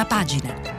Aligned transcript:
prima 0.00 0.04
pagina. 0.04 0.78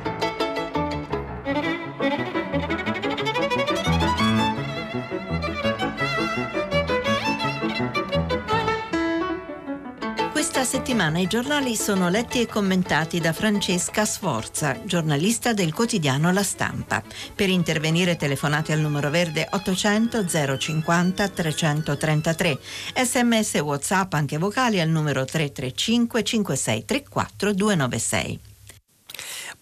Questa 10.32 10.64
settimana 10.64 11.20
i 11.20 11.28
giornali 11.28 11.76
sono 11.76 12.10
letti 12.10 12.42
e 12.42 12.48
commentati 12.48 13.20
da 13.20 13.34
Francesca 13.34 14.06
Sforza, 14.06 14.80
giornalista 14.84 15.54
del 15.54 15.74
quotidiano 15.74 16.32
La 16.32 16.44
Stampa. 16.44 17.04
Per 17.36 17.50
intervenire 17.50 18.16
telefonate 18.16 18.74
al 18.74 18.80
numero 18.80 19.10
verde 19.10 19.48
800 19.50 20.26
050 20.58 21.28
333. 21.28 22.60
Sms 22.96 23.54
WhatsApp 23.56 24.14
anche 24.14 24.38
vocali 24.38 24.80
al 24.80 24.90
numero 24.90 25.26
335 25.26 26.24
5634 26.24 27.54
296. 27.54 28.51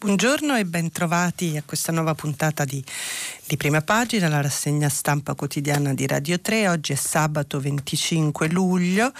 Buongiorno 0.02 0.55
e 0.55 0.63
ben 0.63 0.94
trovati 0.94 1.58
a 1.58 1.63
questa 1.66 1.91
nuova 1.91 2.16
puntata 2.16 2.63
di, 2.63 2.81
di, 3.45 3.58
Prima 3.58 3.81
Pagina, 3.81 4.30
la 4.30 4.39
rassegna 4.39 4.88
stampa 4.88 5.34
quotidiana 5.34 5.94
di 5.94 6.08
Radio 6.08 6.39
3. 6.39 6.70
Oggi 6.70 6.94
è 6.94 6.95
sabato 6.95 7.59
25 7.59 8.48
luglio 8.48 9.12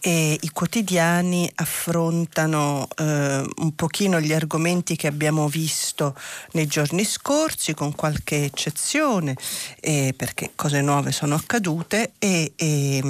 e 0.00 0.38
i 0.40 0.48
quotidiani 0.48 1.52
affrontano 1.56 2.88
eh, 2.96 3.44
un 3.56 3.74
pochino 3.76 4.22
gli 4.22 4.32
argomenti 4.32 4.96
che 4.96 5.06
abbiamo 5.06 5.48
visto 5.48 6.16
nei 6.52 6.66
giorni 6.66 7.04
scorsi, 7.04 7.74
con 7.74 7.94
qualche 7.94 8.44
eccezione, 8.44 9.36
eh, 9.80 10.14
perché 10.16 10.52
cose 10.56 10.80
nuove 10.80 11.12
sono 11.12 11.34
accadute. 11.34 12.12
E, 12.18 12.54
e, 12.56 13.02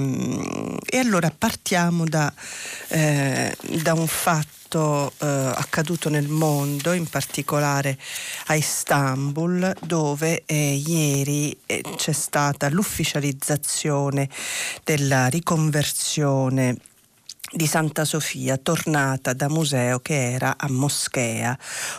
e 0.84 0.98
allora 0.98 1.30
partiamo 1.30 2.04
da, 2.04 2.34
eh, 2.88 3.56
da 3.80 3.92
un 3.92 4.08
fatto 4.08 4.61
fatto 4.72 5.12
eh, 5.18 5.26
accaduto 5.26 6.08
nel 6.08 6.28
mondo, 6.28 6.92
in 6.92 7.06
particolare 7.06 7.98
a 8.46 8.54
Istanbul, 8.54 9.74
dove 9.82 10.44
eh, 10.46 10.74
ieri 10.74 11.56
eh, 11.66 11.82
c'è 11.96 12.12
stata 12.12 12.70
l'ufficializzazione 12.70 14.28
della 14.82 15.26
riconversione 15.26 16.76
di 17.52 17.66
Santa 17.66 18.04
Sofia, 18.06 18.56
tornata 18.56 19.34
da 19.34 19.48
museo 19.48 20.00
che 20.00 20.32
era 20.32 20.54
a 20.56 20.70
moschea. 20.70 21.56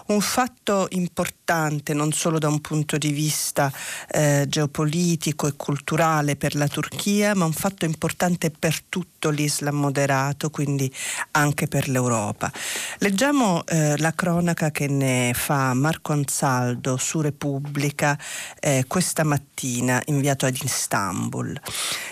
Un 0.07 0.19
fatto 0.19 0.87
importante 0.89 1.93
non 1.93 2.11
solo 2.11 2.39
da 2.39 2.47
un 2.47 2.59
punto 2.59 2.97
di 2.97 3.11
vista 3.11 3.71
eh, 4.09 4.45
geopolitico 4.47 5.45
e 5.45 5.53
culturale 5.55 6.35
per 6.35 6.55
la 6.55 6.67
Turchia, 6.67 7.35
ma 7.35 7.45
un 7.45 7.53
fatto 7.53 7.85
importante 7.85 8.49
per 8.49 8.81
tutto 8.89 9.29
l'Islam 9.29 9.75
moderato, 9.75 10.49
quindi 10.49 10.91
anche 11.31 11.67
per 11.67 11.87
l'Europa. 11.87 12.51
Leggiamo 12.99 13.63
eh, 13.65 13.97
la 13.97 14.13
cronaca 14.13 14.71
che 14.71 14.87
ne 14.87 15.33
fa 15.35 15.73
Marco 15.75 16.13
Ansaldo 16.13 16.97
su 16.97 17.21
Repubblica 17.21 18.17
eh, 18.59 18.85
questa 18.87 19.23
mattina, 19.23 20.01
inviato 20.05 20.47
ad 20.47 20.57
Istanbul. 20.59 21.59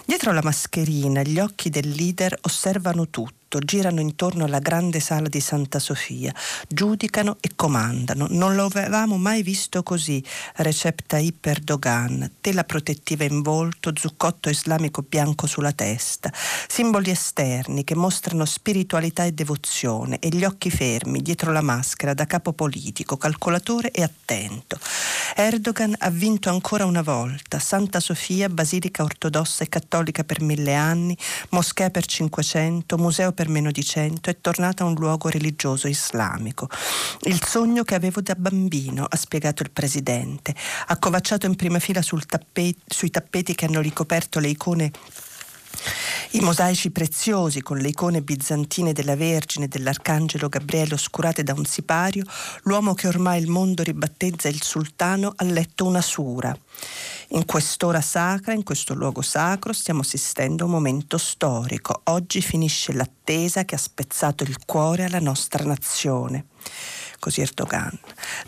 Dietro 0.05 0.31
la 0.31 0.41
mascherina 0.43 1.23
gli 1.23 1.39
occhi 1.39 1.69
del 1.69 1.89
leader 1.89 2.37
osservano 2.41 3.09
tutto 3.09 3.29
tutto, 3.51 3.59
girano 3.59 3.99
intorno 3.99 4.45
alla 4.45 4.59
grande 4.59 5.01
sala 5.01 5.27
di 5.27 5.41
Santa 5.41 5.77
Sofia, 5.79 6.33
giudicano 6.69 7.35
e 7.41 7.51
comandano. 7.53 8.27
Non 8.29 8.55
lo 8.55 8.65
avevamo 8.65 9.17
mai 9.17 9.43
visto 9.43 9.83
così. 9.83 10.23
Recep 10.55 11.01
Tayyip 11.05 11.45
Erdogan, 11.45 12.31
tela 12.39 12.63
protettiva 12.63 13.25
in 13.25 13.41
volto, 13.41 13.91
zuccotto 13.93 14.49
islamico 14.49 15.01
bianco 15.01 15.47
sulla 15.47 15.73
testa, 15.73 16.31
simboli 16.67 17.09
esterni 17.09 17.83
che 17.83 17.95
mostrano 17.95 18.45
spiritualità 18.45 19.25
e 19.25 19.33
devozione 19.33 20.19
e 20.19 20.29
gli 20.29 20.45
occhi 20.45 20.71
fermi 20.71 21.21
dietro 21.21 21.51
la 21.51 21.61
maschera 21.61 22.13
da 22.13 22.25
capo 22.25 22.53
politico, 22.53 23.17
calcolatore 23.17 23.91
e 23.91 24.01
attento. 24.01 24.79
Erdogan 25.35 25.93
ha 25.99 26.09
vinto 26.09 26.49
ancora 26.49 26.85
una 26.85 27.01
volta. 27.01 27.59
Santa 27.59 27.99
Sofia, 27.99 28.47
basilica 28.47 29.03
ortodossa 29.03 29.63
e 29.63 29.69
cattolica 29.69 30.23
per 30.23 30.41
mille 30.41 30.73
anni, 30.73 31.17
moschea 31.49 31.89
per 31.89 32.05
500, 32.05 32.97
museo 32.97 33.31
per 33.31 33.40
per 33.41 33.49
meno 33.49 33.71
di 33.71 33.83
cento, 33.83 34.29
è 34.29 34.37
tornata 34.39 34.83
un 34.83 34.93
luogo 34.93 35.27
religioso 35.27 35.87
islamico. 35.87 36.69
Il 37.21 37.43
sogno 37.43 37.81
che 37.81 37.95
avevo 37.95 38.21
da 38.21 38.35
bambino, 38.35 39.07
ha 39.09 39.15
spiegato 39.15 39.63
il 39.63 39.71
presidente, 39.71 40.53
accovacciato 40.85 41.47
in 41.47 41.55
prima 41.55 41.79
fila 41.79 42.01
tappet- 42.01 42.77
sui 42.85 43.09
tappeti 43.09 43.55
che 43.55 43.65
hanno 43.65 43.81
ricoperto 43.81 44.39
le 44.39 44.49
icone 44.49 44.91
i 46.31 46.39
mosaici 46.41 46.91
preziosi 46.91 47.61
con 47.61 47.77
le 47.77 47.87
icone 47.87 48.21
bizantine 48.21 48.93
della 48.93 49.15
Vergine 49.15 49.65
e 49.65 49.67
dell'Arcangelo 49.67 50.49
Gabriele 50.49 50.93
oscurate 50.93 51.43
da 51.43 51.53
un 51.53 51.65
sipario, 51.65 52.23
l'uomo 52.63 52.93
che 52.93 53.07
ormai 53.07 53.41
il 53.41 53.47
mondo 53.47 53.81
ribattezza 53.81 54.49
il 54.49 54.61
sultano 54.61 55.33
ha 55.35 55.43
letto 55.43 55.85
una 55.85 56.01
sura. 56.01 56.55
In 57.33 57.45
quest'ora 57.45 58.01
sacra, 58.01 58.51
in 58.51 58.63
questo 58.63 58.93
luogo 58.93 59.21
sacro, 59.21 59.71
stiamo 59.71 60.01
assistendo 60.01 60.63
a 60.63 60.65
un 60.65 60.73
momento 60.73 61.17
storico. 61.17 62.01
Oggi 62.05 62.41
finisce 62.41 62.91
l'attesa 62.91 63.63
che 63.63 63.75
ha 63.75 63.77
spezzato 63.77 64.43
il 64.43 64.57
cuore 64.65 65.05
alla 65.05 65.19
nostra 65.19 65.63
nazione 65.63 66.47
così 67.21 67.41
Erdogan. 67.41 67.95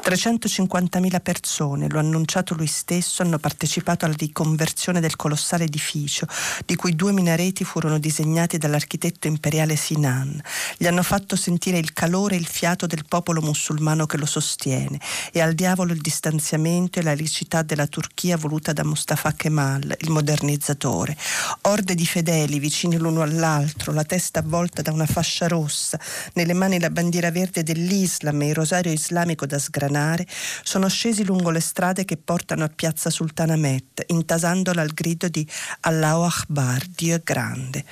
350.000 0.03 1.21
persone, 1.21 1.87
lo 1.87 1.99
ha 1.99 2.01
annunciato 2.01 2.55
lui 2.55 2.65
stesso, 2.65 3.21
hanno 3.21 3.37
partecipato 3.37 4.05
alla 4.05 4.15
riconversione 4.17 4.99
del 4.99 5.15
colossale 5.15 5.65
edificio, 5.65 6.25
di 6.65 6.75
cui 6.75 6.95
due 6.95 7.13
minareti 7.13 7.63
furono 7.63 7.99
disegnati 7.99 8.57
dall'architetto 8.57 9.27
imperiale 9.27 9.75
Sinan. 9.75 10.41
Gli 10.75 10.87
hanno 10.87 11.03
fatto 11.03 11.35
sentire 11.35 11.77
il 11.77 11.93
calore 11.93 12.35
e 12.35 12.39
il 12.39 12.47
fiato 12.47 12.87
del 12.87 13.05
popolo 13.07 13.41
musulmano 13.41 14.07
che 14.07 14.17
lo 14.17 14.25
sostiene 14.25 14.99
e 15.31 15.39
al 15.39 15.53
diavolo 15.53 15.93
il 15.93 16.01
distanziamento 16.01 16.97
e 16.97 17.03
la 17.03 17.13
licità 17.13 17.61
della 17.61 17.85
Turchia 17.85 18.37
voluta 18.37 18.73
da 18.73 18.83
Mustafa 18.83 19.33
Kemal, 19.33 19.95
il 19.99 20.09
modernizzatore. 20.09 21.15
Orde 21.61 21.93
di 21.93 22.07
fedeli 22.07 22.57
vicini 22.57 22.97
l'uno 22.97 23.21
all'altro, 23.21 23.93
la 23.93 24.03
testa 24.03 24.39
avvolta 24.39 24.81
da 24.81 24.91
una 24.91 25.05
fascia 25.05 25.47
rossa, 25.47 25.99
nelle 26.33 26.53
mani 26.53 26.79
la 26.79 26.89
bandiera 26.89 27.29
verde 27.29 27.61
dell'Islam 27.61 28.41
e 28.41 28.47
i 28.47 28.53
rosario 28.63 28.93
islamico 28.93 29.45
da 29.45 29.59
sgranare, 29.59 30.25
sono 30.63 30.87
scesi 30.87 31.25
lungo 31.25 31.51
le 31.51 31.59
strade 31.59 32.05
che 32.05 32.17
portano 32.17 32.63
a 32.63 32.69
piazza 32.69 33.09
Sultanahmet, 33.09 34.05
intasandola 34.07 34.81
al 34.81 34.93
grido 34.93 35.27
di 35.27 35.45
Allahu 35.81 36.23
Akbar, 36.23 36.85
Dio 36.87 37.19
grande. 37.23 37.83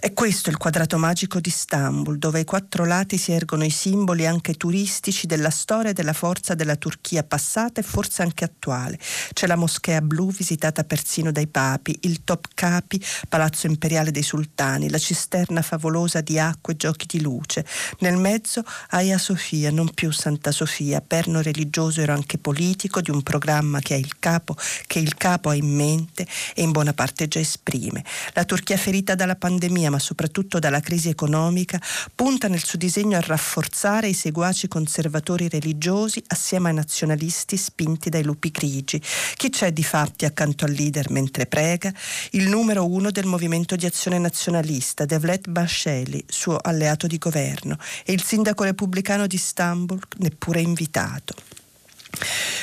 È 0.00 0.14
questo 0.14 0.48
il 0.48 0.56
quadrato 0.56 0.96
magico 0.96 1.40
di 1.40 1.50
Istanbul, 1.50 2.16
dove 2.16 2.38
ai 2.38 2.46
quattro 2.46 2.86
lati 2.86 3.18
si 3.18 3.32
ergono 3.32 3.64
i 3.64 3.70
simboli 3.70 4.26
anche 4.26 4.54
turistici 4.54 5.26
della 5.26 5.50
storia 5.50 5.90
e 5.90 5.92
della 5.92 6.14
forza 6.14 6.54
della 6.54 6.76
Turchia 6.76 7.22
passata 7.22 7.82
e 7.82 7.84
forse 7.84 8.22
anche 8.22 8.44
attuale. 8.44 8.98
C'è 9.34 9.46
la 9.46 9.56
moschea 9.56 10.00
blu 10.00 10.32
visitata 10.32 10.84
persino 10.84 11.30
dai 11.30 11.48
papi, 11.48 11.98
il 12.04 12.24
Topkapi, 12.24 13.04
palazzo 13.28 13.66
imperiale 13.66 14.10
dei 14.10 14.22
sultani, 14.22 14.88
la 14.88 14.96
cisterna 14.96 15.60
favolosa 15.60 16.22
di 16.22 16.38
acqua 16.38 16.72
e 16.72 16.76
giochi 16.76 17.04
di 17.06 17.20
luce. 17.20 17.66
Nel 17.98 18.16
mezzo 18.16 18.64
Hagia 18.88 19.18
Sofia, 19.18 19.70
non 19.80 19.94
più 19.94 20.10
Santa 20.12 20.52
Sofia, 20.52 21.00
perno 21.00 21.40
religioso 21.40 22.02
ero 22.02 22.12
anche 22.12 22.36
politico 22.36 23.00
di 23.00 23.10
un 23.10 23.22
programma 23.22 23.80
che, 23.80 23.94
il 23.94 24.18
capo, 24.18 24.54
che 24.86 24.98
il 24.98 25.14
capo 25.16 25.48
ha 25.48 25.54
in 25.54 25.74
mente 25.74 26.26
e 26.54 26.60
in 26.60 26.70
buona 26.70 26.92
parte 26.92 27.28
già 27.28 27.40
esprime. 27.40 28.04
La 28.34 28.44
Turchia 28.44 28.76
ferita 28.76 29.14
dalla 29.14 29.36
pandemia 29.36 29.88
ma 29.88 29.98
soprattutto 29.98 30.58
dalla 30.58 30.80
crisi 30.80 31.08
economica, 31.08 31.80
punta 32.14 32.46
nel 32.48 32.62
suo 32.62 32.76
disegno 32.76 33.16
a 33.16 33.22
rafforzare 33.22 34.08
i 34.08 34.12
seguaci 34.12 34.68
conservatori 34.68 35.48
religiosi 35.48 36.22
assieme 36.26 36.68
ai 36.68 36.74
nazionalisti 36.74 37.56
spinti 37.56 38.10
dai 38.10 38.22
lupi 38.22 38.50
grigi. 38.50 39.00
Chi 39.36 39.48
c'è 39.48 39.72
di 39.72 39.82
fatti 39.82 40.26
accanto 40.26 40.66
al 40.66 40.72
leader 40.72 41.10
mentre 41.10 41.46
prega? 41.46 41.90
Il 42.32 42.48
numero 42.48 42.86
uno 42.86 43.10
del 43.10 43.24
movimento 43.24 43.76
di 43.76 43.86
azione 43.86 44.18
nazionalista, 44.18 45.06
Devlet 45.06 45.48
Basheli, 45.48 46.22
suo 46.28 46.58
alleato 46.58 47.06
di 47.06 47.16
governo, 47.16 47.78
e 48.04 48.12
il 48.12 48.22
sindaco 48.22 48.64
repubblicano 48.64 49.26
di 49.26 49.38
Istanbul, 49.70 50.00
neppure 50.18 50.60
invitato. 50.60 51.34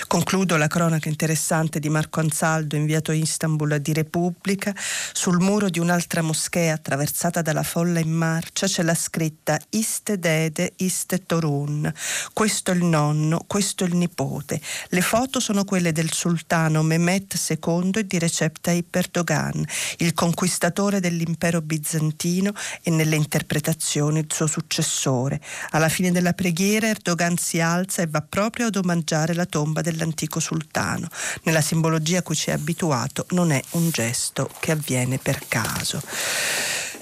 Concludo 0.07 0.55
la 0.55 0.67
cronaca 0.67 1.09
interessante 1.09 1.79
di 1.79 1.89
Marco 1.89 2.19
Ansaldo 2.19 2.75
inviato 2.75 3.11
a 3.11 3.13
Istanbul 3.13 3.79
di 3.79 3.94
Repubblica. 3.94 4.73
Sul 5.11 5.39
muro 5.39 5.69
di 5.69 5.79
un'altra 5.79 6.21
moschea 6.21 6.73
attraversata 6.73 7.41
dalla 7.41 7.63
folla 7.63 7.99
in 7.99 8.11
marcia 8.11 8.67
c'è 8.67 8.83
la 8.83 8.95
scritta 8.95 9.59
Iste 9.71 10.19
Dede, 10.19 10.73
Iste 10.77 11.25
Torun. 11.25 11.91
Questo 12.33 12.71
è 12.71 12.75
il 12.75 12.83
nonno, 12.85 13.44
questo 13.47 13.83
è 13.83 13.88
il 13.88 13.95
nipote. 13.95 14.61
Le 14.89 15.01
foto 15.01 15.39
sono 15.39 15.65
quelle 15.65 15.91
del 15.91 16.11
sultano 16.13 16.83
Mehmet 16.83 17.35
II 17.50 17.91
e 17.95 18.07
di 18.07 18.19
Recep 18.19 18.57
Tayyip 18.61 18.95
Erdogan, 18.95 19.65
il 19.97 20.13
conquistatore 20.13 21.00
dell'impero 21.00 21.61
bizantino 21.61 22.53
e 22.81 22.91
nelle 22.91 23.15
interpretazioni 23.15 24.19
il 24.19 24.27
suo 24.29 24.47
successore. 24.47 25.41
Alla 25.71 25.89
fine 25.89 26.11
della 26.11 26.33
preghiera 26.33 26.88
Erdogan 26.88 27.38
si 27.38 27.59
alza 27.59 28.01
e 28.01 28.07
va 28.07 28.21
proprio 28.21 28.67
ad 28.67 28.75
omaggiare 28.75 29.33
la 29.38 29.45
tomba 29.45 29.81
dell'antico 29.81 30.42
sultano. 30.42 31.07
Nella 31.44 31.62
simbologia 31.62 32.19
a 32.19 32.22
cui 32.24 32.36
ci 32.36 32.50
è 32.50 32.54
abituato 32.54 33.25
non 33.30 33.51
è 33.51 33.63
un 33.72 33.89
gesto 33.89 34.50
che 34.60 34.72
avviene 34.72 35.18
per 35.18 35.44
caso. 35.48 36.01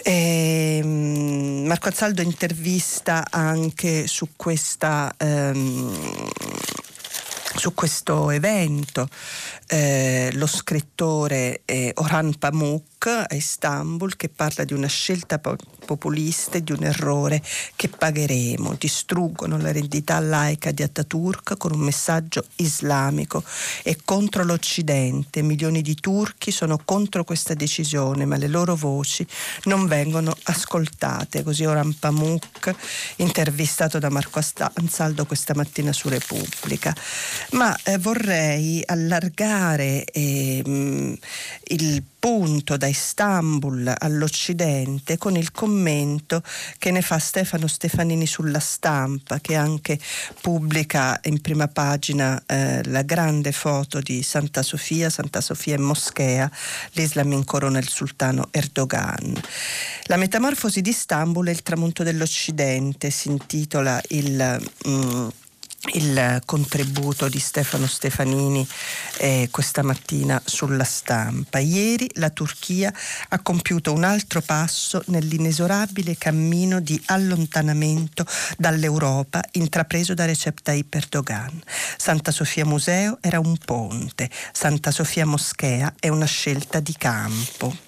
E, 0.04 0.80
ehm, 0.84 1.66
Marco 1.66 1.90
Azzaldo 1.90 2.22
intervista 2.22 3.26
anche 3.32 4.06
su 4.06 4.30
questa... 4.36 5.12
Um, 5.20 6.30
su 7.58 7.74
questo 7.74 8.32
evento 8.32 9.08
eh, 9.68 10.30
lo 10.34 10.46
scrittore 10.46 11.62
eh, 11.64 11.94
Orhan 11.96 12.38
Pamuk 12.38 12.95
a 13.10 13.28
Istanbul 13.36 14.16
che 14.16 14.30
parla 14.30 14.64
di 14.64 14.74
una 14.74 14.88
scelta 14.88 15.40
populista 15.40 16.58
e 16.58 16.64
di 16.64 16.72
un 16.72 16.84
errore 16.84 17.42
che 17.76 17.90
pagheremo. 17.90 18.76
Distruggono 18.78 19.58
l'eredità 19.58 20.20
laica 20.20 20.72
di 20.72 20.84
Ataturk 20.84 21.58
con 21.58 21.74
un 21.74 21.80
messaggio 21.80 22.46
islamico 22.58 23.44
e 23.84 23.98
contro 24.04 24.44
l'Occidente. 24.44 25.42
Milioni 25.42 25.82
di 25.82 25.96
turchi 25.96 26.52
sono 26.52 26.80
contro 26.84 27.24
questa 27.24 27.54
decisione, 27.54 28.26
ma 28.26 28.38
le 28.38 28.48
loro 28.48 28.76
voci 28.76 29.26
non 29.66 29.88
vengono 29.88 30.36
ascoltate. 30.44 31.44
Così 31.44 31.66
Oran 31.66 31.98
Pamuk, 31.98 32.74
intervistato 33.18 34.00
da 34.00 34.10
Marco 34.10 34.40
Ansaldo 34.74 35.26
questa 35.26 35.54
mattina 35.56 35.94
su 35.94 36.10
Repubblica. 36.10 36.96
Ma 37.52 37.76
eh, 37.84 37.98
vorrei 37.98 38.82
allargare 38.86 40.04
eh, 40.06 41.18
il 41.68 42.04
punto 42.26 42.76
da 42.76 42.88
Istanbul 42.88 43.94
all'Occidente 43.96 45.20
con 45.20 45.36
il 45.38 45.52
commento 45.52 46.42
che 46.80 46.90
ne 46.90 47.04
fa 47.04 47.20
Stefano 47.20 47.68
Stefanini 47.68 48.26
sulla 48.26 48.58
stampa, 48.58 49.40
che 49.40 49.54
anche 49.54 50.00
pubblica 50.42 51.20
in 51.26 51.40
prima 51.40 51.68
pagina 51.68 52.42
eh, 52.48 52.84
la 52.86 53.04
grande 53.04 53.52
foto 53.52 54.00
di 54.00 54.24
Santa 54.24 54.64
Sofia, 54.64 55.12
Santa 55.12 55.40
Sofia 55.40 55.76
in 55.76 55.84
moschea, 55.84 56.50
l'Islam 56.94 57.32
incorona 57.32 57.78
il 57.78 57.90
sultano 57.90 58.48
Erdogan. 58.50 59.40
La 60.06 60.18
metamorfosi 60.18 60.82
di 60.82 60.90
Istanbul 60.90 61.46
è 61.46 61.52
il 61.52 61.62
tramonto 61.62 62.02
dell'Occidente, 62.02 63.12
si 63.12 63.28
intitola 63.28 64.02
il... 64.08 64.72
Mm, 64.88 65.28
il 65.94 66.42
contributo 66.46 67.28
di 67.30 67.40
Stefano 67.40 67.88
Stefanini 67.88 68.68
eh, 69.18 69.48
questa 69.52 69.84
mattina 69.84 70.42
sulla 70.44 70.84
stampa. 70.84 71.60
Ieri 71.60 72.10
la 72.16 72.30
Turchia 72.30 72.94
ha 73.30 73.40
compiuto 73.42 73.94
un 73.94 74.04
altro 74.04 74.42
passo 74.42 75.04
nell'inesorabile 75.08 76.18
cammino 76.18 76.80
di 76.80 77.02
allontanamento 77.06 78.26
dall'Europa 78.58 79.42
intrapreso 79.54 80.14
da 80.14 80.26
Recep 80.26 80.62
Tayyip 80.62 80.94
Erdogan. 80.94 81.62
Santa 81.98 82.32
Sofia 82.32 82.66
Museo 82.66 83.18
era 83.22 83.40
un 83.40 83.58
ponte, 83.58 84.30
Santa 84.52 84.92
Sofia 84.92 85.26
Moschea 85.26 85.94
è 86.00 86.10
una 86.10 86.26
scelta 86.26 86.80
di 86.80 86.96
campo. 86.98 87.85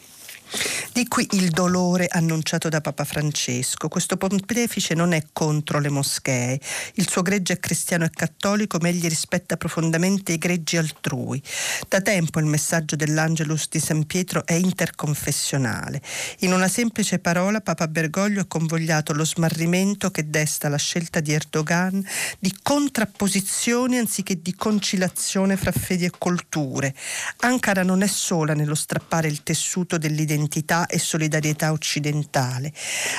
Di 0.94 1.08
qui 1.08 1.28
il 1.34 1.50
dolore 1.50 2.08
annunciato 2.10 2.70
da 2.70 2.82
Papa 2.82 3.04
Francesco. 3.04 3.88
Questo 3.88 4.18
pontefice 4.18 4.94
non 4.94 5.12
è 5.12 5.22
contro 5.34 5.80
le 5.80 5.90
moschee. 5.90 6.60
Il 6.96 7.08
suo 7.10 7.22
gregge 7.22 7.54
è 7.54 7.60
cristiano 7.60 8.06
e 8.06 8.10
cattolico, 8.10 8.78
ma 8.80 8.88
egli 8.88 9.08
rispetta 9.08 9.58
profondamente 9.58 10.32
i 10.32 10.38
greggi 10.38 10.78
altrui. 10.78 11.42
Da 11.88 12.02
tempo 12.02 12.40
il 12.40 12.46
messaggio 12.46 12.96
dell'Angelus 12.96 13.68
di 13.70 13.80
San 13.80 14.06
Pietro 14.06 14.46
è 14.46 14.54
interconfessionale. 14.54 16.02
In 16.40 16.54
una 16.54 16.68
semplice 16.68 17.20
parola 17.20 17.62
Papa 17.62 17.88
Bergoglio 17.88 18.42
ha 18.42 18.46
convogliato 18.46 19.14
lo 19.14 19.26
smarrimento 19.26 20.10
che 20.10 20.30
desta 20.30 20.70
la 20.70 20.78
scelta 20.78 21.20
di 21.20 21.34
Erdogan 21.34 22.04
di 22.40 22.56
contrapposizione 22.64 24.00
anziché 24.00 24.42
di 24.42 24.56
conciliazione 24.56 25.58
fra 25.58 25.72
fedi 25.72 26.06
e 26.06 26.12
culture. 26.18 26.96
Ankara 27.42 27.84
non 27.84 28.02
è 28.02 28.08
sola 28.08 28.54
nello 28.54 28.76
strappare 28.76 29.28
il 29.28 29.44
tessuto 29.44 29.98
dell'identità 29.98 30.36
identità 30.38 30.86
e 30.86 31.00
solidarietà 31.00 31.72
occidentale. 31.72 32.72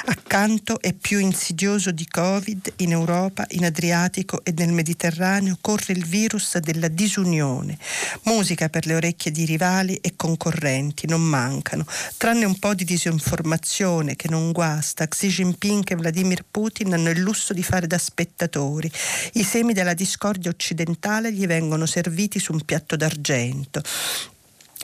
Accanto 0.07 0.81
è 0.81 0.93
più 0.93 1.19
insidioso 1.19 1.91
di 1.91 2.07
Covid 2.07 2.75
in 2.77 2.93
Europa, 2.93 3.45
in 3.51 3.65
Adriatico 3.65 4.41
e 4.45 4.55
nel 4.57 4.73
Mediterraneo 4.73 5.59
corre 5.61 5.93
il 5.93 6.07
virus 6.07 6.57
della 6.59 6.89
disunione. 6.89 7.77
Musica 8.23 8.69
per 8.69 8.87
le 8.87 8.95
orecchie 8.95 9.33
di 9.33 9.45
rivali 9.45 9.97
e 9.97 10.15
concorrenti 10.17 11.07
non 11.07 11.23
mancano, 11.23 11.85
tranne 12.17 12.45
un 12.45 12.59
po' 12.59 12.75
di 12.75 12.85
disinformazione 12.85 14.17
che 14.17 14.29
non 14.29 14.53
guasta. 14.53 15.07
Xi 15.09 15.29
Jinping 15.29 15.91
e 15.91 15.97
Vladimir 15.97 16.45
Putin 16.49 16.93
hanno 16.93 17.11
il 17.11 17.21
lusso 17.21 17.53
di 17.53 17.63
fare 17.63 17.87
da 17.87 17.99
spettatori. 17.99 18.91
I 19.35 19.43
semi 19.43 19.73
della 19.73 19.95
discordia 19.95 20.51
occidentale 20.51 21.33
gli 21.33 21.47
vengono 21.47 21.87
serviti 21.87 22.39
su 22.39 22.53
un 22.53 22.61
piatto 22.65 22.97
d'argento. 22.97 23.83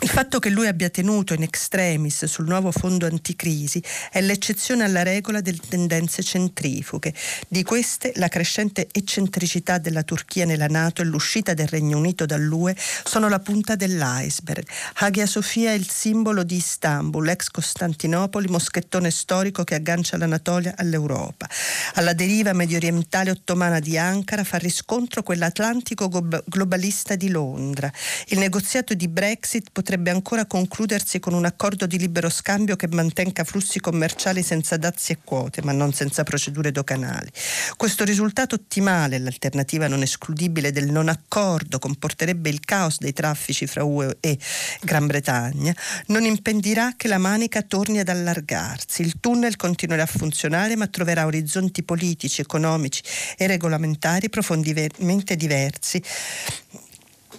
Il 0.05 0.11
fatto 0.11 0.39
che 0.39 0.51
lui 0.51 0.67
abbia 0.67 0.91
tenuto 0.91 1.33
in 1.33 1.43
extremis 1.43 2.27
sul 2.27 2.47
nuovo 2.47 2.71
fondo 2.71 3.07
anticrisi 3.07 3.83
è 4.11 4.21
l'eccezione 4.21 4.85
alla 4.85 5.03
regola 5.03 5.41
delle 5.41 5.63
tendenze 5.67 6.23
centrifughe. 6.23 7.15
Di 7.49 7.63
queste 7.63 8.13
la 8.17 8.29
crescente 8.29 8.87
eccentricità 8.93 9.79
della 9.79 10.03
Turchia 10.03 10.45
nella 10.45 10.67
Nato 10.67 11.01
e 11.01 11.07
l'uscita 11.07 11.55
del 11.55 11.69
Regno 11.69 11.97
Unito 11.97 12.27
dall'UE 12.27 12.77
sono 12.77 13.31
la 13.31 13.39
punta 13.39 13.77
dell'iceberg. 13.77 14.67
Hagia 14.97 15.25
Sofia 15.25 15.71
è 15.71 15.75
il 15.75 15.89
simbolo 15.89 16.43
di 16.43 16.57
Istanbul, 16.57 17.27
ex 17.31 17.49
Costantinopoli, 17.49 18.49
moschettone 18.49 19.11
storico 19.11 19.65
che 19.65 19.75
aggancia 19.75 20.19
l'Anatolia 20.19 20.75
all'Europa. 20.77 21.49
Alla 21.95 22.13
deriva 22.13 22.53
medio 22.53 22.77
orientale 22.77 23.31
ottomana 23.31 23.79
di 23.81 23.97
Ankara 23.97 24.45
fa 24.45 24.59
riscontro 24.59 25.23
quell'atlantico 25.23 26.11
globalista 26.45 27.17
di 27.17 27.31
Londra. 27.31 27.91
Il 28.27 28.39
negoziato 28.39 28.93
di 28.93 29.09
Brexit 29.09 29.71
potrebbe 29.73 29.93
ancora 30.11 30.47
concludersi 30.47 31.19
con 31.19 31.35
un 31.35 31.45
accordo 31.45 31.87
di 31.87 31.99
libero 31.99 32.29
scambio 32.29 32.77
che 32.77 32.89
mantenga 32.89 33.45
flussi 33.45 33.81
commerciali 33.81 34.43
senza 34.43 34.77
dazi 34.77 35.13
e 35.13 35.19
quote, 35.23 35.63
ma 35.63 35.73
non 35.73 35.93
senza 35.93 36.23
procedure 36.23 36.73
doganali. 36.73 37.31
Questo 37.77 38.05
risultato 38.05 38.55
ottimale, 38.55 39.19
l'alternativa 39.19 39.89
non 39.89 40.03
escludibile 40.03 40.73
del 40.73 40.91
non 40.91 41.09
accordo, 41.09 41.79
comporterebbe 41.79 42.49
il 42.49 42.61
caos 42.61 42.99
dei 42.99 43.13
traffici 43.13 43.67
fra 43.67 43.85
UE 43.85 44.17
e 44.21 44.39
Gran 44.83 45.07
Bretagna, 45.07 45.75
non 46.07 46.25
impedirà 46.25 46.95
che 46.97 47.09
la 47.09 47.19
manica 47.19 47.63
torni 47.63 47.99
ad 47.99 48.09
allargarsi. 48.09 49.03
Il 49.03 49.21
tunnel 49.21 49.57
continuerà 49.57 50.03
a 50.03 50.07
funzionare, 50.07 50.77
ma 50.77 50.87
troverà 50.87 51.27
orizzonti 51.27 51.83
politici, 51.83 52.41
economici 52.41 53.03
e 53.37 53.47
regolamentari 53.47 54.29
profondamente 54.29 55.37
diversi 55.37 56.03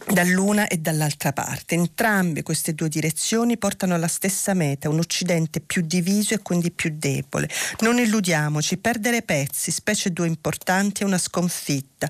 dall'una 0.07 0.68
e 0.68 0.78
dall'altra 0.78 1.34
parte. 1.34 1.75
Entrambe 1.75 2.44
queste 2.44 2.74
due 2.74 2.90
direzioni 2.90 3.57
portano 3.57 3.96
alla 3.96 4.07
stessa 4.07 4.54
meta, 4.54 4.90
un 4.90 5.00
Occidente 5.00 5.60
più 5.60 5.81
diviso 5.81 6.34
e 6.34 6.42
quindi 6.42 6.72
più 6.72 6.94
debole. 6.96 7.50
Non 7.80 7.98
illudiamoci, 7.98 8.78
perdere 8.78 9.22
pezzi, 9.24 9.72
specie 9.72 10.12
due 10.12 10.28
importanti, 10.28 11.04
è 11.04 11.06
una 11.06 11.18
sconfitta. 11.18 12.09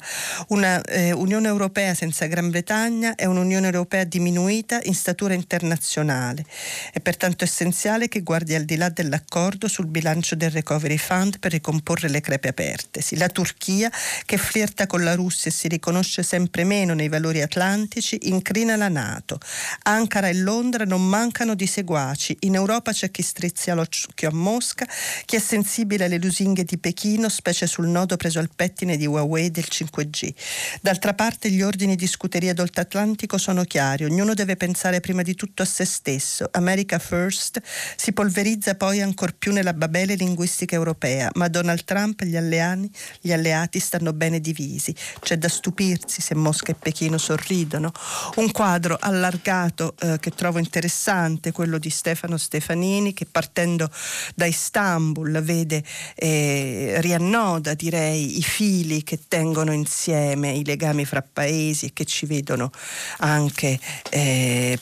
Una 0.50 0.82
eh, 0.82 1.12
Unione 1.12 1.48
Europea 1.48 1.94
senza 1.94 2.26
Gran 2.26 2.50
Bretagna 2.50 3.16
è 3.16 3.26
un'Unione 3.26 3.66
Europea 3.66 4.04
diminuita 4.04 4.80
in 4.84 4.94
statura 4.94 5.34
internazionale. 5.34 6.46
È 6.92 7.00
pertanto 7.00 7.44
essenziale 7.44 8.08
che 8.08 8.22
guardi 8.22 8.56
al 8.56 8.66
di 8.66 8.76
là 8.76 8.90
dell'accordo 8.90 9.68
sul 9.68 9.88
bilancio 9.88 10.36
del 10.36 10.52
Recovery 10.52 10.98
Fund 10.98 11.40
per 11.40 11.52
ricomporre 11.52 12.10
le 12.10 12.22
crepe 12.22 12.50
apertesi. 12.50 13.16
La 13.18 13.30
Turchia, 13.30 13.92
che 14.26 14.38
flirta 14.38 14.86
con 14.86 15.04
la 15.04 15.16
Russia 15.16 15.50
e 15.50 15.54
si 15.54 15.68
riconosce 15.68 16.24
sempre 16.24 16.64
meno 16.64 16.94
nei 16.94 17.08
valori 17.08 17.42
atlantici, 17.42 17.85
atlantici 17.86 18.18
incrina 18.24 18.76
la 18.76 18.90
Nato. 18.90 19.38
Ankara 19.84 20.28
e 20.28 20.34
Londra 20.34 20.86
non 20.86 21.08
mancano 21.08 21.54
di 21.54 21.68
seguaci. 21.68 22.36
In 22.42 22.56
Europa 22.56 22.92
c'è 22.92 23.12
chi 23.12 23.22
strizza 23.22 23.74
l'occhio 23.74 24.30
a 24.30 24.34
Mosca, 24.34 24.88
chi 25.26 25.36
è 25.36 25.40
sensibile 25.40 26.06
alle 26.06 26.18
lusinghe 26.18 26.64
di 26.64 26.78
Pechino, 26.78 27.30
specie 27.30 27.68
sul 27.68 27.88
nodo 27.88 28.18
preso 28.18 28.40
al 28.40 28.50
pettine 28.54 28.98
di 28.98 29.06
Huawei 29.06 29.52
del 29.52 29.68
5G. 29.70 30.34
D'altra 30.82 31.14
parte 31.14 31.50
gli 31.50 31.62
ordini 31.62 31.96
di 31.96 32.08
scuteria 32.08 32.54
d'Oltratlantico 32.54 33.38
sono 33.38 33.64
chiari, 33.64 34.06
ognuno 34.06 34.34
deve 34.34 34.56
pensare 34.56 35.00
prima 35.00 35.22
di 35.22 35.36
tutto 35.36 35.62
a 35.62 35.66
se 35.66 35.86
stesso. 35.86 36.50
America 36.52 36.98
First 36.98 37.62
si 37.96 38.12
polverizza 38.14 38.76
poi 38.76 39.02
ancor 39.02 39.36
più 39.36 39.52
nella 39.52 39.74
babele 39.74 40.16
linguistica 40.16 40.76
europea, 40.76 41.30
ma 41.36 41.48
Donald 41.48 41.84
Trump 41.84 42.22
e 42.22 42.26
gli 42.26 42.36
alleati, 42.36 42.90
gli 43.22 43.32
alleati 43.32 43.80
stanno 43.80 44.12
bene 44.14 44.40
divisi. 44.40 44.94
C'è 45.20 45.38
da 45.38 45.50
stupirsi 45.50 46.22
se 46.22 46.34
Mosca 46.36 46.72
e 46.72 46.76
Pechino 46.76 47.18
sorridono 47.18 47.75
succedono. 47.76 47.92
Un 48.36 48.52
quadro 48.52 48.98
allargato 49.00 49.96
eh, 50.00 50.18
che 50.20 50.32
trovo 50.32 50.60
interessante, 50.60 51.52
quello 51.52 51.78
di 51.78 51.90
Stefano 51.90 52.38
Stefanini, 52.38 53.14
che 53.14 53.26
partendo 53.26 53.90
da 54.34 54.46
Istanbul 54.46 55.42
vede, 55.42 55.84
eh, 56.16 56.96
riannoda 57.00 57.74
direi 57.74 58.38
i 58.38 58.44
fili 58.44 59.04
che 59.04 59.20
tengono 59.28 59.74
insieme 59.74 60.52
i 60.52 60.64
legami 60.64 61.06
fra 61.06 61.22
paesi 61.22 61.88
e 61.88 61.94
che 61.94 62.06
ci 62.06 62.26
vedono 62.26 62.72
anche 63.18 63.80
eh, 64.10 64.78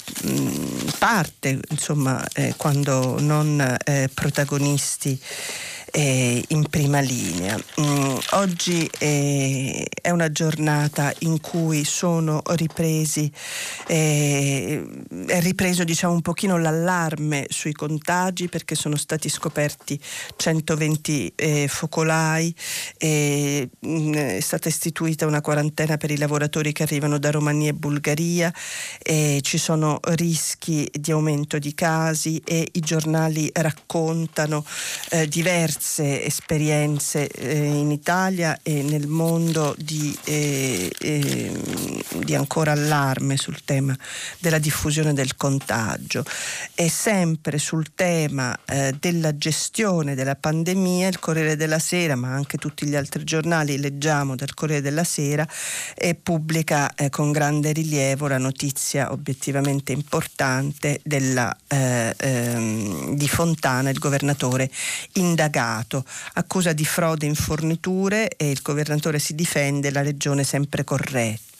parte, 0.99 1.59
insomma, 1.69 2.23
eh, 2.33 2.53
quando 2.57 3.19
non 3.19 3.77
eh, 3.85 4.09
protagonisti 4.13 5.19
eh, 5.95 6.43
in 6.47 6.67
prima 6.69 6.99
linea. 7.01 7.55
Mm, 7.79 8.15
oggi 8.31 8.89
eh, 8.97 9.87
è 10.01 10.09
una 10.09 10.31
giornata 10.31 11.13
in 11.19 11.39
cui 11.39 11.85
sono 11.85 12.41
ripresi, 12.55 13.31
eh, 13.85 14.83
è 15.27 15.39
ripreso 15.39 15.83
diciamo 15.83 16.13
un 16.13 16.21
pochino 16.21 16.57
l'allarme 16.57 17.45
sui 17.49 17.73
contagi 17.73 18.49
perché 18.49 18.73
sono 18.73 18.95
stati 18.95 19.29
scoperti 19.29 19.99
120 20.35 21.33
eh, 21.35 21.67
focolai, 21.67 22.53
mm, 23.05 24.13
è 24.13 24.39
stata 24.39 24.69
istituita 24.69 25.27
una 25.27 25.41
quarantena 25.41 25.97
per 25.97 26.09
i 26.09 26.17
lavoratori 26.17 26.71
che 26.71 26.81
arrivano 26.81 27.19
da 27.19 27.29
Romania 27.29 27.69
e 27.69 27.73
Bulgaria, 27.73 28.51
ci 29.41 29.57
sono 29.57 29.99
rischi 30.01 30.89
di 30.91 31.11
aumento 31.11 31.59
di 31.59 31.73
casi 31.75 32.41
e 32.43 32.67
i 32.71 32.79
giornali 32.79 33.49
raccontano 33.53 34.65
eh, 35.09 35.27
diverse 35.83 36.23
esperienze 36.23 37.27
eh, 37.27 37.65
in 37.65 37.91
Italia 37.91 38.57
e 38.63 38.81
nel 38.81 39.07
mondo 39.07 39.75
di, 39.77 40.17
eh, 40.23 40.89
ehm, 40.97 42.23
di, 42.23 42.35
ancora 42.35 42.71
allarme 42.71 43.35
sul 43.35 43.63
tema 43.65 43.95
della 44.39 44.59
diffusione 44.59 45.13
del 45.13 45.35
contagio. 45.35 46.23
E 46.73 46.89
sempre 46.89 47.57
sul 47.57 47.93
tema 47.93 48.57
eh, 48.65 48.95
della 48.97 49.35
gestione 49.37 50.15
della 50.15 50.35
pandemia, 50.35 51.09
il 51.09 51.19
Corriere 51.19 51.57
della 51.57 51.79
Sera, 51.79 52.15
ma 52.15 52.33
anche 52.33 52.57
tutti 52.57 52.87
gli 52.87 52.95
altri 52.95 53.25
giornali, 53.25 53.77
leggiamo 53.77 54.35
del 54.35 54.53
Corriere 54.53 54.81
della 54.81 55.03
Sera, 55.03 55.45
e 55.95 56.15
pubblica 56.15 56.95
eh, 56.95 57.09
con 57.09 57.31
grande 57.31 57.73
rilievo 57.73 58.27
la 58.27 58.37
notizia 58.37 59.11
obiettivamente 59.11 59.91
importante 59.91 61.01
della, 61.03 61.55
eh, 61.67 62.13
ehm, 62.17 63.15
di 63.15 63.27
Fontana, 63.27 63.89
il 63.89 63.99
governatore 63.99 64.69
indagato, 65.13 65.72
accusa 66.33 66.73
di 66.73 66.85
frode 66.85 67.25
in 67.25 67.35
forniture 67.35 68.29
e 68.35 68.49
il 68.49 68.61
governatore 68.61 69.19
si 69.19 69.35
difende, 69.35 69.91
la 69.91 70.01
regione 70.01 70.43
sempre 70.43 70.83
corretta. 70.83 71.52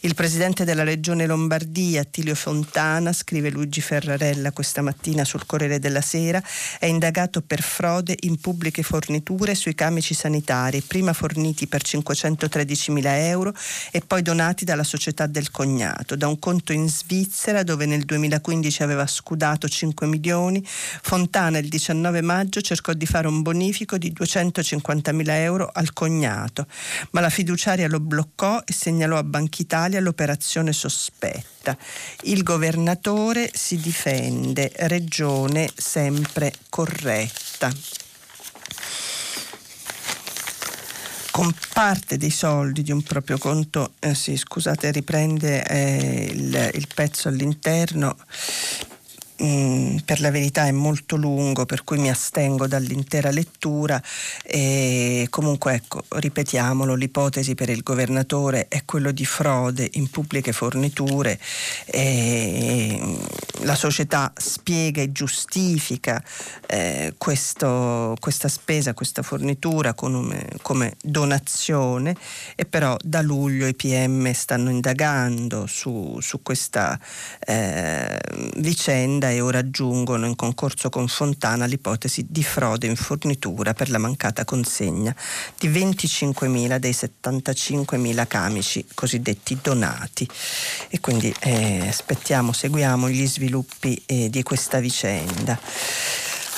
Il 0.00 0.14
presidente 0.14 0.64
della 0.64 0.82
regione 0.82 1.26
Lombardia, 1.26 2.00
Attilio 2.00 2.34
Fontana, 2.34 3.12
scrive 3.12 3.50
Luigi 3.50 3.80
Ferrarella 3.80 4.50
questa 4.50 4.82
mattina 4.82 5.24
sul 5.24 5.46
Corriere 5.46 5.78
della 5.78 6.00
Sera, 6.00 6.42
è 6.80 6.86
indagato 6.86 7.40
per 7.42 7.62
frode 7.62 8.16
in 8.20 8.40
pubbliche 8.40 8.82
forniture 8.82 9.54
sui 9.54 9.74
camici 9.74 10.14
sanitari, 10.14 10.80
prima 10.80 11.12
forniti 11.12 11.68
per 11.68 11.82
513 11.82 12.90
mila 12.90 13.16
euro 13.26 13.54
e 13.92 14.00
poi 14.00 14.22
donati 14.22 14.64
dalla 14.64 14.82
società 14.82 15.26
del 15.26 15.50
cognato, 15.52 16.16
da 16.16 16.26
un 16.26 16.38
conto 16.38 16.72
in 16.72 16.88
Svizzera 16.88 17.62
dove 17.62 17.86
nel 17.86 18.04
2015 18.04 18.82
aveva 18.82 19.06
scudato 19.06 19.68
5 19.68 20.06
milioni. 20.06 20.64
Fontana 20.64 21.58
il 21.58 21.68
19 21.68 22.22
maggio 22.22 22.60
cercò 22.60 22.92
di 22.92 23.06
fare 23.06 23.28
un 23.28 23.42
bonifico 23.42 23.98
di 23.98 24.12
250 24.12 25.12
mila 25.12 25.38
euro 25.38 25.70
al 25.72 25.92
cognato, 25.92 26.66
ma 27.12 27.20
la 27.20 27.30
fiduciaria 27.30 27.86
lo 27.88 28.00
bloccò 28.00 28.62
e 28.64 28.72
segnalò 28.72 29.16
a 29.16 29.26
Banca 29.28 29.62
Italia 29.62 30.00
l'operazione 30.00 30.72
sospetta. 30.72 31.76
Il 32.22 32.42
governatore 32.42 33.50
si 33.52 33.76
difende, 33.76 34.72
regione 34.74 35.70
sempre 35.74 36.52
corretta. 36.68 37.72
con 41.38 41.54
parte 41.72 42.16
dei 42.16 42.30
soldi 42.30 42.82
di 42.82 42.90
un 42.90 43.00
proprio 43.04 43.38
conto, 43.38 43.92
eh, 44.00 44.12
sì, 44.12 44.36
scusate, 44.36 44.90
riprende 44.90 45.64
eh, 45.64 46.30
il, 46.32 46.70
il, 46.74 46.88
pezzo 46.92 47.28
all'interno, 47.28 48.16
Mm, 49.40 49.98
per 50.04 50.18
la 50.20 50.32
verità 50.32 50.66
è 50.66 50.72
molto 50.72 51.14
lungo, 51.14 51.64
per 51.64 51.84
cui 51.84 51.98
mi 51.98 52.10
astengo 52.10 52.66
dall'intera 52.66 53.30
lettura 53.30 54.02
e 54.42 55.28
comunque 55.30 55.74
ecco, 55.74 56.02
ripetiamolo, 56.08 56.96
l'ipotesi 56.96 57.54
per 57.54 57.68
il 57.68 57.82
governatore 57.84 58.66
è 58.66 58.84
quello 58.84 59.12
di 59.12 59.24
frode 59.24 59.88
in 59.92 60.10
pubbliche 60.10 60.50
forniture 60.50 61.38
e 61.86 63.16
la 63.60 63.76
società 63.76 64.32
spiega 64.34 65.02
e 65.02 65.12
giustifica 65.12 66.20
eh, 66.66 67.14
questo, 67.16 68.16
questa 68.18 68.48
spesa, 68.48 68.92
questa 68.92 69.22
fornitura 69.22 69.94
come, 69.94 70.48
come 70.62 70.96
donazione 71.00 72.16
e 72.56 72.64
però 72.64 72.96
da 73.04 73.22
luglio 73.22 73.68
i 73.68 73.74
PM 73.74 74.32
stanno 74.32 74.70
indagando 74.70 75.66
su, 75.68 76.18
su 76.20 76.42
questa 76.42 76.98
eh, 77.46 78.18
vicenda 78.56 79.26
e 79.30 79.40
ora 79.40 79.58
aggiungono 79.58 80.26
in 80.26 80.36
concorso 80.36 80.88
con 80.88 81.08
Fontana 81.08 81.66
l'ipotesi 81.66 82.26
di 82.28 82.42
frode 82.42 82.86
in 82.86 82.96
fornitura 82.96 83.74
per 83.74 83.90
la 83.90 83.98
mancata 83.98 84.44
consegna 84.44 85.14
di 85.58 85.68
25.000 85.68 86.76
dei 86.76 86.92
75.000 86.92 88.26
camici 88.26 88.84
cosiddetti 88.94 89.58
donati. 89.62 90.28
E 90.88 91.00
quindi 91.00 91.34
eh, 91.40 91.86
aspettiamo, 91.88 92.52
seguiamo 92.52 93.08
gli 93.08 93.26
sviluppi 93.26 94.02
eh, 94.06 94.30
di 94.30 94.42
questa 94.42 94.80
vicenda. 94.80 95.58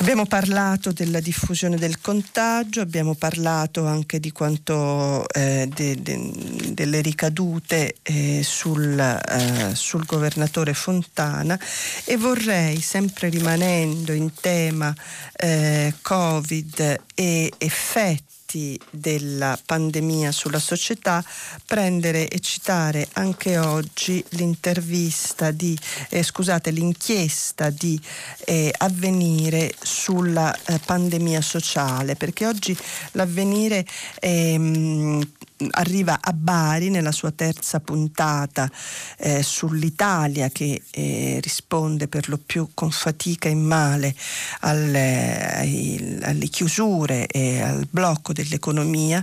Abbiamo 0.00 0.24
parlato 0.24 0.92
della 0.92 1.20
diffusione 1.20 1.76
del 1.76 2.00
contagio, 2.00 2.80
abbiamo 2.80 3.14
parlato 3.14 3.84
anche 3.84 4.18
di 4.18 4.32
quanto 4.32 5.28
eh, 5.28 5.68
de, 5.70 6.00
de, 6.00 6.32
delle 6.72 7.02
ricadute 7.02 7.96
eh, 8.00 8.40
sul, 8.42 8.98
eh, 8.98 9.74
sul, 9.74 10.06
governatore 10.06 10.72
Fontana 10.72 11.60
e 12.06 12.16
vorrei, 12.16 12.80
sempre 12.80 13.28
rimanendo 13.28 14.14
in 14.14 14.32
tema 14.32 14.92
eh, 15.36 15.92
Covid 16.00 17.02
e 17.14 17.52
effetti 17.58 18.29
effetti 18.50 18.80
della 18.90 19.58
pandemia 19.64 20.32
sulla 20.32 20.58
società, 20.58 21.24
prendere 21.66 22.28
e 22.28 22.40
citare 22.40 23.08
anche 23.12 23.58
oggi 23.58 24.24
l'intervista 24.30 25.50
di, 25.50 25.78
eh, 26.08 26.22
scusate, 26.22 26.70
l'inchiesta 26.70 27.70
di 27.70 28.00
eh, 28.44 28.72
avvenire 28.78 29.72
sulla 29.80 30.54
eh, 30.54 30.80
pandemia 30.84 31.40
sociale, 31.40 32.16
perché 32.16 32.46
oggi 32.46 32.76
l'avvenire 33.12 33.84
ehm, 34.20 35.22
arriva 35.70 36.18
a 36.20 36.32
Bari 36.32 36.90
nella 36.90 37.12
sua 37.12 37.30
terza 37.30 37.80
puntata 37.80 38.70
eh, 39.18 39.42
sull'Italia 39.42 40.48
che 40.48 40.82
eh, 40.90 41.38
risponde 41.42 42.08
per 42.08 42.28
lo 42.28 42.38
più 42.38 42.70
con 42.74 42.90
fatica 42.90 43.48
e 43.48 43.54
male 43.54 44.14
alle, 44.60 45.54
ai, 45.54 46.18
alle 46.22 46.46
chiusure 46.46 47.26
e 47.26 47.60
al 47.60 47.86
blocco 47.90 48.32
dell'economia. 48.32 49.22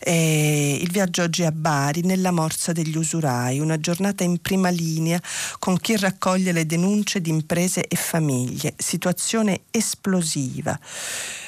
Eh, 0.00 0.78
il 0.80 0.90
viaggio 0.90 1.22
oggi 1.22 1.44
a 1.44 1.52
Bari 1.52 2.02
nella 2.02 2.30
morsa 2.30 2.72
degli 2.72 2.96
usurai, 2.96 3.60
una 3.60 3.78
giornata 3.78 4.24
in 4.24 4.40
prima 4.40 4.68
linea 4.68 5.20
con 5.58 5.78
chi 5.78 5.96
raccoglie 5.96 6.52
le 6.52 6.66
denunce 6.66 7.20
di 7.20 7.30
imprese 7.30 7.86
e 7.86 7.96
famiglie, 7.96 8.74
situazione 8.76 9.62
esplosiva 9.70 10.78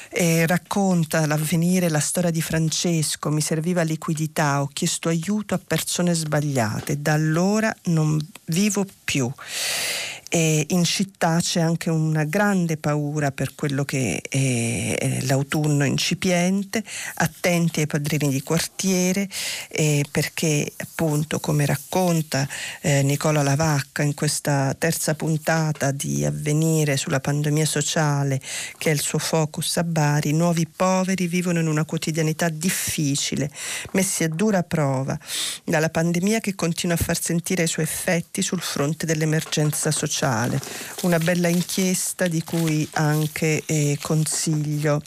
eh, 0.09 0.45
racconta 0.47 1.25
l'avvenire, 1.25 1.89
la 1.89 1.99
storia 1.99 2.31
di 2.31 2.41
Francesco, 2.41 3.29
mi 3.29 3.41
serviva 3.41 3.81
liquidità, 3.83 4.61
ho 4.61 4.69
chiesto 4.71 5.09
aiuto 5.09 5.53
a 5.53 5.59
persone 5.65 6.13
sbagliate, 6.13 7.01
da 7.01 7.13
allora 7.13 7.75
non 7.85 8.19
vivo 8.45 8.85
più 9.03 9.31
e 10.29 10.63
in 10.69 10.83
città 10.83 11.39
c'è 11.41 11.59
anche 11.59 11.89
una 11.89 12.23
grande 12.23 12.77
paura 12.77 13.31
per 13.31 13.55
quello 13.55 13.83
che 13.83 14.21
è 14.21 15.21
l'autunno 15.23 15.83
incipiente, 15.85 16.83
attenti 17.15 17.79
ai 17.79 17.87
padrini 17.87 18.29
di 18.29 18.43
quartiere 18.43 19.27
eh, 19.69 20.05
perché 20.09 20.71
appunto 20.77 21.39
come 21.39 21.65
racconta 21.65 22.47
eh, 22.81 23.01
Nicola 23.01 23.41
Lavacca 23.41 24.03
in 24.03 24.13
questa 24.13 24.75
terza 24.77 25.15
puntata 25.15 25.89
di 25.91 26.23
Avvenire 26.23 26.95
sulla 26.95 27.19
pandemia 27.19 27.65
sociale 27.65 28.39
che 28.77 28.91
è 28.91 28.93
il 28.93 29.01
suo 29.01 29.17
focus 29.17 29.77
a 29.77 29.83
Bari, 29.83 30.31
nuovi 30.33 30.67
poveri 30.67 31.25
vivono 31.25 31.59
in 31.59 31.67
una 31.67 31.85
quotidianità 31.85 32.49
difficile, 32.49 33.49
messi 33.93 34.23
a 34.23 34.29
dura 34.29 34.61
prova 34.61 35.17
dalla 35.63 35.89
pandemia 35.89 36.39
che 36.39 36.53
continua 36.53 36.95
a 36.95 37.03
far 37.03 37.19
sentire 37.19 37.63
i 37.63 37.67
suoi 37.67 37.85
effetti 37.85 38.43
sul 38.43 38.61
fronte 38.61 39.07
dell'emergenza 39.07 39.89
sociale 39.89 40.17
sociale, 40.19 40.59
una 41.03 41.17
bella 41.17 41.47
inchiesta 41.47 42.27
di 42.27 42.43
cui 42.43 42.87
anche 42.93 43.63
eh, 43.65 43.97
consiglio 44.01 45.01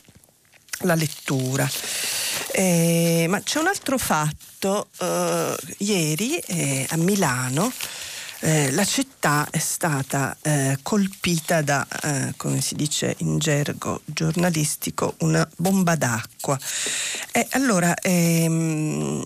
la 0.81 0.95
lettura. 0.95 1.69
Eh, 2.53 3.27
ma 3.29 3.43
c'è 3.43 3.59
un 3.59 3.67
altro 3.67 3.99
fatto, 3.99 4.89
eh, 4.99 5.57
ieri 5.79 6.39
eh, 6.39 6.87
a 6.89 6.97
Milano 6.97 7.71
eh, 8.41 8.73
la 8.73 8.85
città 8.85 9.47
è 9.51 9.59
stata 9.59 10.37
eh, 10.43 10.79
colpita 10.83 11.63
da, 11.63 11.87
come 12.37 12.61
si 12.61 12.75
dice 12.75 13.15
in 13.19 13.39
gergo 13.39 14.01
giornalistico, 14.05 15.15
una 15.19 15.49
bomba 15.57 15.95
d'acqua. 15.95 16.59
allora, 17.51 17.95
ehm, 17.95 19.23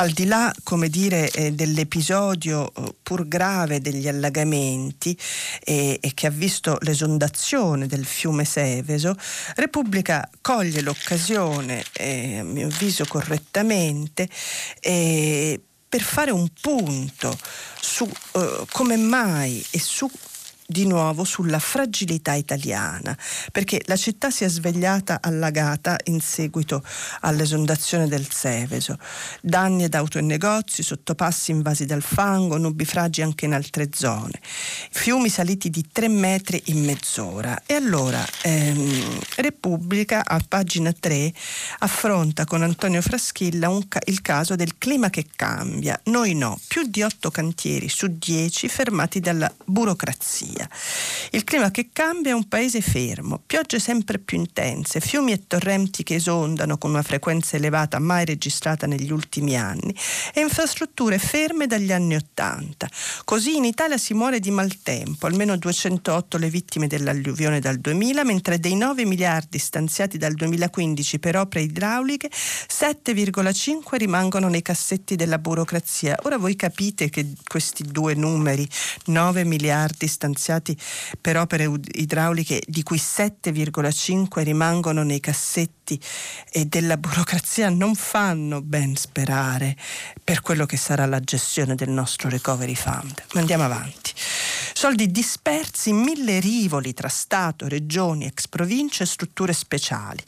al 0.00 0.10
di 0.12 0.24
là, 0.24 0.52
come 0.62 0.88
dire, 0.88 1.30
eh, 1.30 1.52
dell'episodio 1.52 2.72
eh, 2.72 2.94
pur 3.02 3.28
grave 3.28 3.82
degli 3.82 4.08
allagamenti 4.08 5.16
e, 5.62 5.98
e, 6.00 6.14
che 6.14 6.26
ha 6.26 6.30
visto 6.30 6.78
l'esondazione 6.80 7.86
del 7.86 8.06
fiume 8.06 8.46
Seveso, 8.46 9.14
Repubblica 9.56 10.26
coglie 10.40 10.80
l'occasione, 10.80 11.84
eh, 11.92 12.38
a 12.38 12.44
mio 12.44 12.68
avviso 12.68 13.04
correttamente, 13.06 14.26
eh, 14.80 15.60
per 15.86 16.00
fare 16.00 16.30
un 16.30 16.48
punto 16.60 17.36
su 17.80 18.04
uh, 18.04 18.64
come 18.70 18.96
mai 18.96 19.64
e 19.70 19.80
su 19.80 20.08
di 20.70 20.86
nuovo 20.86 21.24
sulla 21.24 21.58
fragilità 21.58 22.34
italiana, 22.34 23.16
perché 23.50 23.82
la 23.86 23.96
città 23.96 24.30
si 24.30 24.44
è 24.44 24.48
svegliata 24.48 25.18
allagata 25.20 25.98
in 26.04 26.20
seguito 26.20 26.82
all'esondazione 27.20 28.06
del 28.06 28.30
Seveso. 28.30 28.96
Danni 29.42 29.84
ad 29.84 29.94
auto 29.94 30.18
e 30.18 30.22
negozi, 30.22 30.84
sottopassi 30.84 31.50
invasi 31.50 31.86
dal 31.86 32.02
fango, 32.02 32.56
nubifragi 32.56 33.20
anche 33.20 33.46
in 33.46 33.54
altre 33.54 33.88
zone. 33.92 34.38
Fiumi 34.90 35.28
saliti 35.28 35.70
di 35.70 35.86
tre 35.90 36.08
metri 36.08 36.62
in 36.66 36.84
mezz'ora. 36.84 37.62
E 37.66 37.74
allora 37.74 38.24
ehm, 38.42 39.18
Repubblica 39.36 40.24
a 40.24 40.40
pagina 40.46 40.92
3 40.92 41.32
affronta 41.80 42.44
con 42.44 42.62
Antonio 42.62 43.02
Fraschilla 43.02 43.68
ca- 43.88 44.00
il 44.06 44.22
caso 44.22 44.54
del 44.54 44.78
clima 44.78 45.10
che 45.10 45.26
cambia. 45.34 45.98
Noi 46.04 46.34
no, 46.34 46.58
più 46.68 46.84
di 46.84 47.02
otto 47.02 47.30
cantieri 47.30 47.88
su 47.88 48.06
dieci 48.08 48.68
fermati 48.68 49.20
dalla 49.20 49.52
burocrazia. 49.64 50.59
Italia. 50.60 50.68
Il 51.30 51.44
clima 51.44 51.70
che 51.70 51.90
cambia 51.92 52.32
è 52.32 52.34
un 52.34 52.48
paese 52.48 52.80
fermo, 52.80 53.40
piogge 53.44 53.78
sempre 53.78 54.18
più 54.18 54.38
intense, 54.38 55.00
fiumi 55.00 55.32
e 55.32 55.46
torrenti 55.46 56.02
che 56.02 56.16
esondano 56.16 56.76
con 56.76 56.90
una 56.90 57.02
frequenza 57.02 57.56
elevata 57.56 57.98
mai 57.98 58.24
registrata 58.24 58.86
negli 58.86 59.10
ultimi 59.10 59.56
anni 59.56 59.94
e 60.34 60.40
infrastrutture 60.40 61.18
ferme 61.18 61.66
dagli 61.66 61.92
anni 61.92 62.16
Ottanta. 62.16 62.88
Così 63.24 63.56
in 63.56 63.64
Italia 63.64 63.96
si 63.96 64.12
muore 64.14 64.40
di 64.40 64.50
maltempo, 64.50 65.26
almeno 65.26 65.56
208 65.56 66.36
le 66.36 66.50
vittime 66.50 66.86
dell'alluvione 66.86 67.60
dal 67.60 67.78
2000, 67.78 68.24
mentre 68.24 68.58
dei 68.58 68.74
9 68.74 69.04
miliardi 69.04 69.58
stanziati 69.58 70.18
dal 70.18 70.34
2015 70.34 71.18
per 71.18 71.36
opere 71.36 71.64
idrauliche, 71.64 72.28
7,5 72.30 73.96
rimangono 73.96 74.48
nei 74.48 74.62
cassetti 74.62 75.14
della 75.16 75.38
burocrazia. 75.38 76.16
Ora 76.24 76.38
voi 76.38 76.56
capite 76.56 77.08
che 77.08 77.34
questi 77.46 77.84
due 77.84 78.14
numeri, 78.14 78.68
9 79.06 79.44
miliardi 79.44 80.06
stanziati 80.06 80.49
finanziati 80.50 80.76
per 81.20 81.36
opere 81.36 81.70
idrauliche 81.92 82.60
di 82.66 82.82
cui 82.82 82.98
7,5 82.98 84.42
rimangono 84.42 85.02
nei 85.02 85.20
cassetti 85.20 86.00
e 86.50 86.66
della 86.66 86.96
burocrazia 86.96 87.68
non 87.68 87.94
fanno 87.94 88.60
ben 88.60 88.96
sperare 88.96 89.76
per 90.22 90.40
quello 90.40 90.66
che 90.66 90.76
sarà 90.76 91.06
la 91.06 91.20
gestione 91.20 91.74
del 91.74 91.90
nostro 91.90 92.28
recovery 92.28 92.74
fund. 92.74 93.22
Andiamo 93.34 93.64
avanti. 93.64 94.12
Soldi 94.72 95.10
dispersi 95.10 95.90
in 95.90 95.98
mille 95.98 96.40
rivoli 96.40 96.94
tra 96.94 97.08
Stato, 97.08 97.68
regioni, 97.68 98.26
ex 98.26 98.48
province 98.48 99.02
e 99.02 99.06
strutture 99.06 99.52
speciali. 99.52 100.22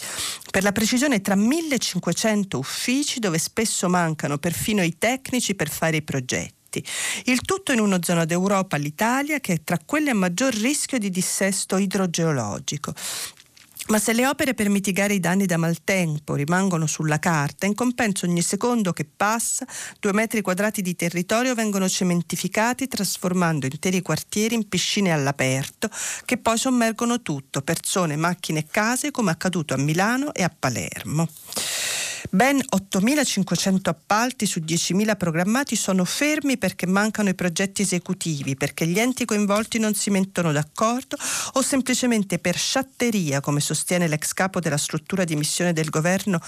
Per 0.51 0.63
la 0.63 0.73
precisione 0.73 1.21
tra 1.21 1.35
1500 1.35 2.59
uffici 2.59 3.19
dove 3.19 3.39
spesso 3.39 3.89
mancano 3.89 4.39
perfino 4.39 4.83
i 4.83 4.99
tecnici 4.99 5.55
per 5.55 5.71
fare 5.71 5.97
i 5.97 6.03
progetti 6.03 6.61
effetti. 6.73 6.85
Il 7.25 7.43
tutto 7.43 7.73
in 7.73 7.81
una 7.81 7.99
zona 8.03 8.25
d'Europa, 8.25 8.77
l'Italia, 8.77 9.41
che 9.41 9.55
è 9.55 9.63
tra 9.63 9.79
quelle 9.85 10.11
a 10.11 10.15
maggior 10.15 10.55
rischio 10.55 10.99
di 10.99 11.11
dissesto 11.11 11.77
idrogeologico. 11.77 12.95
Ma 13.89 13.99
se 13.99 14.13
le 14.13 14.29
opere 14.29 14.55
per 14.55 14.69
mitigare 14.69 15.15
i 15.15 15.19
danni 15.19 15.45
da 15.45 15.57
maltempo 15.57 16.37
rimangono 16.37 16.87
sulla 16.87 17.19
carta, 17.19 17.67
in 17.67 17.75
compenso 17.75 18.27
ogni 18.27 18.41
secondo 18.41 18.93
che 18.93 19.05
passa, 19.05 19.67
due 19.99 20.13
metri 20.13 20.41
quadrati 20.41 20.83
di 20.83 20.95
territorio 20.95 21.57
vengono 21.57 21.89
cementificati 21.89 22.87
trasformando 22.87 23.67
interi 23.67 24.01
quartieri 24.01 24.55
in 24.55 24.69
piscine 24.69 25.11
all'aperto 25.11 25.91
che 26.25 26.39
poi 26.39 26.59
sommergono 26.59 27.23
tutto, 27.23 27.63
persone, 27.63 28.15
macchine 28.15 28.61
e 28.61 28.67
case 28.71 29.11
come 29.11 29.33
accaduto 29.33 29.75
a 29.75 29.79
Milano 29.79 30.33
e 30.33 30.45
a 30.45 30.55
Palermo. 30.57 31.29
Ben 32.31 32.59
8.500 32.59 33.89
appalti 33.89 34.47
su 34.47 34.61
10.000 34.61 35.17
programmati 35.17 35.77
sono 35.77 36.05
fermi 36.05 36.57
perché 36.57 36.87
mancano 36.87 37.29
i 37.31 37.35
progetti 37.35 37.83
esecutivi, 37.83 38.55
perché 38.57 38.87
gli 38.87 38.99
enti 38.99 39.25
coinvolti 39.25 39.79
non 39.79 39.95
si 39.95 40.11
mettono 40.11 40.53
d'accordo 40.53 41.17
o 41.55 41.63
semplicemente 41.63 42.39
per 42.39 42.57
sciatteria, 42.57 43.41
come 43.41 43.61
sostiene 43.61 44.09
l'ex 44.09 44.33
capo 44.33 44.61
della 44.61 44.77
struttura 44.77 45.25
di 45.25 45.37
missione 45.37 45.73
del 45.73 45.91
governo 45.91 46.41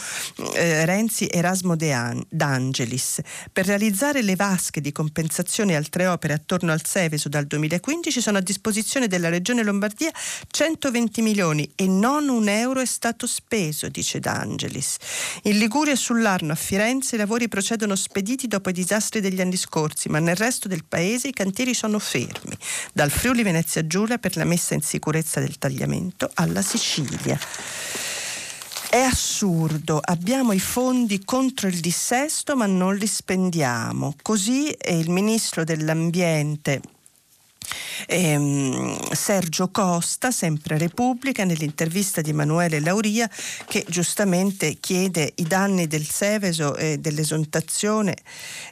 eh, 0.54 0.84
Renzi 0.84 1.28
Erasmo 1.30 1.76
De 1.76 2.24
D'Angelis. 2.28 3.20
Per 3.52 3.66
realizzare 3.66 4.22
le 4.22 4.36
vasche 4.36 4.80
di 4.80 4.92
compensazione 4.92 5.72
e 5.72 5.76
altre 5.76 6.06
opere 6.06 6.34
attorno 6.34 6.72
al 6.72 6.84
Seveso 6.84 7.28
dal 7.28 7.46
2015 7.46 8.20
sono 8.20 8.38
a 8.38 8.40
disposizione 8.40 9.06
della 9.06 9.28
Regione 9.28 9.62
Lombardia 9.62 10.10
120 10.48 11.22
milioni 11.22 11.70
e 11.74 11.87
non 11.87 12.28
un 12.28 12.48
euro 12.48 12.80
è 12.80 12.87
stato 12.87 13.26
speso, 13.26 13.88
dice 13.88 14.20
D'Angelis. 14.20 14.96
In 15.44 15.58
Liguria 15.64 15.94
e 15.94 15.96
sull'Arno 15.96 16.53
a 16.53 16.57
Firenze 16.57 17.14
i 17.14 17.18
lavori 17.18 17.48
procedono 17.48 17.96
spediti 17.96 18.46
dopo 18.48 18.68
i 18.68 18.74
disastri 18.74 19.22
degli 19.22 19.40
anni 19.40 19.57
scorsi, 19.57 20.11
ma 20.11 20.18
nel 20.18 20.37
resto 20.37 20.68
del 20.68 20.85
paese 20.85 21.29
i 21.29 21.33
cantieri 21.33 21.72
sono 21.72 21.98
fermi, 21.98 22.55
dal 22.92 23.11
Friuli 23.11 23.42
Venezia 23.42 23.87
Giulia 23.87 24.18
per 24.18 24.37
la 24.37 24.44
messa 24.44 24.74
in 24.74 24.83
sicurezza 24.83 25.40
del 25.40 25.57
tagliamento 25.57 26.31
alla 26.35 26.61
Sicilia. 26.61 27.38
È 28.90 28.98
assurdo, 28.98 30.00
abbiamo 30.05 30.53
i 30.53 30.61
fondi 30.61 31.24
contro 31.24 31.66
il 31.66 31.81
dissesto 31.81 32.57
ma 32.57 32.66
non 32.66 32.96
li 32.96 33.07
spendiamo. 33.07 34.16
Così 34.20 34.77
il 34.90 35.09
ministro 35.09 35.64
dell'ambiente 35.64 36.83
ehm, 38.07 39.12
Sergio 39.12 39.70
Costa, 39.70 40.30
sempre 40.30 40.78
Repubblica, 40.78 41.44
nell'intervista 41.44 42.20
di 42.20 42.30
Emanuele 42.30 42.80
Lauria, 42.80 43.30
che 43.66 43.85
giustamente 43.88 44.74
chiede 44.80 45.33
i 45.37 45.44
danni 45.44 45.87
del 45.87 46.07
Seveso 46.07 46.76
e 46.76 46.98
dell'esontazione 46.98 48.16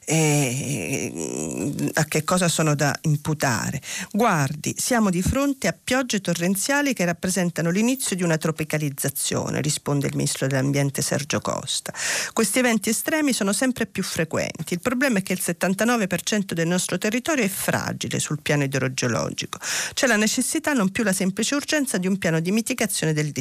eh, 0.04 1.90
a 1.94 2.04
che 2.04 2.24
cosa 2.24 2.48
sono 2.48 2.74
da 2.74 2.96
imputare. 3.02 3.80
Guardi, 4.10 4.74
siamo 4.76 5.10
di 5.10 5.22
fronte 5.22 5.68
a 5.68 5.76
piogge 5.82 6.20
torrenziali 6.20 6.92
che 6.92 7.04
rappresentano 7.04 7.70
l'inizio 7.70 8.16
di 8.16 8.22
una 8.22 8.36
tropicalizzazione, 8.36 9.60
risponde 9.60 10.08
il 10.08 10.16
ministro 10.16 10.46
dell'Ambiente 10.46 11.02
Sergio 11.02 11.40
Costa. 11.40 11.92
Questi 12.32 12.58
eventi 12.58 12.90
estremi 12.90 13.32
sono 13.32 13.52
sempre 13.52 13.86
più 13.86 14.02
frequenti. 14.02 14.74
Il 14.74 14.80
problema 14.80 15.18
è 15.18 15.22
che 15.22 15.32
il 15.32 15.42
79% 15.42 16.52
del 16.52 16.66
nostro 16.66 16.98
territorio 16.98 17.44
è 17.44 17.48
fragile 17.48 18.18
sul 18.18 18.40
piano 18.40 18.64
idrogeologico 18.64 19.11
ecologico. 19.12 19.58
C'è 19.92 20.06
la 20.06 20.16
necessità, 20.16 20.72
non 20.72 20.90
più 20.90 21.04
la 21.04 21.12
semplice 21.12 21.54
urgenza, 21.54 21.98
di 21.98 22.06
un 22.06 22.18
piano 22.18 22.40
di 22.40 22.50
mitigazione 22.50 23.12
del, 23.12 23.32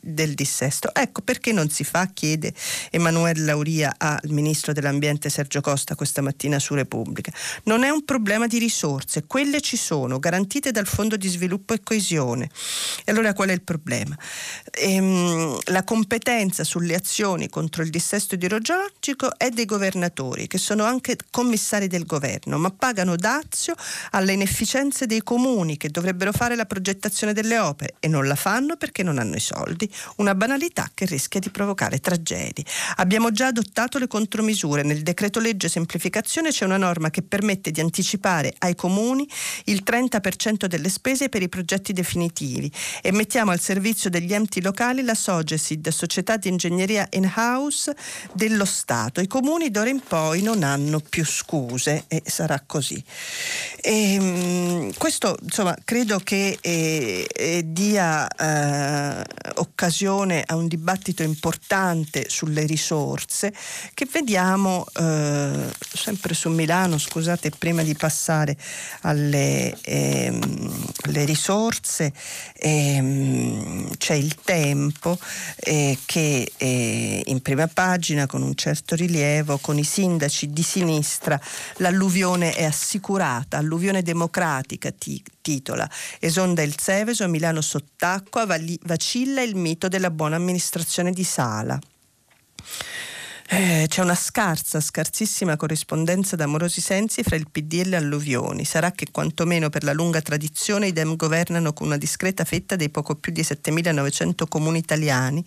del 0.00 0.34
dissesto. 0.34 0.94
Ecco 0.94 1.20
perché 1.20 1.52
non 1.52 1.68
si 1.68 1.84
fa, 1.84 2.06
chiede 2.12 2.52
Emanuele 2.90 3.40
Lauria 3.40 3.94
al 3.98 4.20
Ministro 4.30 4.72
dell'Ambiente 4.72 5.28
Sergio 5.28 5.60
Costa 5.60 5.94
questa 5.94 6.22
mattina 6.22 6.58
su 6.58 6.74
Repubblica. 6.74 7.32
Non 7.64 7.84
è 7.84 7.90
un 7.90 8.04
problema 8.04 8.46
di 8.46 8.58
risorse, 8.58 9.24
quelle 9.26 9.60
ci 9.60 9.76
sono, 9.76 10.18
garantite 10.18 10.70
dal 10.70 10.86
Fondo 10.86 11.16
di 11.16 11.28
Sviluppo 11.28 11.74
e 11.74 11.80
Coesione. 11.82 12.50
E 13.04 13.12
allora 13.12 13.32
qual 13.34 13.50
è 13.50 13.52
il 13.52 13.62
problema? 13.62 14.16
Ehm, 14.72 15.58
la 15.64 15.84
competenza 15.84 16.64
sulle 16.64 16.94
azioni 16.94 17.48
contro 17.48 17.82
il 17.82 17.90
dissesto 17.90 18.34
idrogeologico 18.34 19.36
è 19.36 19.50
dei 19.50 19.64
governatori, 19.64 20.46
che 20.46 20.58
sono 20.58 20.84
anche 20.84 21.16
commissari 21.30 21.86
del 21.86 22.04
governo, 22.04 22.58
ma 22.58 22.70
pagano 22.70 23.16
dazio 23.16 23.74
alle 24.10 24.32
inefficienze 24.32 25.01
dei 25.06 25.22
comuni 25.22 25.76
che 25.76 25.88
dovrebbero 25.88 26.32
fare 26.32 26.56
la 26.56 26.66
progettazione 26.66 27.32
delle 27.32 27.58
opere 27.58 27.94
e 28.00 28.08
non 28.08 28.26
la 28.26 28.34
fanno 28.34 28.76
perché 28.76 29.02
non 29.02 29.18
hanno 29.18 29.36
i 29.36 29.40
soldi. 29.40 29.90
Una 30.16 30.34
banalità 30.34 30.90
che 30.94 31.06
rischia 31.06 31.40
di 31.40 31.50
provocare 31.50 31.98
tragedie. 31.98 32.64
Abbiamo 32.96 33.30
già 33.30 33.46
adottato 33.46 33.98
le 33.98 34.06
contromisure. 34.06 34.82
Nel 34.82 35.02
decreto 35.02 35.40
legge 35.40 35.68
semplificazione 35.68 36.50
c'è 36.50 36.64
una 36.64 36.76
norma 36.76 37.10
che 37.10 37.22
permette 37.22 37.70
di 37.70 37.80
anticipare 37.80 38.54
ai 38.58 38.74
comuni 38.74 39.28
il 39.64 39.82
30% 39.84 40.66
delle 40.66 40.88
spese 40.88 41.28
per 41.28 41.42
i 41.42 41.48
progetti 41.48 41.92
definitivi 41.92 42.70
e 43.02 43.12
mettiamo 43.12 43.50
al 43.50 43.60
servizio 43.60 44.10
degli 44.10 44.32
enti 44.32 44.60
locali 44.60 45.02
la 45.02 45.14
Sogesid, 45.14 45.88
società 45.88 46.36
di 46.36 46.48
ingegneria 46.48 47.06
in-house 47.10 47.94
dello 48.32 48.64
Stato. 48.64 49.20
I 49.20 49.26
comuni 49.26 49.70
d'ora 49.70 49.88
in 49.88 50.00
poi 50.06 50.42
non 50.42 50.62
hanno 50.62 51.00
più 51.00 51.24
scuse 51.24 52.04
e 52.08 52.22
sarà 52.26 52.62
così. 52.64 53.02
E, 53.80 54.14
ehm, 54.14 54.91
questo 54.96 55.36
insomma 55.42 55.76
credo 55.84 56.18
che 56.18 56.58
eh, 56.60 57.26
eh, 57.32 57.62
dia 57.66 58.28
eh, 58.28 59.24
occasione 59.56 60.42
a 60.46 60.56
un 60.56 60.68
dibattito 60.68 61.22
importante 61.22 62.26
sulle 62.28 62.64
risorse 62.64 63.52
che 63.94 64.06
vediamo 64.10 64.84
eh, 64.94 65.70
sempre 65.92 66.34
su 66.34 66.48
Milano, 66.50 66.98
scusate, 66.98 67.50
prima 67.50 67.82
di 67.82 67.94
passare 67.94 68.56
alle, 69.02 69.76
ehm, 69.82 70.92
risorse 71.24 72.12
ehm, 72.54 73.96
c'è 73.96 74.14
il 74.14 74.36
tempo 74.36 75.18
eh, 75.56 75.98
che 76.04 76.52
eh, 76.56 77.22
in 77.26 77.40
prima 77.42 77.66
pagina 77.66 78.26
con 78.26 78.42
un 78.42 78.54
certo 78.54 78.94
rilievo 78.94 79.58
con 79.58 79.78
i 79.78 79.84
sindaci 79.84 80.50
di 80.50 80.62
sinistra 80.62 81.40
l'alluvione 81.76 82.54
è 82.54 82.64
assicurata, 82.64 83.58
alluvione 83.58 84.02
democratica 84.02 84.81
ti, 84.90 85.22
titola, 85.40 85.88
esonda 86.18 86.62
il 86.62 86.78
Seveso, 86.78 87.28
Milano 87.28 87.60
sott'acqua, 87.60 88.46
vacilla 88.82 89.42
il 89.42 89.54
mito 89.54 89.88
della 89.88 90.10
buona 90.10 90.36
amministrazione 90.36 91.12
di 91.12 91.24
Sala. 91.24 91.78
Eh, 93.54 93.84
c'è 93.86 94.00
una 94.00 94.14
scarsa, 94.14 94.80
scarsissima 94.80 95.58
corrispondenza 95.58 96.36
d'amorosi 96.36 96.80
sensi 96.80 97.22
fra 97.22 97.36
il 97.36 97.50
PD 97.50 97.80
e 97.80 97.84
le 97.84 97.96
alluvioni. 97.96 98.64
Sarà 98.64 98.92
che 98.92 99.08
quantomeno 99.10 99.68
per 99.68 99.84
la 99.84 99.92
lunga 99.92 100.22
tradizione 100.22 100.86
i 100.86 100.92
Dem 100.94 101.16
governano 101.16 101.74
con 101.74 101.88
una 101.88 101.98
discreta 101.98 102.44
fetta 102.44 102.76
dei 102.76 102.88
poco 102.88 103.14
più 103.14 103.30
di 103.30 103.42
7.900 103.42 104.48
comuni 104.48 104.78
italiani. 104.78 105.44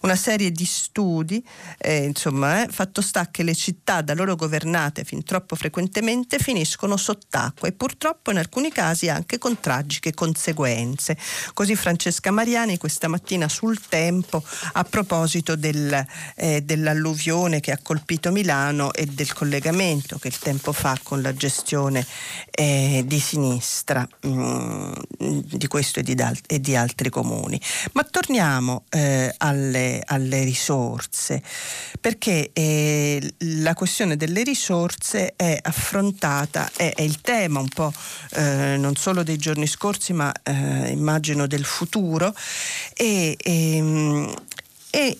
Una 0.00 0.16
serie 0.16 0.50
di 0.50 0.64
studi, 0.64 1.46
eh, 1.78 2.06
insomma, 2.06 2.64
eh, 2.64 2.72
fatto 2.72 3.00
sta 3.00 3.28
che 3.30 3.44
le 3.44 3.54
città 3.54 4.02
da 4.02 4.14
loro 4.14 4.34
governate 4.34 5.04
fin 5.04 5.22
troppo 5.22 5.54
frequentemente 5.54 6.40
finiscono 6.40 6.96
sott'acqua 6.96 7.68
e 7.68 7.72
purtroppo 7.72 8.32
in 8.32 8.38
alcuni 8.38 8.72
casi 8.72 9.08
anche 9.08 9.38
con 9.38 9.60
tragiche 9.60 10.12
conseguenze. 10.12 11.16
Così 11.52 11.76
Francesca 11.76 12.32
Mariani 12.32 12.78
questa 12.78 13.06
mattina 13.06 13.48
sul 13.48 13.78
tempo 13.78 14.42
a 14.72 14.82
proposito 14.82 15.54
del, 15.54 16.04
eh, 16.34 16.60
dell'alluvione 16.60 17.42
alluvione 17.44 17.60
che 17.60 17.72
ha 17.72 17.78
colpito 17.82 18.30
Milano 18.30 18.92
e 18.92 19.06
del 19.06 19.32
collegamento 19.32 20.18
che 20.18 20.28
il 20.28 20.38
tempo 20.38 20.72
fa 20.72 20.98
con 21.02 21.22
la 21.22 21.34
gestione 21.34 22.04
eh, 22.50 23.02
di 23.06 23.18
sinistra 23.18 24.06
mh, 24.22 24.28
mm, 25.22 25.38
di 25.44 25.66
questo 25.66 26.00
e 26.00 26.02
di, 26.02 26.16
e 26.46 26.60
di, 26.60 26.76
altri 26.76 27.10
comuni. 27.10 27.60
Ma 27.92 28.04
torniamo 28.04 28.84
eh, 28.90 29.32
alle, 29.38 30.02
alle, 30.04 30.44
risorse, 30.44 31.42
perché 32.00 32.50
eh, 32.52 33.34
la 33.38 33.74
questione 33.74 34.16
delle 34.16 34.42
risorse 34.42 35.34
è 35.36 35.58
affrontata, 35.62 36.70
è, 36.76 36.92
è 36.94 37.02
il 37.02 37.20
tema 37.20 37.60
un 37.60 37.68
po' 37.68 37.92
eh, 38.32 38.76
non 38.78 38.96
solo 38.96 39.22
dei 39.22 39.36
giorni 39.36 39.66
scorsi, 39.66 40.12
ma 40.12 40.32
eh, 40.42 40.90
immagino 40.90 41.46
del 41.46 41.64
futuro. 41.64 42.34
E, 42.94 43.36
e, 43.40 43.76
ehm, 43.76 44.34
e 44.90 45.16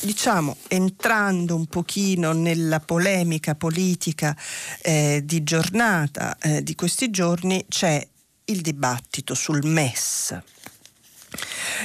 diciamo, 0.00 0.56
entrando 0.68 1.54
un 1.54 1.66
pochino 1.66 2.32
nella 2.32 2.80
polemica 2.80 3.54
politica 3.54 4.36
eh, 4.82 5.22
di 5.24 5.42
giornata 5.42 6.36
eh, 6.40 6.62
di 6.62 6.74
questi 6.74 7.10
giorni, 7.10 7.64
c'è 7.68 8.06
il 8.46 8.60
dibattito 8.60 9.34
sul 9.34 9.64
MES. 9.64 10.38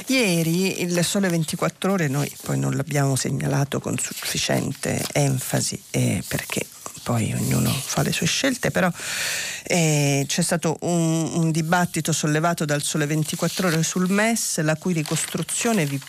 Ieri 0.08 0.82
il 0.82 1.04
Sole 1.04 1.28
24 1.28 1.92
ore, 1.92 2.08
noi 2.08 2.32
poi 2.44 2.58
non 2.58 2.76
l'abbiamo 2.76 3.16
segnalato 3.16 3.80
con 3.80 3.98
sufficiente 3.98 5.04
enfasi 5.14 5.82
eh, 5.90 6.24
perché 6.28 6.66
poi 7.04 7.34
ognuno 7.34 7.72
fa 7.72 8.04
le 8.04 8.12
sue 8.12 8.28
scelte, 8.28 8.70
però 8.70 8.90
eh, 9.64 10.24
c'è 10.28 10.42
stato 10.42 10.78
un, 10.82 11.32
un, 11.34 11.52
dibattito 11.52 12.12
sollevato 12.12 12.64
dal 12.64 12.84
Sole 12.84 13.08
24 13.08 13.68
ore 13.68 13.84
sul 13.84 14.10
MES, 14.10 14.62
la 14.62 14.76
cui 14.76 14.94
ricostruzione 14.94 15.86
vi 15.86 16.00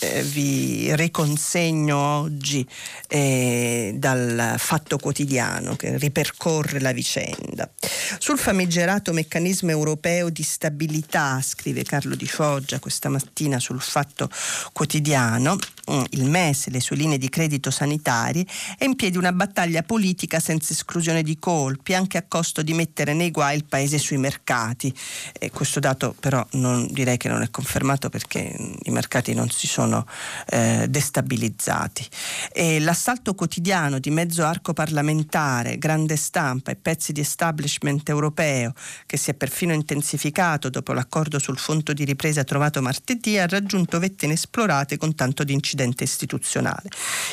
eh, 0.00 0.22
vi 0.22 0.94
riconsegno 0.94 1.96
oggi 1.96 2.66
eh, 3.08 3.94
dal 3.96 4.54
Fatto 4.58 4.98
Quotidiano 4.98 5.76
che 5.76 5.96
ripercorre 5.96 6.80
la 6.80 6.92
vicenda. 6.92 7.70
Sul 8.18 8.38
famigerato 8.38 9.12
meccanismo 9.12 9.70
europeo 9.70 10.28
di 10.28 10.42
stabilità, 10.42 11.40
scrive 11.42 11.82
Carlo 11.82 12.14
Di 12.14 12.26
Foggia 12.26 12.78
questa 12.78 13.08
mattina 13.08 13.58
sul 13.58 13.80
Fatto 13.80 14.28
Quotidiano, 14.72 15.56
mm, 15.90 16.02
il 16.10 16.24
MES 16.24 16.66
e 16.66 16.70
le 16.70 16.80
sue 16.80 16.96
linee 16.96 17.18
di 17.18 17.28
credito 17.28 17.70
sanitari, 17.70 18.46
è 18.76 18.84
in 18.84 18.96
piedi 18.96 19.16
una 19.16 19.32
battaglia 19.32 19.82
politica 19.82 20.40
senza 20.40 20.72
esclusione 20.72 21.22
di 21.22 21.38
colpi, 21.38 21.94
anche 21.94 22.18
a 22.18 22.24
costo 22.26 22.62
di 22.62 22.74
mettere 22.74 23.14
nei 23.14 23.30
guai 23.30 23.56
il 23.56 23.64
paese 23.64 23.98
sui 23.98 24.18
mercati. 24.18 24.92
E 25.38 25.50
questo 25.50 25.80
dato 25.80 26.14
però 26.18 26.46
non, 26.52 26.86
direi 26.90 27.16
che 27.16 27.28
non 27.28 27.42
è 27.42 27.50
confermato 27.50 28.08
perché 28.10 28.54
i 28.82 28.90
mercati 28.90 29.32
non 29.32 29.48
si 29.48 29.66
sono 29.66 29.85
sono 29.86 30.04
eh, 30.48 30.86
destabilizzati. 30.88 32.06
E 32.52 32.80
l'assalto 32.80 33.34
quotidiano 33.34 33.98
di 33.98 34.10
mezzo 34.10 34.44
arco 34.44 34.72
parlamentare, 34.72 35.78
grande 35.78 36.16
stampa 36.16 36.72
e 36.72 36.76
pezzi 36.76 37.12
di 37.12 37.20
establishment 37.20 38.08
europeo, 38.08 38.72
che 39.06 39.16
si 39.16 39.30
è 39.30 39.34
perfino 39.34 39.72
intensificato 39.72 40.68
dopo 40.68 40.92
l'accordo 40.92 41.38
sul 41.38 41.58
fondo 41.58 41.92
di 41.92 42.04
ripresa 42.04 42.44
trovato 42.44 42.82
martedì, 42.82 43.38
ha 43.38 43.46
raggiunto 43.46 43.98
vette 43.98 44.26
inesplorate 44.26 44.96
con 44.96 45.14
tanto 45.14 45.44
di 45.44 45.52
incidente 45.52 46.04
istituzionale. 46.04 46.88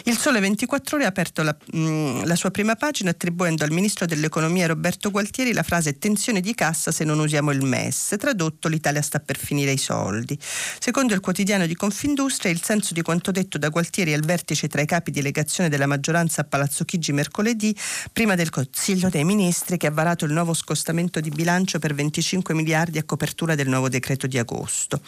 Il 0.05 0.17
Sole 0.17 0.39
24 0.39 0.97
Ore 0.97 1.05
ha 1.05 1.09
aperto 1.09 1.41
la, 1.41 1.55
mh, 1.73 1.79
mm, 1.79 2.23
la 2.25 2.35
sua 2.35 2.51
prima 2.51 2.75
pagina 2.75 3.09
attribuendo 3.09 3.63
al 3.63 3.71
ministro 3.71 4.05
dell'economia 4.05 4.67
Roberto 4.67 5.09
Gualtieri 5.09 5.53
la 5.53 5.63
frase 5.63 5.97
tensione 5.97 6.39
di 6.39 6.53
cassa 6.53 6.91
se 6.91 7.03
non 7.03 7.19
usiamo 7.19 7.51
il 7.51 7.63
MES. 7.63 8.15
Tradotto 8.19 8.67
l'Italia 8.67 9.01
sta 9.01 9.19
per 9.19 9.37
finire 9.37 9.71
i 9.71 9.77
soldi. 9.77 10.37
Secondo 10.79 11.13
il 11.13 11.21
quotidiano 11.23 11.65
di 11.65 11.75
Confindustria, 11.75 12.42
dimostra 12.43 12.49
il 12.49 12.61
senso 12.61 12.93
di 12.93 13.01
quanto 13.01 13.31
detto 13.31 13.57
da 13.57 13.69
Gualtieri 13.69 14.13
al 14.13 14.21
vertice 14.21 14.67
tra 14.67 14.81
i 14.81 14.85
capi 14.85 15.11
delegazione 15.11 15.69
della 15.69 15.85
maggioranza 15.85 16.41
a 16.41 16.43
Palazzo 16.43 16.83
Chigi 16.83 17.13
mercoledì, 17.13 17.75
prima 18.11 18.35
del 18.35 18.49
Consiglio 18.49 19.09
dei 19.09 19.23
Ministri 19.23 19.77
che 19.77 19.87
ha 19.87 19.91
varato 19.91 20.25
il 20.25 20.33
nuovo 20.33 20.53
scostamento 20.53 21.19
di 21.19 21.29
bilancio 21.29 21.79
per 21.79 21.93
25 21.93 22.53
miliardi 22.53 22.97
a 22.97 23.03
copertura 23.03 23.55
del 23.55 23.69
nuovo 23.69 23.87
decreto 23.87 24.27
di 24.27 24.37
agosto. 24.37 25.01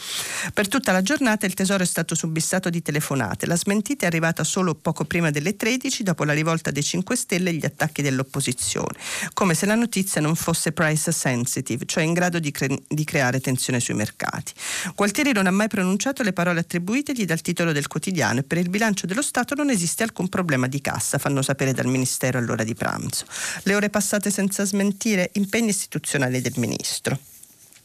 Per 0.54 0.68
tutta 0.68 0.92
la 0.92 1.02
giornata 1.02 1.46
il 1.46 1.54
Tesoro 1.54 1.84
è 1.84 1.86
stato 1.86 2.16
subissato 2.16 2.70
di 2.70 2.82
telefonate. 2.82 3.46
La 3.46 3.58
smentita 3.58 4.06
è 4.06 4.08
arrivata 4.08 4.44
solo 4.44 4.76
poco 4.76 5.04
prima 5.06 5.30
delle 5.30 5.56
13 5.56 6.04
dopo 6.04 6.24
la 6.24 6.34
rivolta 6.34 6.72
dei 6.72 6.84
5 6.84 7.16
Stelle 7.16 7.50
e 7.50 7.54
gli 7.54 7.66
attacchi 7.66 8.02
dell'opposizione, 8.02 8.98
come 9.34 9.54
se 9.54 9.66
la 9.66 9.76
notizia 9.76 10.22
non 10.22 10.36
fosse 10.36 10.72
price 10.72 11.12
sensitive, 11.12 11.86
cioè 11.86 12.04
in 12.04 12.14
grado 12.14 12.40
di, 12.40 12.52
cre- 12.52 12.82
di 12.88 13.04
creare 13.04 13.40
tensione 13.40 13.80
sui 13.80 13.94
mercati. 13.94 14.54
Gualtieri 14.96 15.34
non 15.34 15.48
ha 15.48 15.52
mai 15.52 15.68
pronunciato 15.68 16.24
le 16.24 16.34
parole 16.34 16.62
attribuitegli 16.62 17.25
dal 17.26 17.42
titolo 17.42 17.72
del 17.72 17.88
quotidiano 17.88 18.40
e 18.40 18.44
per 18.44 18.58
il 18.58 18.70
bilancio 18.70 19.06
dello 19.06 19.22
Stato 19.22 19.56
non 19.56 19.70
esiste 19.70 20.04
alcun 20.04 20.30
problema 20.30 20.68
di 20.68 20.82
cassa, 20.82 21.18
fanno 21.18 21.42
sapere 21.42 21.74
dal 21.74 21.88
Ministero 21.88 22.38
all'ora 22.38 22.64
di 22.64 22.74
pranzo. 22.74 23.26
Le 23.64 23.76
ore 23.76 23.90
passate 23.90 24.32
senza 24.32 24.64
smentire 24.66 25.30
impegni 25.34 25.70
istituzionali 25.70 26.42
del 26.42 26.54
Ministro. 26.58 27.20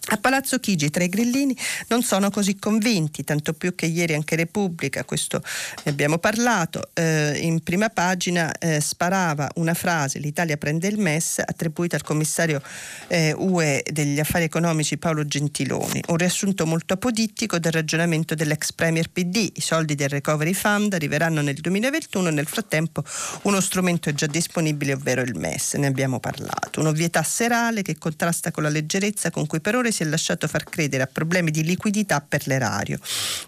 A 0.08 0.16
Palazzo 0.16 0.58
Chigi 0.58 0.90
tra 0.90 1.04
i 1.04 1.08
grillini 1.08 1.56
non 1.88 2.02
sono 2.02 2.30
così 2.30 2.58
convinti, 2.58 3.22
tanto 3.22 3.52
più 3.52 3.74
che 3.74 3.86
ieri 3.86 4.14
anche 4.14 4.34
Repubblica, 4.34 5.04
questo 5.04 5.42
ne 5.84 5.90
abbiamo 5.90 6.18
parlato, 6.18 6.90
eh, 6.94 7.38
in 7.40 7.62
prima 7.62 7.90
pagina 7.90 8.50
eh, 8.52 8.80
sparava 8.80 9.48
una 9.56 9.74
frase, 9.74 10.18
l'Italia 10.18 10.56
prende 10.56 10.88
il 10.88 10.98
MES, 10.98 11.40
attribuita 11.44 11.96
al 11.96 12.02
commissario 12.02 12.62
eh, 13.08 13.34
UE 13.36 13.84
degli 13.90 14.18
affari 14.18 14.44
economici 14.44 14.96
Paolo 14.96 15.26
Gentiloni, 15.26 16.02
un 16.08 16.16
riassunto 16.16 16.66
molto 16.66 16.94
apodittico 16.94 17.58
del 17.58 17.72
ragionamento 17.72 18.34
dell'ex 18.34 18.72
Premier 18.72 19.10
PD, 19.10 19.52
i 19.54 19.60
soldi 19.60 19.94
del 19.94 20.08
Recovery 20.08 20.54
Fund 20.54 20.94
arriveranno 20.94 21.42
nel 21.42 21.56
2021, 21.56 22.30
nel 22.30 22.46
frattempo 22.46 23.04
uno 23.42 23.60
strumento 23.60 24.08
è 24.08 24.14
già 24.14 24.26
disponibile, 24.26 24.94
ovvero 24.94 25.20
il 25.20 25.36
MES, 25.36 25.74
ne 25.74 25.86
abbiamo 25.86 26.20
parlato, 26.20 26.80
un'ovvietà 26.80 27.22
serale 27.22 27.82
che 27.82 27.98
contrasta 27.98 28.50
con 28.50 28.62
la 28.62 28.70
leggerezza 28.70 29.30
con 29.30 29.46
cui 29.46 29.60
per 29.60 29.74
ore 29.90 29.92
si 29.92 30.02
è 30.04 30.06
lasciato 30.06 30.48
far 30.48 30.64
credere 30.64 31.02
a 31.02 31.06
problemi 31.06 31.50
di 31.50 31.62
liquidità 31.64 32.20
per 32.20 32.46
l'erario. 32.46 32.98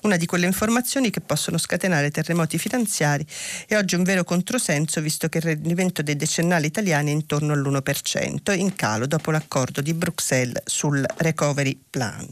Una 0.03 0.17
di 0.17 0.27
quelle 0.27 0.47
informazioni 0.47 1.11
che 1.11 1.21
possono 1.21 1.57
scatenare 1.57 2.11
terremoti 2.11 2.59
finanziari 2.59 3.25
e 3.67 3.77
oggi 3.77 3.95
un 3.95 4.03
vero 4.03 4.25
controsenso 4.25 5.01
visto 5.01 5.29
che 5.29 5.39
il 5.39 5.45
rendimento 5.45 6.03
dei 6.03 6.17
decennali 6.17 6.67
italiani 6.67 7.11
è 7.11 7.15
intorno 7.15 7.53
all'1%, 7.53 8.57
in 8.59 8.75
calo 8.75 9.07
dopo 9.07 9.31
l'accordo 9.31 9.81
di 9.81 9.95
Bruxelles 9.95 10.63
sul 10.65 11.05
recovery 11.19 11.79
plan. 11.89 12.27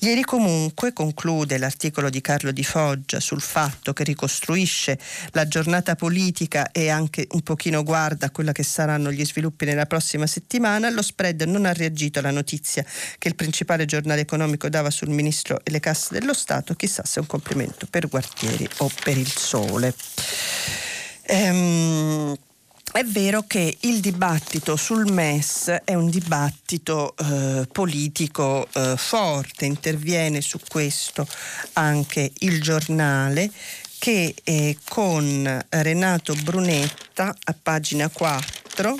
Ieri 0.00 0.22
comunque 0.22 0.92
conclude 0.92 1.58
l'articolo 1.58 2.08
di 2.08 2.20
Carlo 2.20 2.52
Di 2.52 2.64
Foggia 2.64 3.20
sul 3.20 3.40
fatto 3.40 3.92
che 3.92 4.04
ricostruisce 4.04 4.98
la 5.32 5.46
giornata 5.46 5.96
politica 5.96 6.70
e 6.70 6.88
anche 6.88 7.26
un 7.32 7.42
pochino 7.42 7.82
guarda 7.82 8.26
a 8.26 8.30
quella 8.30 8.52
che 8.52 8.62
saranno 8.62 9.10
gli 9.10 9.24
sviluppi 9.24 9.64
nella 9.64 9.86
prossima 9.86 10.26
settimana, 10.26 10.90
lo 10.90 11.02
spread 11.02 11.42
non 11.42 11.66
ha 11.66 11.72
reagito 11.72 12.20
alla 12.20 12.30
notizia 12.30 12.84
che 13.24 13.30
il 13.30 13.36
principale 13.36 13.86
giornale 13.86 14.20
economico 14.20 14.68
dava 14.68 14.90
sul 14.90 15.08
ministro 15.08 15.58
e 15.64 15.70
le 15.70 15.80
casse 15.80 16.18
dello 16.18 16.34
Stato, 16.34 16.74
chissà 16.74 17.06
se 17.06 17.16
è 17.16 17.20
un 17.22 17.26
complimento 17.26 17.86
per 17.88 18.06
Guartieri 18.06 18.68
o 18.78 18.90
per 19.02 19.16
il 19.16 19.32
Sole. 19.34 19.94
Ehm, 21.22 22.36
è 22.92 23.02
vero 23.04 23.44
che 23.46 23.78
il 23.80 24.00
dibattito 24.00 24.76
sul 24.76 25.10
MES 25.10 25.74
è 25.84 25.94
un 25.94 26.10
dibattito 26.10 27.14
eh, 27.16 27.66
politico 27.72 28.68
eh, 28.74 28.92
forte, 28.98 29.64
interviene 29.64 30.42
su 30.42 30.58
questo 30.68 31.26
anche 31.72 32.30
il 32.40 32.60
giornale 32.60 33.50
che 33.98 34.34
eh, 34.44 34.76
con 34.86 35.64
Renato 35.70 36.34
Brunetta 36.42 37.34
a 37.42 37.54
pagina 37.60 38.10
4 38.10 38.98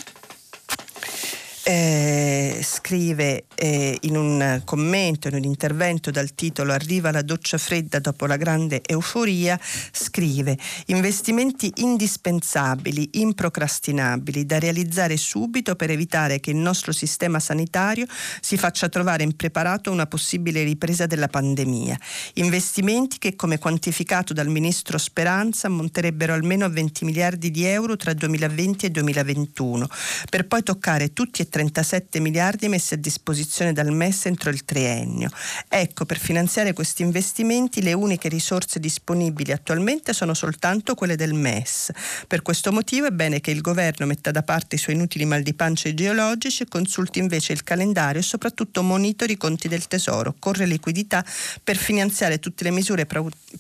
eh, 1.67 2.61
scrive 2.63 3.47
eh, 3.55 3.97
in 4.03 4.17
un 4.17 4.61
commento, 4.65 5.29
in 5.29 5.35
un 5.35 5.45
intervento 5.45 6.11
dal 6.11 6.35
titolo 6.35 6.73
Arriva 6.73 7.11
la 7.11 7.23
doccia 7.23 7.57
fredda 7.57 7.99
dopo 7.99 8.27
la 8.27 8.37
grande 8.37 8.83
euforia, 8.85 9.59
scrive 9.91 10.59
investimenti 10.87 11.73
indispensabili, 11.77 13.09
improcrastinabili, 13.13 14.45
da 14.45 14.59
realizzare 14.59 15.17
subito 15.17 15.75
per 15.75 15.91
evitare 15.91 16.39
che 16.39 16.51
il 16.51 16.57
nostro 16.57 16.93
sistema 16.93 17.41
sanitario 17.41 18.05
si 18.41 18.59
faccia 18.59 18.91
trovare 18.91 19.23
impreparato 19.23 19.89
a 19.89 19.95
una 19.95 20.07
possibile 20.07 20.63
ripresa 20.65 21.07
della 21.07 21.29
pandemia. 21.29 21.99
Investimenti 22.35 23.17
che, 23.19 23.37
come 23.37 23.59
quantificato 23.59 24.35
dal 24.35 24.49
ministro 24.49 24.99
Speranza, 24.99 25.69
ammonterebbero 25.69 26.35
almeno 26.35 26.67
a 26.67 26.69
20 26.69 27.07
miliardi 27.07 27.51
di 27.51 27.65
euro 27.65 27.97
tra 27.97 28.13
2020 28.13 28.85
e 28.85 28.91
2021, 28.91 29.89
per 30.29 30.47
poi 30.47 30.63
toccare 30.63 31.15
tutti 31.15 31.41
e 31.41 31.49
37 31.55 32.19
miliardi 32.19 32.67
messi 32.67 32.95
a 32.95 32.97
disposizione 32.97 33.73
dal 33.73 33.93
MES 33.93 34.27
entro 34.27 34.51
il 34.51 34.65
triennio. 34.65 35.31
Ecco, 35.69 36.05
per 36.05 36.19
finanziare 36.19 36.73
questi 36.73 37.03
investimenti 37.03 37.81
le 37.81 37.93
uniche 37.93 38.29
risorse 38.29 38.81
disponibili 38.81 39.53
attualmente 39.53 40.13
sono 40.13 40.35
soltanto 40.35 40.97
quelle 40.97 41.15
del 41.15 41.33
MES. 41.33 41.93
Per 42.27 42.43
questo 42.43 42.73
motivo 42.73 43.07
è 43.07 43.13
bene 43.13 43.41
che 43.41 43.53
il 43.53 43.61
governo 43.61 44.05
metta 44.05 44.33
da 44.33 44.43
parte 44.43 44.75
i 44.75 44.79
suoi 44.79 44.97
inutili 44.97 45.27
mal 45.27 45.43
di 45.43 45.55
pancia 45.55 45.87
ideologici 45.87 46.65
e 46.65 46.69
consulti 46.69 47.21
invece 47.21 47.53
il 47.53 47.63
calendario 47.63 48.21
e 48.21 48.25
soprattutto 48.25 48.83
monitori 48.83 49.35
i 49.35 49.37
conti 49.37 49.69
del 49.69 49.87
Tesoro. 49.87 50.35
Corre 50.41 50.67
liquidità 50.67 51.25
per 51.63 51.77
finanziare 51.77 52.41
tutte 52.41 52.65
le 52.65 52.73
misure 52.73 53.07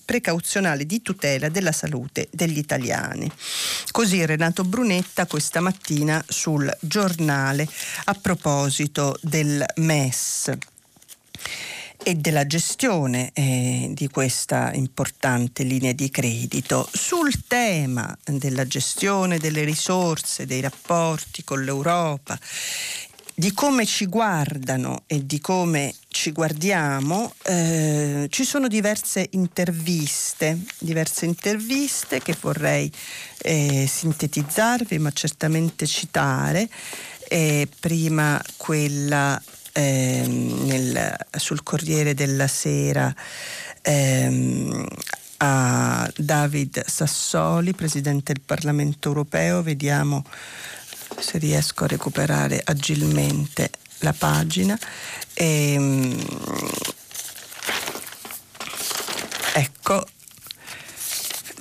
precauzionali 0.04 0.85
di 0.85 1.00
tutela 1.00 1.48
della 1.48 1.70
salute 1.70 2.26
degli 2.33 2.59
italiani. 2.59 3.30
Così 3.92 4.26
Renato 4.26 4.64
Brunetta 4.64 5.26
questa 5.26 5.61
mattina 5.61 6.20
sul 6.26 6.76
giornale 6.80 7.68
a 8.04 8.14
proposito 8.14 9.18
del 9.20 9.64
MES 9.76 10.52
e 12.06 12.14
della 12.16 12.46
gestione 12.46 13.30
eh, 13.32 13.90
di 13.94 14.08
questa 14.08 14.72
importante 14.74 15.62
linea 15.62 15.92
di 15.92 16.10
credito. 16.10 16.88
Sul 16.92 17.46
tema 17.46 18.16
della 18.24 18.66
gestione 18.66 19.38
delle 19.38 19.64
risorse, 19.64 20.44
dei 20.44 20.60
rapporti 20.60 21.42
con 21.44 21.64
l'Europa, 21.64 22.38
di 23.36 23.52
come 23.52 23.84
ci 23.84 24.06
guardano 24.06 25.02
e 25.06 25.26
di 25.26 25.40
come 25.40 25.92
ci 26.08 26.30
guardiamo, 26.30 27.34
eh, 27.42 28.28
ci 28.30 28.44
sono 28.44 28.68
diverse 28.68 29.26
interviste, 29.32 30.58
diverse 30.78 31.24
interviste 31.24 32.20
che 32.20 32.36
vorrei 32.40 32.90
eh, 33.38 33.86
sintetizzarvi, 33.90 34.98
ma 34.98 35.10
certamente 35.10 35.86
citare. 35.86 36.68
E 37.26 37.66
prima 37.80 38.40
quella 38.56 39.40
ehm, 39.72 40.66
nel, 40.66 41.16
sul 41.36 41.62
Corriere 41.64 42.14
della 42.14 42.46
Sera 42.46 43.12
ehm, 43.82 44.86
a 45.38 46.10
David 46.16 46.84
Sassoli, 46.86 47.74
Presidente 47.74 48.32
del 48.32 48.42
Parlamento 48.44 49.08
europeo, 49.08 49.62
vediamo 49.62 50.22
se 51.18 51.38
riesco 51.38 51.84
a 51.84 51.88
recuperare 51.88 52.60
agilmente 52.64 53.70
la 53.98 54.12
pagina. 54.12 54.78
E, 55.32 55.72
ehm, 55.72 56.26
ecco, 59.54 60.06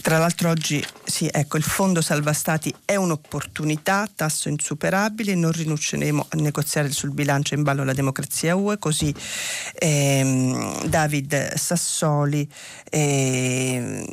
tra 0.02 0.18
l'altro 0.18 0.50
oggi 0.50 0.84
sì, 1.06 1.30
ecco, 1.32 1.58
il 1.58 1.64
fondo 1.64 2.02
salva 2.02 2.34
stati 2.34 2.74
è 2.84 2.96
un'opportunità, 2.96 4.10
tasso 4.14 4.50
insuperabile, 4.50 5.36
non 5.36 5.52
rinunceremo 5.52 6.26
a 6.28 6.36
negoziare 6.38 6.92
sul 6.92 7.12
bilancio 7.12 7.54
in 7.54 7.64
ballo 7.64 7.84
la 7.84 7.94
democrazia 7.94 8.56
UE, 8.56 8.80
così 8.80 9.14
ehm, 9.76 10.86
David 10.88 11.54
Sassoli, 11.54 12.50
eh, 12.90 14.06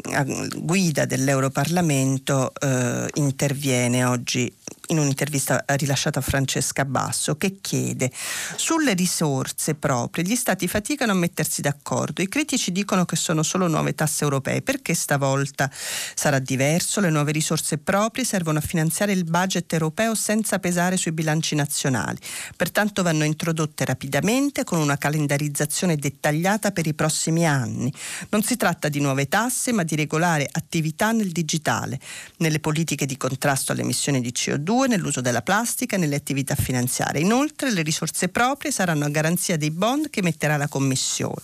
guida 0.58 1.06
dell'Europarlamento, 1.06 2.52
eh, 2.60 3.08
interviene 3.14 4.04
oggi 4.04 4.52
in 4.90 4.98
un'intervista 4.98 5.64
rilasciata 5.66 6.18
a 6.18 6.22
Francesca 6.22 6.84
Basso 6.84 7.36
che 7.36 7.58
chiede 7.60 8.10
sulle 8.56 8.94
risorse 8.94 9.74
proprie 9.74 10.24
gli 10.24 10.34
stati 10.36 10.68
faticano 10.68 11.12
a 11.12 11.14
mettersi 11.14 11.60
d'accordo. 11.60 12.22
I 12.22 12.28
critici 12.28 12.72
dicono 12.72 13.04
che 13.04 13.16
sono 13.16 13.42
solo 13.42 13.68
nuove 13.68 13.94
tasse 13.94 14.24
europee. 14.24 14.62
Perché 14.62 14.94
stavolta 14.94 15.70
sarà 15.72 16.38
diverso? 16.38 17.00
Le 17.00 17.10
nuove 17.10 17.32
risorse 17.32 17.78
proprie 17.78 18.24
servono 18.24 18.58
a 18.58 18.62
finanziare 18.62 19.12
il 19.12 19.24
budget 19.24 19.72
europeo 19.72 20.14
senza 20.14 20.58
pesare 20.58 20.96
sui 20.96 21.12
bilanci 21.12 21.54
nazionali. 21.54 22.18
Pertanto 22.56 23.02
vanno 23.02 23.24
introdotte 23.24 23.84
rapidamente 23.84 24.64
con 24.64 24.78
una 24.78 24.98
calendarizzazione 24.98 25.96
dettagliata 25.96 26.72
per 26.72 26.86
i 26.86 26.94
prossimi 26.94 27.46
anni. 27.46 27.92
Non 28.30 28.42
si 28.42 28.56
tratta 28.56 28.88
di 28.88 29.00
nuove 29.00 29.28
tasse 29.28 29.72
ma 29.72 29.84
di 29.84 29.94
regolare 29.94 30.48
attività 30.50 31.12
nel 31.12 31.30
digitale. 31.30 31.98
Nelle 32.38 32.58
politiche 32.58 33.06
di 33.06 33.16
contrasto 33.16 33.72
alle 33.72 33.82
emissioni 33.82 34.20
di 34.20 34.32
CO2 34.34 34.79
nell'uso 34.88 35.20
della 35.20 35.42
plastica 35.42 35.96
nelle 35.96 36.16
attività 36.16 36.54
finanziarie. 36.54 37.20
Inoltre 37.20 37.70
le 37.70 37.82
risorse 37.82 38.28
proprie 38.28 38.70
saranno 38.70 39.04
a 39.04 39.08
garanzia 39.08 39.56
dei 39.56 39.70
bond 39.70 40.10
che 40.10 40.22
metterà 40.22 40.56
la 40.56 40.68
Commissione. 40.68 41.42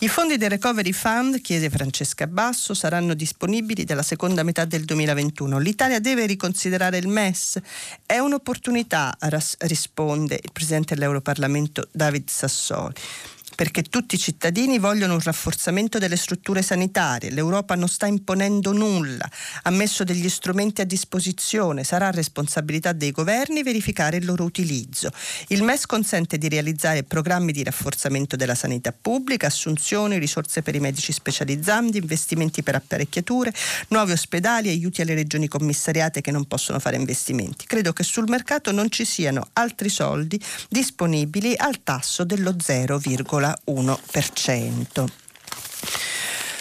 I 0.00 0.08
fondi 0.08 0.36
del 0.36 0.50
Recovery 0.50 0.92
Fund, 0.92 1.40
chiese 1.40 1.70
Francesca 1.70 2.26
Basso, 2.26 2.74
saranno 2.74 3.14
disponibili 3.14 3.84
dalla 3.84 4.02
seconda 4.02 4.42
metà 4.42 4.64
del 4.64 4.84
2021. 4.84 5.58
L'Italia 5.58 6.00
deve 6.00 6.26
riconsiderare 6.26 6.98
il 6.98 7.08
MES. 7.08 7.58
È 8.04 8.18
un'opportunità, 8.18 9.16
risponde 9.58 10.38
il 10.42 10.50
Presidente 10.52 10.94
dell'Europarlamento 10.94 11.88
David 11.92 12.28
Sassoli 12.28 12.94
perché 13.60 13.82
tutti 13.82 14.14
i 14.14 14.18
cittadini 14.18 14.78
vogliono 14.78 15.12
un 15.12 15.20
rafforzamento 15.20 15.98
delle 15.98 16.16
strutture 16.16 16.62
sanitarie. 16.62 17.28
L'Europa 17.28 17.74
non 17.74 17.88
sta 17.88 18.06
imponendo 18.06 18.72
nulla, 18.72 19.28
ha 19.64 19.68
messo 19.68 20.02
degli 20.02 20.30
strumenti 20.30 20.80
a 20.80 20.86
disposizione, 20.86 21.84
sarà 21.84 22.10
responsabilità 22.10 22.92
dei 22.92 23.10
governi 23.10 23.62
verificare 23.62 24.16
il 24.16 24.24
loro 24.24 24.44
utilizzo. 24.44 25.10
Il 25.48 25.62
MES 25.62 25.84
consente 25.84 26.38
di 26.38 26.48
realizzare 26.48 27.02
programmi 27.02 27.52
di 27.52 27.62
rafforzamento 27.62 28.34
della 28.34 28.54
sanità 28.54 28.94
pubblica, 28.98 29.48
assunzioni, 29.48 30.16
risorse 30.16 30.62
per 30.62 30.74
i 30.74 30.80
medici 30.80 31.12
specializzanti, 31.12 31.98
investimenti 31.98 32.62
per 32.62 32.76
apparecchiature, 32.76 33.52
nuovi 33.88 34.12
ospedali, 34.12 34.70
aiuti 34.70 35.02
alle 35.02 35.12
regioni 35.12 35.48
commissariate 35.48 36.22
che 36.22 36.30
non 36.30 36.46
possono 36.46 36.78
fare 36.78 36.96
investimenti. 36.96 37.66
Credo 37.66 37.92
che 37.92 38.04
sul 38.04 38.26
mercato 38.26 38.72
non 38.72 38.90
ci 38.90 39.04
siano 39.04 39.48
altri 39.52 39.90
soldi 39.90 40.42
disponibili 40.70 41.52
al 41.58 41.82
tasso 41.82 42.24
dello 42.24 42.52
0,1%. 42.52 43.49
0,1%. 43.66 45.06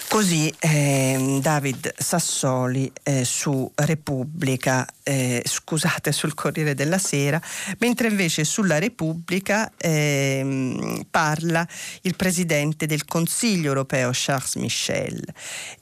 Così 0.09 0.51
eh, 0.57 1.37
David 1.39 1.93
Sassoli 1.95 2.91
eh, 3.03 3.23
su 3.23 3.71
Repubblica, 3.75 4.83
eh, 5.03 5.43
scusate 5.45 6.11
sul 6.11 6.33
Corriere 6.33 6.73
della 6.73 6.97
Sera, 6.97 7.39
mentre 7.77 8.07
invece 8.07 8.43
sulla 8.43 8.79
Repubblica 8.79 9.71
ehm, 9.77 11.05
parla 11.11 11.65
il 12.01 12.15
Presidente 12.15 12.87
del 12.87 13.05
Consiglio 13.05 13.67
europeo 13.67 14.09
Charles 14.11 14.55
Michel 14.55 15.23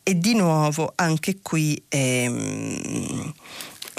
e 0.04 0.18
di 0.18 0.36
nuovo 0.36 0.92
anche 0.96 1.38
qui 1.42 1.82
ehm, 1.88 3.34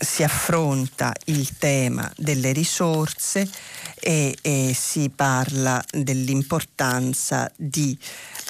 si 0.00 0.22
affronta 0.22 1.12
il 1.26 1.56
tema 1.58 2.10
delle 2.16 2.52
risorse 2.52 3.48
e, 4.00 4.36
e 4.40 4.72
si 4.74 5.10
parla 5.14 5.82
dell'importanza 5.90 7.50
di 7.56 7.96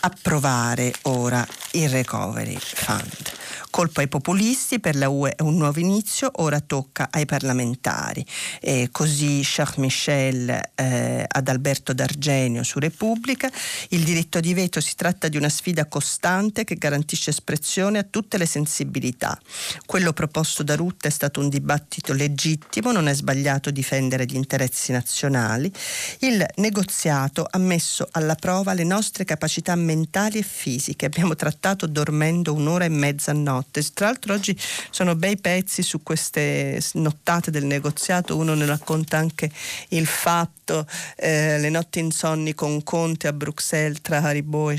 approvare 0.01 0.93
ora 1.03 1.47
il 1.73 1.89
Recovery 1.89 2.59
Fund. 2.59 3.37
Colpo 3.71 4.01
ai 4.01 4.09
populisti, 4.09 4.81
per 4.81 4.97
la 4.97 5.09
UE 5.09 5.35
è 5.37 5.43
un 5.43 5.57
nuovo 5.57 5.79
inizio, 5.79 6.31
ora 6.37 6.59
tocca 6.61 7.09
ai 7.11 7.27
parlamentari. 7.27 8.25
E 8.61 8.89
così 8.91 9.41
Charles 9.45 9.77
Michel 9.77 10.61
eh, 10.75 11.25
ad 11.29 11.49
Alberto 11.49 11.93
D'Argenio 11.93 12.63
su 12.63 12.79
Repubblica. 12.79 13.51
Il 13.91 14.05
diritto 14.05 14.41
di 14.41 14.55
veto 14.55 14.81
si 14.81 14.95
tratta 14.97 15.29
di 15.29 15.37
una 15.37 15.49
sfida 15.49 15.87
costante 15.87 16.65
che 16.65 16.77
garantisce 16.77 17.31
espressione 17.31 17.99
a 17.99 18.07
tutte 18.09 18.39
le 18.39 18.47
sensibilità. 18.47 19.39
Quello 19.85 20.13
proposto 20.13 20.63
da 20.63 20.75
Rutte 20.75 21.09
è 21.09 21.13
stato 21.13 21.38
un 21.41 21.49
dibattito 21.49 22.13
legittimo, 22.13 22.93
non 22.93 23.09
è 23.09 23.15
sbagliato 23.15 23.71
difendere 23.71 24.25
gli 24.27 24.35
interessi 24.35 24.93
nazionali. 24.93 25.73
Il 26.21 26.45
negoziato 26.57 27.47
ha 27.49 27.59
messo 27.59 28.09
alla 28.13 28.35
prova 28.35 28.73
le 28.73 28.85
nostre 28.85 29.25
capacità 29.25 29.75
mentali 29.75 30.39
e 30.39 30.43
fisiche. 30.43 31.07
Abbiamo 31.07 31.35
trattato 31.35 31.87
dormendo 31.87 32.53
un'ora 32.53 32.85
e 32.85 32.89
mezza 32.89 33.31
a 33.31 33.35
notte. 33.35 33.85
Tra 33.93 34.07
l'altro 34.07 34.35
oggi 34.35 34.59
sono 34.91 35.15
bei 35.15 35.37
pezzi 35.37 35.83
su 35.83 36.03
queste 36.03 36.81
nottate 36.95 37.51
del 37.51 37.65
negoziato, 37.65 38.37
uno 38.37 38.55
ne 38.55 38.67
racconta 38.67 39.19
anche 39.19 39.51
il 39.89 40.07
fatto, 40.07 40.87
eh, 41.17 41.59
le 41.59 41.71
notti 41.71 41.99
insonni 41.99 42.55
con 42.55 42.83
Conte 42.83 43.29
a 43.29 43.33
Bruxelles 43.33 44.01
tra 44.03 44.19
Haribo 44.19 44.71
e 44.71 44.77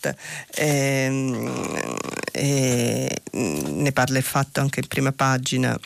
Schat. 0.00 0.16
Eh, 0.54 1.44
eh, 2.32 3.22
ne 3.32 3.92
parla 3.92 4.18
il 4.18 4.24
fatto 4.24 4.60
anche 4.60 4.80
in 4.80 4.86
prima 4.86 5.12
pagina 5.12 5.78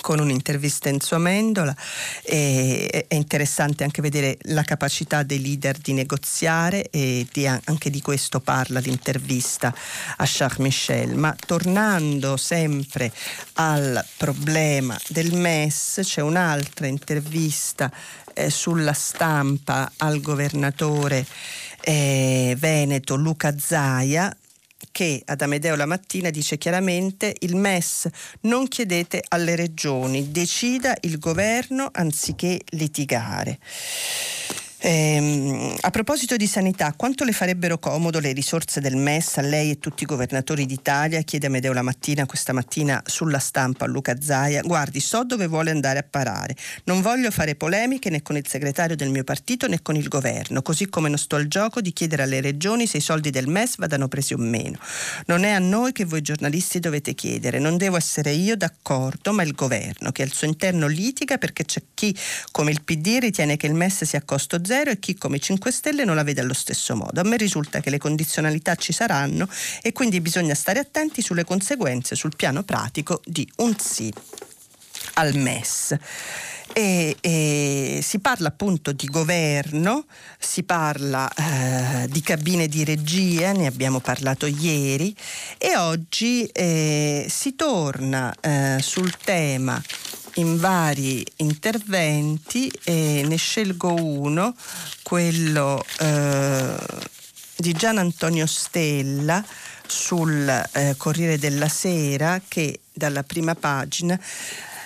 con 0.00 0.20
un'intervista 0.20 0.88
in 0.88 1.00
sua 1.00 1.18
Mendola. 1.18 1.74
E, 2.22 3.06
è 3.08 3.14
interessante 3.14 3.84
anche 3.84 4.02
vedere 4.02 4.38
la 4.42 4.62
capacità 4.62 5.22
dei 5.22 5.40
leader 5.40 5.78
di 5.78 5.92
negoziare 5.92 6.88
e 6.90 7.26
di, 7.32 7.46
anche 7.46 7.90
di 7.90 8.00
questo 8.00 8.40
parla 8.40 8.80
l'intervista 8.80 9.74
a 10.16 10.24
Charles 10.26 10.58
Michel. 10.58 11.14
Ma 11.16 11.34
tornando 11.34 12.36
sempre 12.36 13.12
al 13.54 14.04
problema 14.16 14.98
del 15.08 15.34
MES, 15.34 16.00
c'è 16.02 16.20
un'altra 16.20 16.86
intervista 16.86 17.90
eh, 18.34 18.50
sulla 18.50 18.92
stampa 18.92 19.90
al 19.96 20.20
governatore 20.20 21.26
eh, 21.88 22.54
veneto 22.58 23.16
Luca 23.16 23.58
Zaia 23.58 24.36
che 24.92 25.22
ad 25.24 25.40
Amedeo 25.40 25.74
la 25.74 25.86
mattina 25.86 26.28
dice 26.28 26.58
chiaramente 26.58 27.34
il 27.40 27.56
MES 27.56 28.08
non 28.42 28.68
chiedete 28.68 29.24
alle 29.28 29.56
regioni, 29.56 30.30
decida 30.30 30.94
il 31.00 31.18
governo 31.18 31.88
anziché 31.92 32.60
litigare. 32.70 33.58
Eh, 34.80 35.76
a 35.80 35.90
proposito 35.90 36.36
di 36.36 36.46
sanità, 36.46 36.94
quanto 36.96 37.24
le 37.24 37.32
farebbero 37.32 37.78
comodo 37.78 38.20
le 38.20 38.30
risorse 38.30 38.80
del 38.80 38.94
MES 38.94 39.38
a 39.38 39.40
lei 39.40 39.72
e 39.72 39.78
tutti 39.80 40.04
i 40.04 40.06
governatori 40.06 40.66
d'Italia? 40.66 41.20
Chiede 41.22 41.48
Amedeo 41.48 41.72
la 41.72 41.82
mattina, 41.82 42.26
questa 42.26 42.52
mattina 42.52 43.02
sulla 43.04 43.40
stampa 43.40 43.86
a 43.86 43.88
Luca 43.88 44.14
Zaia. 44.20 44.62
Guardi, 44.62 45.00
so 45.00 45.24
dove 45.24 45.48
vuole 45.48 45.72
andare 45.72 45.98
a 45.98 46.06
parare. 46.08 46.54
Non 46.84 47.00
voglio 47.00 47.32
fare 47.32 47.56
polemiche 47.56 48.08
né 48.08 48.22
con 48.22 48.36
il 48.36 48.46
segretario 48.46 48.94
del 48.94 49.10
mio 49.10 49.24
partito 49.24 49.66
né 49.66 49.82
con 49.82 49.96
il 49.96 50.06
governo, 50.06 50.62
così 50.62 50.88
come 50.88 51.08
non 51.08 51.18
sto 51.18 51.34
al 51.34 51.48
gioco 51.48 51.80
di 51.80 51.92
chiedere 51.92 52.22
alle 52.22 52.40
regioni 52.40 52.86
se 52.86 52.98
i 52.98 53.00
soldi 53.00 53.30
del 53.30 53.48
MES 53.48 53.78
vadano 53.78 54.06
presi 54.06 54.32
o 54.34 54.38
meno. 54.38 54.78
Non 55.26 55.42
è 55.42 55.50
a 55.50 55.58
noi 55.58 55.90
che 55.90 56.04
voi 56.04 56.22
giornalisti 56.22 56.78
dovete 56.78 57.14
chiedere, 57.14 57.58
non 57.58 57.78
devo 57.78 57.96
essere 57.96 58.30
io 58.30 58.56
d'accordo, 58.56 59.32
ma 59.32 59.42
il 59.42 59.54
governo 59.54 60.12
che 60.12 60.22
al 60.22 60.32
suo 60.32 60.46
interno 60.46 60.86
litiga 60.86 61.36
perché 61.36 61.64
c'è 61.64 61.82
chi, 61.94 62.16
come 62.52 62.70
il 62.70 62.84
PD, 62.84 63.18
ritiene 63.20 63.56
che 63.56 63.66
il 63.66 63.74
MES 63.74 64.04
sia 64.04 64.20
a 64.20 64.22
costo 64.24 64.56
zero 64.56 64.66
zero 64.68 64.90
e 64.90 64.98
chi 64.98 65.16
come 65.16 65.38
5 65.38 65.72
Stelle 65.72 66.04
non 66.04 66.14
la 66.14 66.22
vede 66.22 66.42
allo 66.42 66.52
stesso 66.52 66.94
modo. 66.94 67.20
A 67.20 67.24
me 67.24 67.38
risulta 67.38 67.80
che 67.80 67.88
le 67.88 67.96
condizionalità 67.96 68.74
ci 68.74 68.92
saranno 68.92 69.48
e 69.80 69.92
quindi 69.92 70.20
bisogna 70.20 70.54
stare 70.54 70.78
attenti 70.78 71.22
sulle 71.22 71.44
conseguenze 71.44 72.14
sul 72.14 72.36
piano 72.36 72.62
pratico 72.64 73.22
di 73.24 73.50
un 73.56 73.74
sì 73.78 74.12
al 75.14 75.34
MES. 75.36 75.96
E, 76.74 77.16
e, 77.20 78.00
si 78.02 78.18
parla 78.18 78.48
appunto 78.48 78.92
di 78.92 79.06
governo, 79.06 80.04
si 80.38 80.64
parla 80.64 81.26
eh, 81.32 82.08
di 82.08 82.20
cabine 82.20 82.68
di 82.68 82.84
regia, 82.84 83.52
ne 83.52 83.66
abbiamo 83.66 84.00
parlato 84.00 84.44
ieri 84.44 85.16
e 85.56 85.78
oggi 85.78 86.44
eh, 86.44 87.26
si 87.26 87.56
torna 87.56 88.34
eh, 88.38 88.76
sul 88.80 89.16
tema 89.16 89.82
in 90.34 90.58
vari 90.58 91.24
interventi 91.36 92.70
e 92.84 93.24
ne 93.26 93.36
scelgo 93.36 93.94
uno, 93.94 94.54
quello 95.02 95.84
eh, 96.00 96.76
di 97.56 97.72
Gian 97.72 97.98
Antonio 97.98 98.46
Stella 98.46 99.44
sul 99.86 100.48
eh, 100.48 100.94
Corriere 100.96 101.38
della 101.38 101.68
Sera 101.68 102.40
che 102.46 102.80
dalla 102.92 103.22
prima 103.22 103.54
pagina 103.54 104.18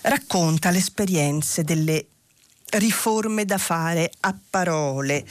racconta 0.02 0.70
le 0.70 0.78
esperienze 0.78 1.64
delle 1.64 2.06
riforme 2.70 3.44
da 3.44 3.58
fare 3.58 4.10
a 4.20 4.34
parole. 4.50 5.24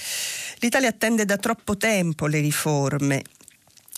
L'Italia 0.60 0.89
attende 0.89 1.26
da 1.26 1.38
troppo 1.38 1.78
tempo 1.78 2.28
le 2.28 2.39
riforme 2.39 3.24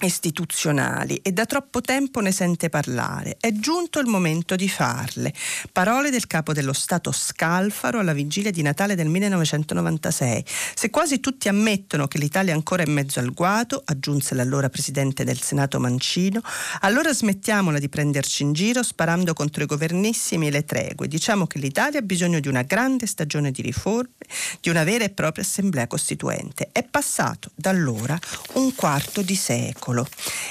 istituzionali 0.05 1.15
e 1.21 1.31
da 1.31 1.45
troppo 1.45 1.81
tempo 1.81 2.19
ne 2.19 2.31
sente 2.31 2.69
parlare. 2.69 3.37
È 3.39 3.51
giunto 3.51 3.99
il 3.99 4.07
momento 4.07 4.55
di 4.55 4.67
farle. 4.67 5.33
Parole 5.71 6.09
del 6.09 6.27
capo 6.27 6.53
dello 6.53 6.73
Stato 6.73 7.11
Scalfaro 7.11 7.99
alla 7.99 8.13
vigilia 8.13 8.51
di 8.51 8.61
Natale 8.61 8.95
del 8.95 9.07
1996. 9.07 10.45
Se 10.75 10.89
quasi 10.89 11.19
tutti 11.19 11.47
ammettono 11.47 12.07
che 12.07 12.17
l'Italia 12.17 12.51
è 12.51 12.55
ancora 12.55 12.83
in 12.83 12.91
mezzo 12.91 13.19
al 13.19 13.33
guado, 13.33 13.81
aggiunse 13.85 14.35
l'allora 14.35 14.69
presidente 14.69 15.23
del 15.23 15.39
Senato 15.39 15.79
Mancino, 15.79 16.41
allora 16.81 17.13
smettiamola 17.13 17.79
di 17.79 17.89
prenderci 17.89 18.43
in 18.43 18.53
giro 18.53 18.83
sparando 18.83 19.33
contro 19.33 19.63
i 19.63 19.67
governissimi 19.67 20.47
e 20.47 20.51
le 20.51 20.65
tregue. 20.65 21.07
Diciamo 21.07 21.47
che 21.47 21.59
l'Italia 21.59 21.99
ha 21.99 22.03
bisogno 22.03 22.39
di 22.39 22.47
una 22.47 22.63
grande 22.63 23.05
stagione 23.05 23.51
di 23.51 23.61
riforme, 23.61 24.11
di 24.59 24.69
una 24.69 24.83
vera 24.83 25.03
e 25.03 25.09
propria 25.09 25.43
assemblea 25.43 25.87
costituente. 25.87 26.69
È 26.71 26.83
passato 26.83 27.51
da 27.55 27.69
allora 27.69 28.17
un 28.53 28.73
quarto 28.75 29.21
di 29.21 29.35
secolo 29.35 29.92
secolo 29.93 30.07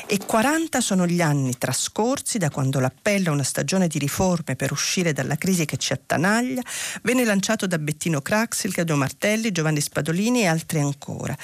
e 0.06 0.18
40 0.24 0.80
sono 0.80 1.06
gli 1.06 1.20
anni 1.20 1.56
trascorsi 1.58 2.38
da 2.38 2.50
quando 2.50 2.80
l'appello 2.80 3.30
a 3.30 3.32
una 3.32 3.42
stagione 3.42 3.88
di 3.88 3.98
riforme 3.98 4.56
per 4.56 4.70
uscire 4.70 5.12
dalla 5.12 5.36
crisi 5.36 5.64
che 5.64 5.78
ci 5.78 5.92
attanaglia 5.92 6.60
venne 7.02 7.24
lanciato 7.24 7.66
da 7.66 7.78
Bettino 7.78 8.20
Craxi, 8.20 8.68
Claudio 8.68 8.96
Martelli, 8.96 9.52
Giovanni 9.52 9.80
Spadolini 9.80 10.42
e 10.42 10.46
altri 10.46 10.80
ancora. 10.80 11.36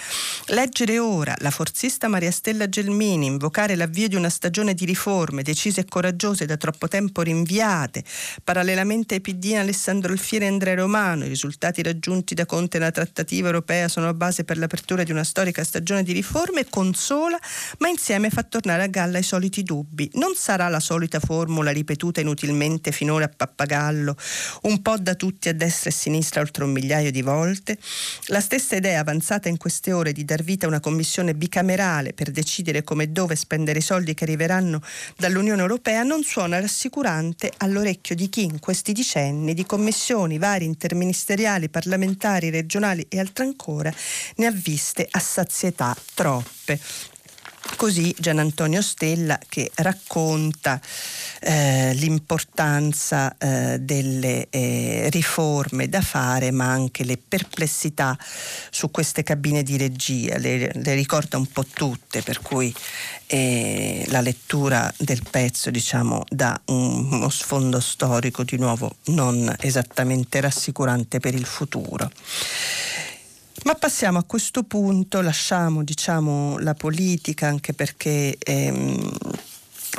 Leggere 0.46 0.98
ora 0.98 1.34
la 1.38 1.50
forzista 1.50 2.08
Maria 2.08 2.30
Stella 2.30 2.68
Gelmini 2.68 3.26
invocare 3.26 3.74
l'avvio 3.74 4.08
di 4.08 4.16
una 4.16 4.28
stagione 4.28 4.74
di 4.74 4.84
riforme 4.84 5.42
decise 5.42 5.80
e 5.80 5.84
coraggiose 5.86 6.44
da 6.44 6.56
troppo 6.56 6.88
tempo 6.88 7.22
rinviate, 7.22 8.04
parallelamente 8.44 9.14
ai 9.14 9.20
PD 9.20 9.54
Alessandro 9.56 10.12
Alfieri 10.12 10.44
e 10.44 10.48
Andrea 10.48 10.74
Romano, 10.74 11.24
i 11.24 11.28
risultati 11.28 11.82
raggiunti 11.82 12.34
da 12.34 12.44
Conte 12.44 12.78
nella 12.78 12.90
trattativa 12.90 13.46
europea 13.46 13.88
sono 13.88 14.08
a 14.08 14.14
base 14.14 14.44
per 14.44 14.58
l'apertura 14.58 15.04
di 15.04 15.10
una 15.10 15.24
storica 15.24 15.64
stagione 15.64 16.02
di 16.02 16.12
riforme, 16.12 16.66
consola, 16.68 17.38
ma 17.78 17.88
insieme 17.88 18.30
fa 18.30 18.42
tornare 18.42 18.82
a 18.82 18.86
galla 18.86 19.18
i 19.18 19.22
soliti 19.22 19.62
dubbi. 19.62 20.10
Non 20.14 20.34
sarà 20.34 20.68
la 20.68 20.80
solita 20.80 21.20
formula 21.20 21.70
ripetuta 21.70 22.20
inutilmente 22.20 22.92
finora 22.92 23.24
a 23.24 23.30
pappagallo, 23.34 24.16
un 24.62 24.82
po' 24.82 24.98
da 24.98 25.14
tutti 25.14 25.48
a 25.48 25.54
destra 25.54 25.90
e 25.90 25.92
a 25.92 25.96
sinistra 25.96 26.40
oltre 26.40 26.64
un 26.64 26.70
migliaio 26.70 27.10
di 27.10 27.22
volte? 27.22 27.78
La 28.26 28.40
stessa 28.40 28.76
idea 28.76 29.00
avanzata 29.00 29.48
in 29.48 29.56
queste 29.56 29.92
ore 29.92 30.12
di 30.12 30.24
dar 30.24 30.42
vita 30.42 30.66
a 30.66 30.68
una 30.68 30.80
commissione 30.80 31.34
bicamerale 31.34 32.12
per 32.12 32.30
decidere 32.30 32.84
come 32.84 33.04
e 33.04 33.08
dove 33.08 33.36
spendere 33.36 33.78
i 33.78 33.82
soldi 33.82 34.14
che 34.14 34.24
arriveranno 34.24 34.80
dall'Unione 35.16 35.60
Europea 35.60 36.02
non 36.02 36.22
suona 36.22 36.60
rassicurante 36.60 37.52
all'orecchio 37.58 38.14
di 38.14 38.28
chi 38.28 38.44
in 38.44 38.58
questi 38.58 38.92
decenni 38.92 39.54
di 39.54 39.66
commissioni 39.66 40.38
varie 40.38 40.66
interministeriali, 40.66 41.68
parlamentari, 41.68 42.50
regionali 42.50 43.06
e 43.08 43.18
altre 43.18 43.44
ancora 43.44 43.92
ne 44.36 44.46
ha 44.46 44.50
viste 44.50 45.06
a 45.10 45.18
sazietà 45.18 45.96
troppe. 46.14 46.80
Così 47.76 48.14
Gian 48.18 48.38
Antonio 48.38 48.82
Stella 48.82 49.38
che 49.48 49.70
racconta 49.76 50.80
eh, 51.40 51.92
l'importanza 51.94 53.36
eh, 53.38 53.78
delle 53.80 54.48
eh, 54.50 55.08
riforme 55.10 55.88
da 55.88 56.00
fare 56.00 56.50
ma 56.50 56.66
anche 56.66 57.04
le 57.04 57.16
perplessità 57.16 58.18
su 58.70 58.90
queste 58.90 59.22
cabine 59.22 59.62
di 59.62 59.76
regia, 59.76 60.38
le, 60.38 60.72
le 60.72 60.94
ricorda 60.94 61.36
un 61.36 61.46
po' 61.46 61.64
tutte 61.64 62.22
per 62.22 62.40
cui 62.40 62.74
eh, 63.26 64.04
la 64.08 64.20
lettura 64.20 64.92
del 64.96 65.22
pezzo 65.30 65.70
diciamo 65.70 66.24
dà 66.28 66.60
un, 66.66 67.12
uno 67.12 67.28
sfondo 67.28 67.78
storico 67.80 68.42
di 68.42 68.56
nuovo 68.56 68.96
non 69.06 69.54
esattamente 69.60 70.40
rassicurante 70.40 71.20
per 71.20 71.34
il 71.34 71.44
futuro. 71.44 72.10
Ma 73.64 73.74
passiamo 73.74 74.18
a 74.18 74.24
questo 74.24 74.62
punto, 74.62 75.20
lasciamo 75.20 75.82
diciamo, 75.82 76.58
la 76.58 76.74
politica 76.74 77.48
anche 77.48 77.72
perché 77.72 78.36
ehm, 78.38 79.10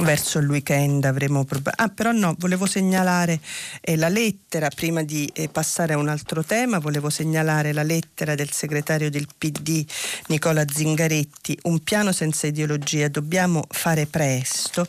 verso 0.01 0.39
il 0.39 0.47
weekend 0.47 1.05
avremo 1.05 1.43
problemi. 1.43 1.75
Ah, 1.77 1.89
però 1.89 2.11
no, 2.11 2.35
volevo 2.39 2.65
segnalare 2.65 3.39
eh, 3.81 3.95
la 3.95 4.09
lettera, 4.09 4.69
prima 4.69 5.03
di 5.03 5.29
eh, 5.33 5.49
passare 5.49 5.93
a 5.93 5.97
un 5.97 6.07
altro 6.07 6.43
tema, 6.43 6.79
volevo 6.79 7.09
segnalare 7.09 7.73
la 7.73 7.83
lettera 7.83 8.35
del 8.35 8.51
segretario 8.51 9.09
del 9.09 9.27
PD 9.37 9.85
Nicola 10.27 10.63
Zingaretti, 10.67 11.57
un 11.63 11.79
piano 11.79 12.11
senza 12.11 12.47
ideologia, 12.47 13.07
dobbiamo 13.07 13.63
fare 13.69 14.05
presto 14.05 14.87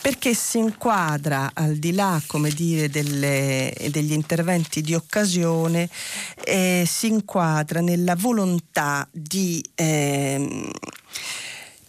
perché 0.00 0.32
si 0.34 0.58
inquadra 0.58 1.50
al 1.52 1.76
di 1.76 1.92
là 1.92 2.20
come 2.26 2.50
dire, 2.50 2.88
delle, 2.88 3.72
degli 3.90 4.12
interventi 4.12 4.80
di 4.80 4.94
occasione, 4.94 5.88
eh, 6.44 6.84
si 6.86 7.08
inquadra 7.08 7.80
nella 7.80 8.14
volontà 8.16 9.06
di... 9.10 9.62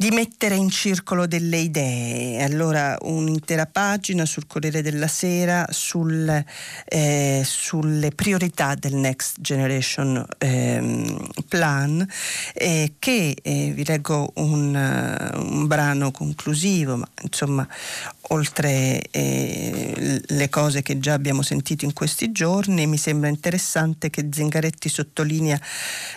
Di 0.02 0.10
mettere 0.10 0.56
in 0.56 0.72
circolo 0.72 1.28
delle 1.28 1.58
idee. 1.58 2.42
Allora 2.42 2.98
un'intera 3.02 3.68
pagina 3.68 4.26
sul 4.26 4.48
Corriere 4.48 4.82
della 4.82 5.08
Sera 5.08 5.68
sul, 5.70 6.44
eh, 6.86 7.44
sulle 7.46 8.10
priorità 8.10 8.74
del 8.74 8.96
Next 8.96 9.40
Generation 9.42 10.26
eh, 10.40 11.16
Plan 11.48 12.04
eh, 12.56 12.94
che 12.98 13.36
eh, 13.44 13.72
vi 13.76 13.86
leggo 13.86 14.32
un, 14.38 14.74
un 15.36 15.68
brano 15.68 16.10
conclusivo, 16.10 16.98
ma 16.98 17.08
insomma 17.22 17.68
oltre 18.30 19.02
eh, 19.10 20.22
le 20.26 20.50
cose 20.50 20.82
che 20.82 21.00
già 21.00 21.14
abbiamo 21.14 21.42
sentito 21.42 21.86
in 21.86 21.94
questi 21.94 22.32
giorni, 22.32 22.86
mi 22.86 22.98
sembra 22.98 23.30
interessante 23.30 24.10
che 24.10 24.30
Zingaretti 24.32 24.90
sottolinea 24.90 25.60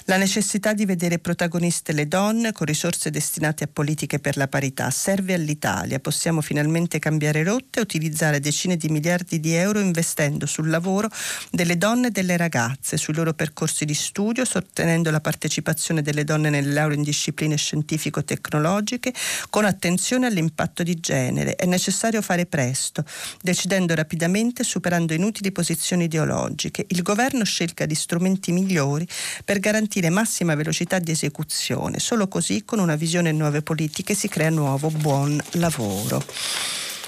la 0.04 0.16
necessità 0.16 0.74
di 0.74 0.84
vedere 0.84 1.18
protagoniste 1.18 1.92
le 1.92 2.06
donne 2.06 2.52
con 2.52 2.66
risorse 2.66 3.10
destinate 3.10 3.64
a 3.64 3.68
politiche 3.72 4.18
per 4.18 4.36
la 4.36 4.48
parità. 4.48 4.90
Serve 4.90 5.34
all'Italia, 5.34 5.98
possiamo 5.98 6.40
finalmente 6.40 6.98
cambiare 6.98 7.42
rotte 7.42 7.78
e 7.78 7.82
utilizzare 7.82 8.38
decine 8.38 8.76
di 8.76 8.88
miliardi 8.88 9.40
di 9.40 9.54
euro 9.54 9.80
investendo 9.80 10.46
sul 10.46 10.68
lavoro 10.68 11.08
delle 11.50 11.78
donne 11.78 12.08
e 12.08 12.10
delle 12.10 12.36
ragazze, 12.36 12.96
sui 12.96 13.14
loro 13.14 13.32
percorsi 13.32 13.84
di 13.84 13.94
studio, 13.94 14.44
sostenendo 14.44 15.10
la 15.10 15.20
partecipazione 15.20 16.02
delle 16.02 16.24
donne 16.24 16.50
nelle 16.50 16.72
lauree 16.72 16.96
in 16.96 17.02
discipline 17.02 17.56
scientifico-tecnologiche, 17.56 19.12
con 19.50 19.64
attenzione 19.64 20.26
all'impatto 20.26 20.82
di 20.82 21.00
genere. 21.00 21.56
È 21.56 21.64
necessario 21.64 21.92
necessario 21.94 22.20
fare 22.22 22.44
presto, 22.44 23.04
decidendo 23.40 23.94
rapidamente 23.94 24.64
superando 24.64 25.14
inutili 25.14 25.52
posizioni 25.52 26.04
ideologiche. 26.04 26.84
Il 26.88 27.02
governo 27.02 27.44
scelga 27.44 27.84
gli 27.84 27.94
strumenti 27.94 28.50
migliori 28.50 29.06
per 29.44 29.60
garantire 29.60 30.10
massima 30.10 30.56
velocità 30.56 30.98
di 30.98 31.12
esecuzione. 31.12 32.00
Solo 32.00 32.26
così, 32.26 32.64
con 32.64 32.80
una 32.80 32.96
visione 32.96 33.28
e 33.28 33.32
nuove 33.32 33.62
politiche, 33.62 34.14
si 34.14 34.28
crea 34.28 34.50
nuovo 34.50 34.90
buon 34.90 35.40
lavoro. 35.52 36.22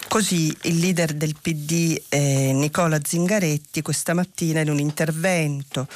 Così 0.09 0.57
il 0.63 0.79
leader 0.79 1.15
del 1.15 1.35
PD 1.35 2.01
eh, 2.09 2.53
Nicola 2.55 3.01
Zingaretti 3.03 3.83
questa 3.83 4.15
mattina 4.15 4.61
in 4.61 4.71
un 4.71 4.79
intervento 4.79 5.89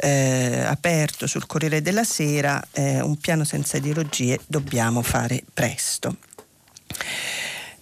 eh, 0.00 0.62
aperto 0.64 1.26
sul 1.26 1.46
Corriere 1.46 1.82
della 1.82 2.04
Sera, 2.04 2.64
eh, 2.70 3.00
un 3.00 3.16
piano 3.16 3.42
senza 3.42 3.76
ideologie, 3.78 4.38
dobbiamo 4.46 5.02
fare 5.02 5.42
presto. 5.52 6.16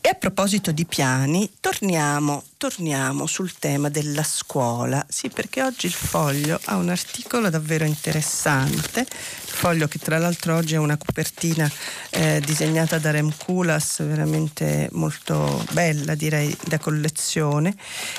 E 0.07 0.11
a 0.11 0.14
proposito 0.16 0.70
di 0.70 0.84
piani, 0.84 1.50
torniamo, 1.61 2.44
torniamo, 2.59 3.24
sul 3.24 3.55
tema 3.59 3.88
della 3.88 4.22
scuola. 4.22 5.02
Sì, 5.09 5.30
perché 5.30 5.62
oggi 5.62 5.86
il 5.86 5.94
foglio 5.94 6.61
ha 6.64 6.76
un 6.76 6.90
articolo 6.90 7.48
davvero 7.48 7.86
interessante. 7.86 9.00
Il 9.00 9.07
foglio 9.50 9.88
che 9.88 9.98
tra 9.98 10.18
l'altro 10.18 10.57
oggi 10.57 10.74
ha 10.74 10.80
una 10.80 10.98
copertina 10.98 11.70
eh, 12.11 12.42
disegnata 12.44 12.98
da 12.98 13.12
Rem 13.12 13.32
Kulas, 13.34 14.05
veramente 14.05 14.90
molto 14.92 15.64
bella, 15.70 16.14
direi, 16.14 16.55
da 16.66 16.78
collezione. 16.78 17.74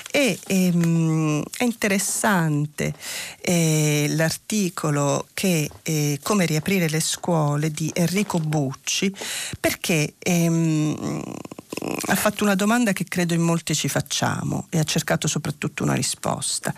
E 0.10 0.40
ehm, 0.48 1.44
è 1.56 1.66
interessante 1.66 2.96
eh, 3.42 4.08
l'articolo 4.10 5.28
che 5.36 5.70
eh, 5.84 6.18
Come 6.24 6.48
riaprire 6.48 6.90
le 6.90 7.00
scuole 7.00 7.70
di 7.70 7.92
Enrico 7.94 8.40
Bucci, 8.40 9.16
perché 9.60 10.16
ehm, 10.18 11.24
ha 12.08 12.16
fatto 12.16 12.44
una 12.44 12.56
domanda 12.56 12.94
che 12.94 13.06
credo 13.06 13.34
in 13.34 13.42
molti 13.42 13.76
ci 13.76 13.88
facciamo 13.88 14.68
e 14.70 14.80
ha 14.80 14.84
cercato 14.84 15.28
soprattutto 15.28 15.84
una 15.84 15.94
risposta. 15.94 16.74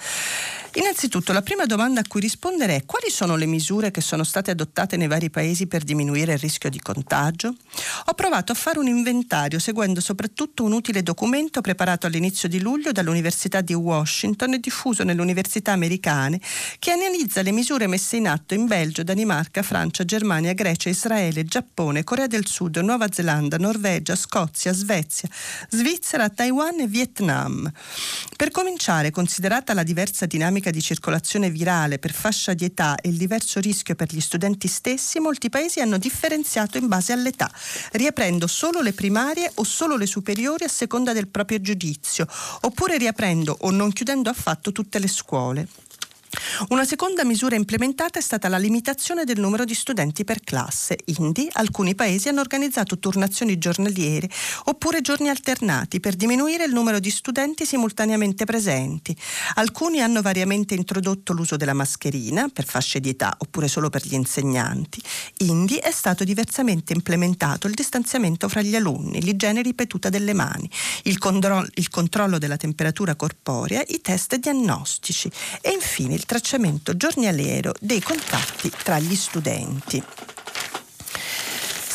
Innanzitutto, 0.78 1.34
la 1.34 1.42
prima 1.42 1.66
domanda 1.66 2.02
a 2.02 2.04
cui 2.08 2.22
rispondere 2.22 2.76
è 2.76 2.86
quali 2.86 3.10
sono 3.10 3.36
le 3.36 3.48
misure 3.48 3.90
che 3.90 4.00
sono 4.00 4.24
state 4.24 4.52
adottate 4.52 4.96
nei 4.96 5.08
vari 5.08 5.32
paesi 5.32 5.66
per 5.66 5.84
diminuire 5.84 6.34
il 6.34 6.38
rischio 6.38 6.70
di 6.70 6.80
contagio? 6.80 7.56
Ho 8.06 8.14
provato 8.14 8.52
a 8.52 8.56
fare 8.56 8.78
un 8.78 8.86
inventario 8.86 9.58
seguendo 9.58 10.02
soprattutto 10.02 10.64
un 10.64 10.74
utile 10.74 11.02
documento 11.02 11.62
preparato 11.62 12.06
all'inizio 12.06 12.48
di 12.48 12.60
luglio 12.60 12.92
dall'Università 12.92 13.62
di 13.62 13.74
Washington 13.74 14.54
e 14.54 14.60
diffuso 14.60 15.04
nelle 15.04 15.20
università 15.20 15.72
americane 15.72 16.40
che 16.78 16.92
analizza 16.92 17.42
le 17.42 17.52
misure 17.52 17.88
messe 17.88 18.18
in 18.18 18.28
atto 18.28 18.54
in 18.54 18.68
Belgio, 18.68 19.02
Danimarca, 19.02 19.64
Francia, 19.64 20.06
Germania, 20.06 20.54
Grecia, 20.54 20.90
Israele, 20.90 21.44
Giappone, 21.44 22.04
Corea 22.04 22.28
del 22.28 22.46
Sud, 22.46 22.78
Nuova 22.78 23.08
Zelanda, 23.12 23.58
Norvegia, 23.58 24.16
Scozia, 24.16 24.74
Svezia, 24.74 25.28
Svizzera, 25.70 26.30
Taiwan 26.30 26.82
e 26.82 26.88
Vietnam. 26.88 27.72
Per 28.36 28.52
cominciare, 28.52 29.10
considerata 29.10 29.74
la 29.74 29.82
diversa 29.82 30.28
dinamica 30.28 30.66
dinamica 30.68 30.72
di 30.72 30.82
circolazione 30.82 31.50
virale 31.50 32.00
per 32.00 32.14
fascia 32.14 32.54
di 32.54 32.66
età 32.66 32.96
e 32.96 33.10
il 33.10 33.18
diverso 33.18 33.60
rischio 33.60 33.96
per 33.96 34.14
gli 34.14 34.20
studenti 34.20 34.68
stessi, 34.68 35.20
molti 35.20 35.50
paesi 35.50 35.80
hanno 35.80 35.98
differenziato 35.98 36.78
in 36.78 36.88
base 36.88 37.14
all'età, 37.14 37.52
riaprendo 37.94 38.48
solo 38.48 38.82
le 38.82 38.94
primarie 38.94 39.52
o 39.56 39.64
solo 39.64 39.96
le 39.96 40.06
superiori 40.06 40.64
a 40.66 40.70
seconda 40.70 41.14
del 41.14 41.28
proprio 41.28 41.62
giudizio, 41.62 42.28
oppure 42.62 42.98
riaprendo 42.98 43.56
o 43.62 43.72
non 43.72 43.92
chiudendo 43.92 44.30
affatto 44.30 44.72
tutte 44.72 45.00
le 45.00 45.08
scuole. 45.08 45.68
Una 46.70 46.86
seconda 46.86 47.24
misura 47.24 47.56
implementata 47.56 48.20
è 48.20 48.22
stata 48.22 48.48
la 48.48 48.58
limitazione 48.58 49.24
del 49.24 49.40
numero 49.40 49.66
di 49.66 49.74
studenti 49.74 50.24
per 50.24 50.42
classe. 50.42 50.98
Indi 51.06 51.48
alcuni 51.54 51.96
paesi 51.96 52.30
hanno 52.30 52.42
organizzato 52.42 53.00
turnazioni 53.00 53.58
giornaliere 53.58 54.30
oppure 54.66 55.02
giorni 55.02 55.30
alternati 55.30 56.00
per 56.00 56.16
diminuire 56.16 56.66
il 56.66 56.74
numero 56.74 57.00
di 57.00 57.10
studenti 57.10 57.66
simultaneamente 57.66 58.46
presenti. 58.46 59.16
Alcuni 59.56 60.02
hanno 60.02 60.22
variamente 60.22 60.74
introdotto 60.74 61.34
l'uso 61.34 61.58
della 61.58 61.74
mascherina 61.74 62.48
per 62.52 62.66
fasce 62.66 63.00
di 63.00 63.10
età 63.10 63.36
oppure 63.38 63.68
solo 63.68 63.90
per 63.90 64.06
gli 64.06 64.14
insegnanti. 64.14 65.02
Indi 65.40 65.78
è 65.78 65.92
stato 65.92 66.24
diversamente 66.24 66.94
implementato 66.94 67.68
il 67.68 67.74
distanziamento 67.74 68.48
fra 68.50 68.62
gli 68.62 68.76
alunni, 68.76 69.22
l'igiene 69.22 69.62
ripetuta 69.62 70.10
delle 70.10 70.34
mani, 70.34 70.70
il, 71.04 71.18
condro- 71.18 71.66
il 71.76 71.90
controllo 71.90 72.38
della 72.38 72.58
temperatura 72.58 73.16
corporea, 73.16 73.84
i 73.88 74.02
test 74.02 74.36
diagnostici 74.36 75.32
e 75.62 75.72
infine 75.72 76.14
il 76.14 76.26
tracciamento 76.28 76.96
giornaliero 76.98 77.72
dei 77.80 78.02
contatti 78.02 78.70
tra 78.84 79.00
gli 79.00 79.16
studenti. 79.16 80.04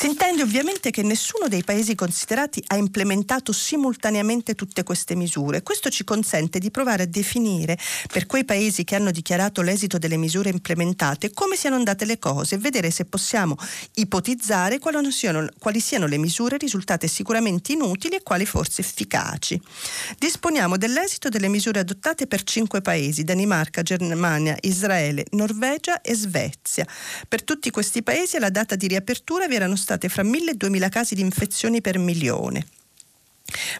Si 0.03 0.09
intende 0.09 0.43
ovviamente 0.43 0.91
che 0.91 1.05
nessuno 1.05 1.47
dei 1.47 1.63
paesi 1.63 1.95
considerati 1.95 2.61
ha 2.67 2.77
implementato 2.77 3.53
simultaneamente 3.53 4.57
tutte 4.57 4.83
queste 4.83 5.15
misure. 5.15 5.63
Questo 5.63 5.91
ci 5.91 6.03
consente 6.03 6.59
di 6.59 6.73
provare 6.73 7.05
a 7.05 7.07
definire 7.07 7.79
per 8.11 8.27
quei 8.27 8.45
paesi 8.45 8.83
che 8.83 8.97
hanno 8.97 9.13
dichiarato 9.13 9.63
l'esito 9.63 9.99
delle 9.99 10.17
misure 10.17 10.51
implementate 10.51 11.31
come 11.31 11.55
siano 11.55 11.77
andate 11.77 12.05
le 12.05 12.19
cose 12.19 12.57
e 12.57 12.59
vedere 12.59 12.91
se 12.91 13.05
possiamo 13.05 13.55
ipotizzare 13.95 14.81
quali 14.81 15.13
siano, 15.13 15.47
quali 15.61 15.79
siano 15.79 16.09
le 16.09 16.19
misure 16.19 16.57
risultate 16.57 17.07
sicuramente 17.07 17.71
inutili 17.71 18.17
e 18.17 18.25
quali 18.25 18.45
forse 18.45 18.81
efficaci. 18.81 19.63
Disponiamo 20.19 20.79
dell'esito 20.79 21.29
delle 21.29 21.47
misure 21.47 21.79
adottate 21.79 22.27
per 22.27 22.43
cinque 22.43 22.81
paesi, 22.81 23.23
Danimarca, 23.23 23.83
Germania, 23.83 24.57
Israele, 24.63 25.27
Norvegia 25.31 26.01
e 26.01 26.17
Svezia. 26.17 26.85
Per 27.29 27.45
tutti 27.45 27.71
questi 27.71 28.03
paesi 28.03 28.35
alla 28.35 28.51
data 28.51 28.75
di 28.75 28.89
riapertura 28.89 29.47
vi 29.47 29.55
erano 29.55 29.77
stati 29.77 29.91
state 29.93 30.09
fra 30.09 30.23
1.000 30.23 30.49
e 30.49 30.57
2.000 30.57 30.89
casi 30.89 31.15
di 31.15 31.21
infezioni 31.21 31.81
per 31.83 31.99
milione. 31.99 32.67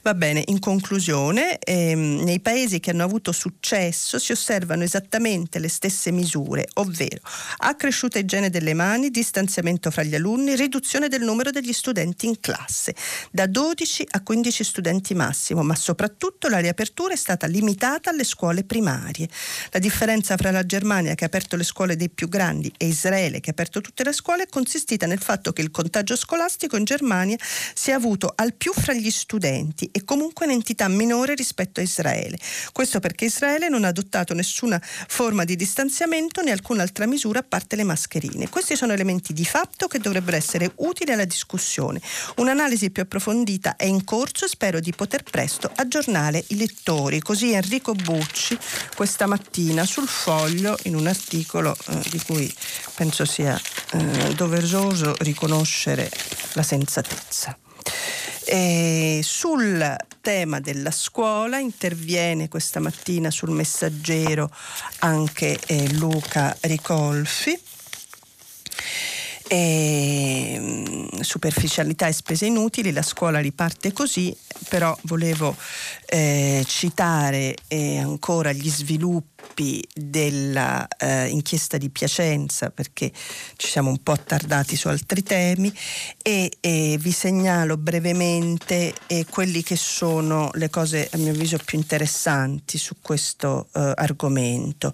Va 0.03 0.15
bene, 0.15 0.43
in 0.47 0.59
conclusione, 0.59 1.59
ehm, 1.59 2.23
nei 2.23 2.41
paesi 2.41 2.81
che 2.81 2.91
hanno 2.91 3.05
avuto 3.05 3.33
successo 3.33 4.19
si 4.19 4.33
osservano 4.33 4.83
esattamente 4.83 5.59
le 5.59 5.69
stesse 5.69 6.11
misure, 6.11 6.69
ovvero 6.75 7.21
accresciuta 7.59 8.19
igiene 8.19 8.51
delle 8.51 8.75
mani, 8.75 9.11
distanziamento 9.11 9.91
fra 9.91 10.03
gli 10.03 10.15
alunni, 10.15 10.57
riduzione 10.57 11.09
del 11.09 11.23
numero 11.23 11.51
degli 11.51 11.73
studenti 11.73 12.27
in 12.27 12.41
classe, 12.41 12.95
da 13.31 13.47
12 13.47 14.07
a 14.11 14.23
15 14.23 14.65
studenti 14.65 15.15
massimo, 15.15 15.63
ma 15.63 15.75
soprattutto 15.75 16.49
la 16.49 16.59
riapertura 16.59 17.15
è 17.15 17.17
stata 17.17 17.47
limitata 17.47 18.11
alle 18.11 18.25
scuole 18.25 18.65
primarie. 18.65 19.29
La 19.71 19.79
differenza 19.79 20.37
fra 20.37 20.51
la 20.51 20.65
Germania 20.65 21.15
che 21.15 21.25
ha 21.25 21.29
aperto 21.29 21.57
le 21.57 21.65
scuole 21.65 21.97
dei 21.97 22.11
più 22.11 22.29
grandi 22.29 22.73
e 22.77 22.87
Israele 22.87 23.41
che 23.41 23.51
ha 23.51 23.53
aperto 23.53 23.81
tutte 23.81 24.05
le 24.05 24.13
scuole 24.13 24.45
è 24.45 24.49
consistita 24.49 25.07
nel 25.07 25.21
fatto 25.21 25.53
che 25.53 25.63
il 25.63 25.71
contagio 25.71 26.17
scolastico 26.17 26.77
in 26.77 26.85
Germania 26.85 27.37
si 27.75 27.91
è 27.91 27.93
avuto 27.93 28.33
al 28.35 28.55
più 28.55 28.73
fra 28.73 28.93
gli 28.93 29.11
studenti 29.11 29.62
studenti 29.63 29.89
e 29.93 30.05
comunque 30.05 30.47
un'entità 30.47 30.89
minore 30.89 31.35
rispetto 31.35 31.81
a 31.81 31.83
Israele. 31.83 32.39
Questo 32.73 33.01
perché 33.01 33.27
Israele 33.27 33.69
non 33.69 33.85
ha 33.85 33.89
adottato 33.89 34.35
nessuna 34.35 34.81
forma 34.83 35.45
di 35.45 35.57
distanziamento 35.57 36.43
né 36.43 36.51
alcuna 36.51 36.83
altra 36.83 37.07
misura 37.07 37.41
a 37.41 37.45
parte 37.47 37.77
le 37.77 37.85
mascherine. 37.85 38.49
Questi 38.49 38.77
sono 38.77 38.93
elementi 38.93 39.33
di 39.33 39.45
fatto 39.45 39.87
che 39.87 39.99
dovrebbero 39.99 40.37
essere 40.37 40.73
utili 40.77 41.13
alla 41.13 41.25
discussione. 41.25 42.01
Un'analisi 42.37 42.91
più 42.91 43.03
approfondita 43.03 43.77
è 43.77 43.85
in 43.85 44.05
corso 44.05 44.45
e 44.45 44.49
spero 44.49 44.81
di 44.81 44.93
poter 44.93 45.23
presto 45.23 45.71
aggiornare 45.75 46.45
i 46.49 46.57
lettori. 46.57 47.21
Così 47.21 47.53
Enrico 47.53 47.95
Bucci 47.95 48.59
questa 48.95 49.27
mattina 49.27 49.85
sul 49.85 50.09
foglio 50.09 50.77
in 50.85 50.97
un 50.97 51.07
articolo 51.07 51.77
eh, 51.89 52.03
di 52.11 52.21
cui 52.21 52.53
penso 52.95 53.25
sia 53.25 53.59
eh, 53.93 54.35
doveroso 54.35 55.15
riconoscere 55.19 56.11
la 56.55 56.63
sensatezza. 56.63 57.57
E 58.45 59.21
sul 59.23 59.97
tema 60.21 60.61
della 60.61 60.91
scuola 60.91 61.59
interviene 61.59 62.49
questa 62.49 62.81
mattina 62.81 63.31
sul 63.31 63.51
messaggero 63.51 64.51
anche 65.01 65.59
eh, 65.67 65.93
Luca 65.95 66.57
Ricolfi. 66.61 67.59
E, 69.49 70.57
mm, 70.59 71.21
superficialità 71.21 72.07
e 72.07 72.13
spese 72.13 72.47
inutili, 72.47 72.93
la 72.93 73.03
scuola 73.03 73.39
riparte 73.39 73.93
così, 73.93 74.35
però 74.69 74.97
volevo 75.03 75.55
eh, 76.07 76.65
citare 76.67 77.55
eh, 77.69 77.99
ancora 77.99 78.53
gli 78.53 78.71
sviluppi 78.71 79.32
dell'inchiesta 79.95 81.77
eh, 81.77 81.79
di 81.79 81.91
Piacenza 81.91 82.71
perché 82.71 83.13
ci 83.57 83.69
siamo 83.69 83.91
un 83.91 84.03
po' 84.03 84.13
attardati 84.13 84.77
su 84.77 84.89
altri 84.89 85.23
temi 85.23 85.73
e, 86.23 86.51
e 86.61 86.97
vi 86.99 87.13
segnalo 87.13 87.77
brevemente 87.77 88.95
eh, 89.07 89.27
quelli 89.29 89.63
che 89.63 89.77
sono 89.77 90.51
le 90.55 90.71
cose 90.71 91.09
a 91.13 91.17
mio 91.19 91.33
avviso 91.33 91.59
più 91.65 91.79
interessanti 91.79 92.79
su 92.79 92.97
questo 93.01 93.69
eh, 93.75 93.93
argomento. 93.95 94.93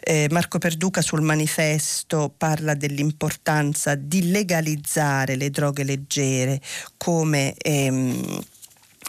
Eh, 0.00 0.28
Marco 0.30 0.58
Perduca 0.58 1.02
sul 1.02 1.22
manifesto 1.22 2.32
parla 2.36 2.74
dell'importanza 2.74 3.94
di 3.94 4.30
legalizzare 4.30 5.36
le 5.36 5.50
droghe 5.50 5.84
leggere 5.84 6.60
come 6.96 7.54
ehm, 7.54 8.42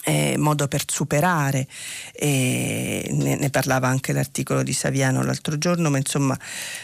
eh, 0.04 0.36
modo 0.38 0.68
per 0.68 0.84
superare, 0.88 1.68
eh, 2.14 3.08
ne, 3.12 3.36
ne, 3.36 3.50
parlava 3.50 3.88
anche 3.88 4.14
l'articolo 4.14 4.64
di 4.64 4.74
Saviano 4.74 5.24
l'altro 5.24 5.58
giorno, 5.58 5.90
ma 5.90 5.98
insomma 5.98 6.38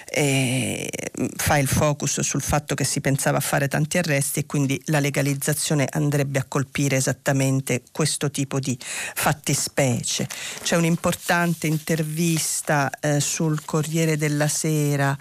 eh, 0.05 0.89
fa 1.35 1.57
il 1.57 1.67
focus 1.67 2.21
sul 2.21 2.41
fatto 2.41 2.75
che 2.75 2.83
si 2.83 3.01
pensava 3.01 3.37
a 3.37 3.41
fare 3.41 3.67
tanti 3.67 3.97
arresti 3.97 4.41
e 4.41 4.45
quindi 4.45 4.81
la 4.85 4.99
legalizzazione 4.99 5.87
andrebbe 5.89 6.39
a 6.39 6.45
colpire 6.47 6.97
esattamente 6.97 7.83
questo 7.91 8.31
tipo 8.31 8.59
di 8.59 8.77
fattispecie. 8.79 10.27
C'è 10.61 10.75
un'importante 10.75 11.67
intervista 11.67 12.89
eh, 12.99 13.19
sul 13.19 13.63
Corriere 13.65 14.17
della 14.17 14.47
Sera, 14.47 15.11
mh, 15.11 15.17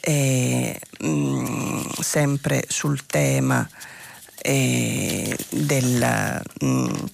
eh, 0.00 0.80
mm, 1.04 1.82
sempre 2.00 2.64
sul 2.68 3.04
tema 3.06 3.68
eh, 4.38 5.36
del... 5.50 6.42
Mh, 6.60 6.66
mm, 6.66 7.04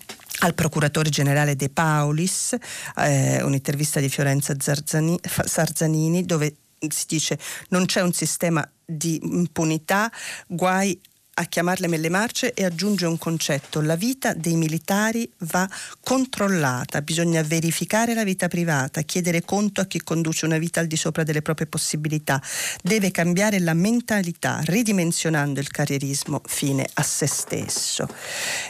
al 0.40 0.54
procuratore 0.54 1.10
generale 1.10 1.56
De 1.56 1.68
Paulis, 1.70 2.56
eh, 2.96 3.42
un'intervista 3.42 4.00
di 4.00 4.08
Fiorenza 4.08 4.54
Zarzani, 4.58 5.18
Sarzanini 5.22 6.24
dove 6.24 6.56
si 6.88 7.04
dice 7.06 7.38
non 7.68 7.84
c'è 7.86 8.00
un 8.00 8.12
sistema 8.12 8.68
di 8.84 9.20
impunità, 9.22 10.10
guai 10.46 10.98
a 11.40 11.44
chiamarle 11.44 11.88
melle 11.88 12.10
marce 12.10 12.52
e 12.52 12.64
aggiunge 12.64 13.06
un 13.06 13.16
concetto. 13.16 13.80
La 13.80 13.96
vita 13.96 14.34
dei 14.34 14.56
militari 14.56 15.30
va 15.38 15.68
controllata, 16.02 17.00
bisogna 17.00 17.42
verificare 17.42 18.12
la 18.12 18.24
vita 18.24 18.46
privata, 18.46 19.00
chiedere 19.02 19.42
conto 19.42 19.80
a 19.80 19.86
chi 19.86 20.02
conduce 20.02 20.44
una 20.44 20.58
vita 20.58 20.80
al 20.80 20.86
di 20.86 20.96
sopra 20.96 21.22
delle 21.22 21.40
proprie 21.40 21.66
possibilità. 21.66 22.40
Deve 22.82 23.10
cambiare 23.10 23.58
la 23.58 23.74
mentalità, 23.74 24.60
ridimensionando 24.64 25.60
il 25.60 25.68
carrierismo 25.68 26.42
fine 26.44 26.86
a 26.94 27.02
se 27.02 27.26
stesso. 27.26 28.06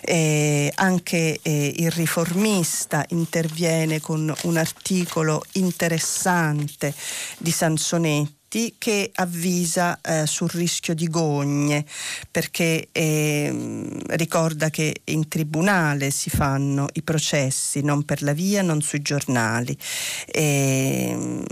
E 0.00 0.72
anche 0.76 1.40
eh, 1.42 1.74
il 1.76 1.90
riformista 1.90 3.04
interviene 3.08 4.00
con 4.00 4.32
un 4.42 4.56
articolo 4.56 5.42
interessante 5.54 6.94
di 7.38 7.50
Sansonetti 7.50 8.38
che 8.78 9.10
avvisa 9.14 10.00
eh, 10.02 10.26
sul 10.26 10.50
rischio 10.50 10.94
di 10.94 11.08
gogne 11.08 11.84
perché 12.30 12.88
eh, 12.90 13.86
ricorda 14.08 14.70
che 14.70 15.02
in 15.04 15.28
tribunale 15.28 16.10
si 16.10 16.30
fanno 16.30 16.88
i 16.94 17.02
processi 17.02 17.80
non 17.82 18.04
per 18.04 18.22
la 18.22 18.32
via, 18.32 18.62
non 18.62 18.80
sui 18.80 19.02
giornali. 19.02 19.76
E, 20.26 21.44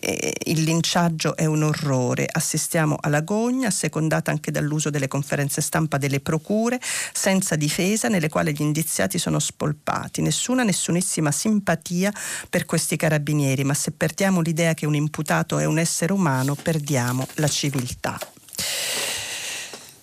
il 0.00 0.62
linciaggio 0.62 1.36
è 1.36 1.44
un 1.44 1.62
orrore, 1.62 2.26
assistiamo 2.30 2.96
alla 3.00 3.20
gogna, 3.20 3.70
secondata 3.70 4.30
anche 4.30 4.50
dall'uso 4.50 4.90
delle 4.90 5.08
conferenze 5.08 5.60
stampa 5.60 5.98
delle 5.98 6.20
procure, 6.20 6.80
senza 7.12 7.56
difesa, 7.56 8.08
nelle 8.08 8.28
quali 8.28 8.52
gli 8.52 8.62
indiziati 8.62 9.18
sono 9.18 9.38
spolpati. 9.38 10.22
Nessuna, 10.22 10.62
nessunissima 10.62 11.30
simpatia 11.30 12.12
per 12.48 12.64
questi 12.64 12.96
carabinieri, 12.96 13.64
ma 13.64 13.74
se 13.74 13.92
perdiamo 13.92 14.40
l'idea 14.40 14.74
che 14.74 14.86
un 14.86 14.94
imputato 14.94 15.58
è 15.58 15.64
un 15.64 15.78
essere 15.78 16.12
umano, 16.12 16.54
perdiamo 16.54 17.26
la 17.34 17.48
civiltà. 17.48 18.18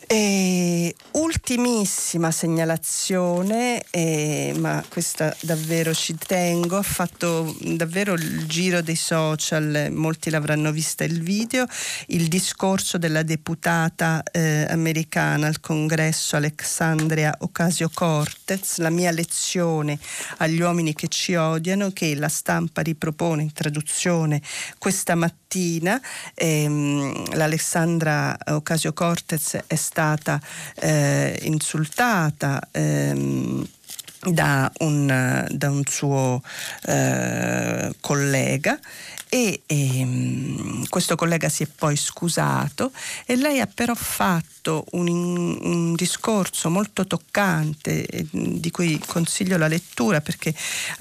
E 0.10 0.96
ultimissima 1.12 2.32
segnalazione, 2.32 3.84
eh, 3.90 4.56
ma 4.58 4.82
questa 4.88 5.36
davvero 5.42 5.94
ci 5.94 6.16
tengo, 6.16 6.78
ha 6.78 6.82
fatto 6.82 7.54
davvero 7.60 8.14
il 8.14 8.46
giro 8.48 8.82
dei 8.82 8.96
social, 8.96 9.90
molti 9.92 10.30
l'avranno 10.30 10.72
vista 10.72 11.04
il 11.04 11.22
video, 11.22 11.66
il 12.08 12.30
discorso 12.30 12.98
della 12.98 13.24
deputata 13.24 14.24
eh, 14.24 14.66
americana 14.70 15.48
al 15.48 15.60
congresso 15.60 16.38
Alexandria 16.38 17.36
Ocasio-Cortez, 17.38 18.78
la 18.78 18.90
mia 18.90 19.12
lezione 19.12 20.00
agli 20.38 20.62
uomini 20.62 20.94
che 20.94 21.10
ci 21.10 21.36
odiano, 21.36 21.92
che 21.92 22.16
la 22.16 22.30
stampa 22.30 22.82
ripropone 22.82 23.42
in 23.42 23.52
traduzione 23.52 24.42
questa 24.78 25.16
mattina. 25.16 25.47
Ehm, 26.36 27.36
L'Alessandra 27.36 28.38
Ocasio-Cortez 28.46 29.58
è 29.68 29.76
stata 29.76 29.96
stata 30.18 30.40
eh, 30.76 31.40
insultata. 31.44 32.62
Ehm, 32.72 33.68
da 34.20 34.70
un, 34.80 35.48
da 35.50 35.70
un, 35.70 35.84
suo 35.86 36.42
eh, 36.86 37.94
collega 38.02 38.78
e, 39.30 39.62
e 39.66 40.00
ehm, 40.00 40.88
questo 40.88 41.16
collega 41.16 41.50
si 41.50 41.64
è 41.64 41.68
poi 41.68 41.96
scusato 41.96 42.92
e 43.26 43.36
lei 43.36 43.60
ha 43.60 43.68
però 43.68 43.94
fatto 43.94 44.86
un, 44.92 45.08
un 45.08 45.96
discorso 45.96 46.70
molto 46.70 47.06
toccante 47.06 48.06
eh, 48.06 48.26
di 48.32 48.72
cui 48.72 49.00
consiglio 49.06 49.58
la 49.58 49.68
lettura 49.68 50.22
perché 50.22 50.54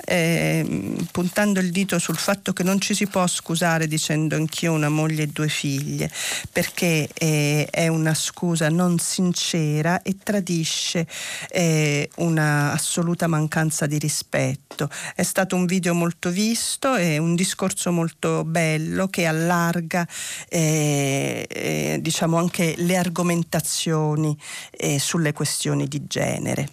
eh, 0.04 0.94
puntando 1.10 1.60
il 1.60 1.70
dito 1.70 1.98
sul 1.98 2.16
fatto 2.16 2.52
che 2.52 2.62
non 2.62 2.80
ci 2.80 2.94
si 2.94 3.06
può 3.06 3.26
scusare 3.26 3.86
dicendo 3.86 4.36
anch'io 4.36 4.72
una 4.72 4.88
moglie 4.88 5.24
e 5.24 5.26
due 5.28 5.48
figlie 5.48 6.10
perché 6.52 7.08
eh, 7.12 7.66
è 7.70 7.88
una 7.88 8.14
scusa 8.14 8.68
non 8.68 8.98
sincera 8.98 10.02
e 10.02 10.16
tradisce 10.22 11.06
eh, 11.50 12.08
una 12.16 12.72
assoluta 12.72 13.26
mancanza 13.26 13.86
di 13.86 13.98
rispetto. 13.98 14.88
È 15.14 15.22
stato 15.22 15.56
un 15.56 15.64
video 15.66 15.94
molto 15.94 16.30
visto 16.30 16.96
e 16.96 17.18
un 17.18 17.34
discorso 17.34 17.90
molto 17.92 18.15
molto 18.16 18.44
bello 18.44 19.08
che 19.08 19.26
allarga 19.26 20.06
eh, 20.48 21.46
eh, 21.48 21.98
diciamo 22.00 22.38
anche 22.38 22.74
le 22.78 22.96
argomentazioni 22.96 24.36
eh, 24.70 24.98
sulle 24.98 25.32
questioni 25.32 25.86
di 25.86 26.06
genere. 26.06 26.70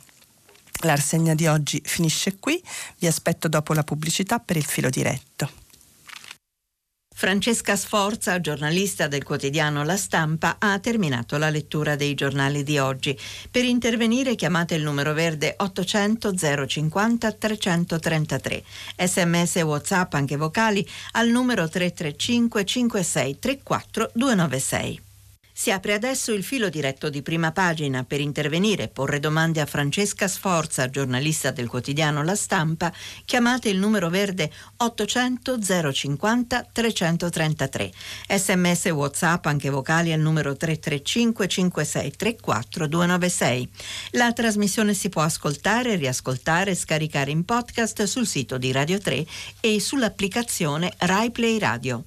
La 0.84 0.96
rassegna 0.96 1.34
di 1.34 1.48
oggi 1.48 1.82
finisce 1.84 2.40
qui, 2.40 2.62
vi 2.98 3.08
aspetto 3.08 3.48
dopo 3.48 3.74
la 3.74 3.84
pubblicità 3.84 4.40
per 4.40 4.58
il 4.58 4.66
filo 4.66 4.90
diretto. 4.90 5.63
Francesca 7.14 7.76
Sforza, 7.76 8.42
giornalista 8.42 9.08
del 9.08 9.24
quotidiano 9.24 9.84
La 9.84 9.96
Stampa, 9.96 10.58
ha 10.60 10.78
terminato 10.80 11.38
la 11.38 11.50
lettura 11.50 11.96
dei 11.96 12.16
giornali 12.16 12.64
di 12.64 12.78
oggi. 12.78 13.18
Per 13.50 13.64
intervenire 13.64 14.36
chiamate 14.36 14.76
il 14.76 14.84
numero 14.84 15.14
verde 15.14 15.54
800 15.58 16.34
050 16.68 17.32
333. 17.32 18.64
Sms 18.98 19.56
e 19.58 19.62
WhatsApp 19.62 20.14
anche 20.16 20.36
vocali 20.36 20.86
al 21.12 21.30
numero 21.30 21.70
335 21.70 22.66
56 22.66 23.40
34 23.40 24.12
296. 24.14 25.02
Si 25.56 25.70
apre 25.70 25.94
adesso 25.94 26.34
il 26.34 26.44
filo 26.44 26.68
diretto 26.68 27.12
di 27.12 27.22
prima 27.22 27.52
pagina 27.52 28.04
per 28.04 28.20
intervenire 28.20 28.84
e 28.84 28.88
porre 28.88 29.20
domande 29.20 29.62
a 29.62 29.68
Francesca 29.68 30.28
Sforza, 30.28 30.90
giornalista 30.90 31.52
del 31.52 31.68
quotidiano 31.68 32.24
La 32.24 32.36
Stampa. 32.36 32.92
Chiamate 33.24 33.70
il 33.70 33.78
numero 33.78 34.10
verde 34.10 34.52
800 34.78 35.60
050 35.94 36.70
333. 36.72 37.92
Sms 38.30 38.86
WhatsApp 38.86 39.46
anche 39.46 39.70
vocali 39.70 40.12
al 40.12 40.20
numero 40.20 40.58
335 40.58 41.48
5634 41.48 42.88
296. 42.88 43.70
La 44.14 44.34
trasmissione 44.34 44.96
si 44.96 45.10
può 45.10 45.22
ascoltare, 45.22 45.96
riascoltare 45.98 46.72
e 46.72 46.76
scaricare 46.76 47.30
in 47.30 47.46
podcast 47.46 48.02
sul 48.04 48.26
sito 48.26 48.58
di 48.58 48.72
Radio 48.72 48.98
3 48.98 49.24
e 49.60 49.80
sull'applicazione 49.80 50.92
RaiPlay 50.98 51.60
Radio. 51.60 52.04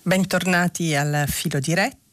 Bentornati 0.00 0.94
al 0.94 1.26
filo 1.28 1.60
diretto 1.60 2.07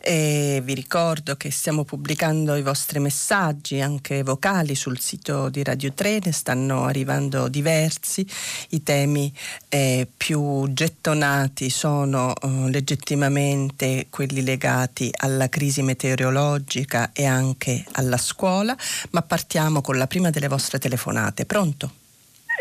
e 0.00 0.60
vi 0.62 0.74
ricordo 0.74 1.36
che 1.36 1.50
stiamo 1.50 1.84
pubblicando 1.84 2.54
i 2.56 2.62
vostri 2.62 2.98
messaggi 2.98 3.80
anche 3.80 4.22
vocali 4.22 4.74
sul 4.74 4.98
sito 4.98 5.48
di 5.48 5.62
Radio 5.62 5.92
3, 5.92 6.20
ne 6.24 6.32
stanno 6.32 6.84
arrivando 6.84 7.48
diversi, 7.48 8.26
i 8.70 8.82
temi 8.82 9.32
eh, 9.68 10.06
più 10.16 10.66
gettonati 10.70 11.70
sono 11.70 12.34
eh, 12.34 12.70
legittimamente 12.70 14.06
quelli 14.10 14.42
legati 14.42 15.10
alla 15.18 15.48
crisi 15.48 15.82
meteorologica 15.82 17.10
e 17.12 17.26
anche 17.26 17.84
alla 17.92 18.18
scuola, 18.18 18.76
ma 19.10 19.22
partiamo 19.22 19.80
con 19.80 19.96
la 19.98 20.06
prima 20.06 20.30
delle 20.30 20.48
vostre 20.48 20.78
telefonate. 20.78 21.46
Pronto? 21.46 21.90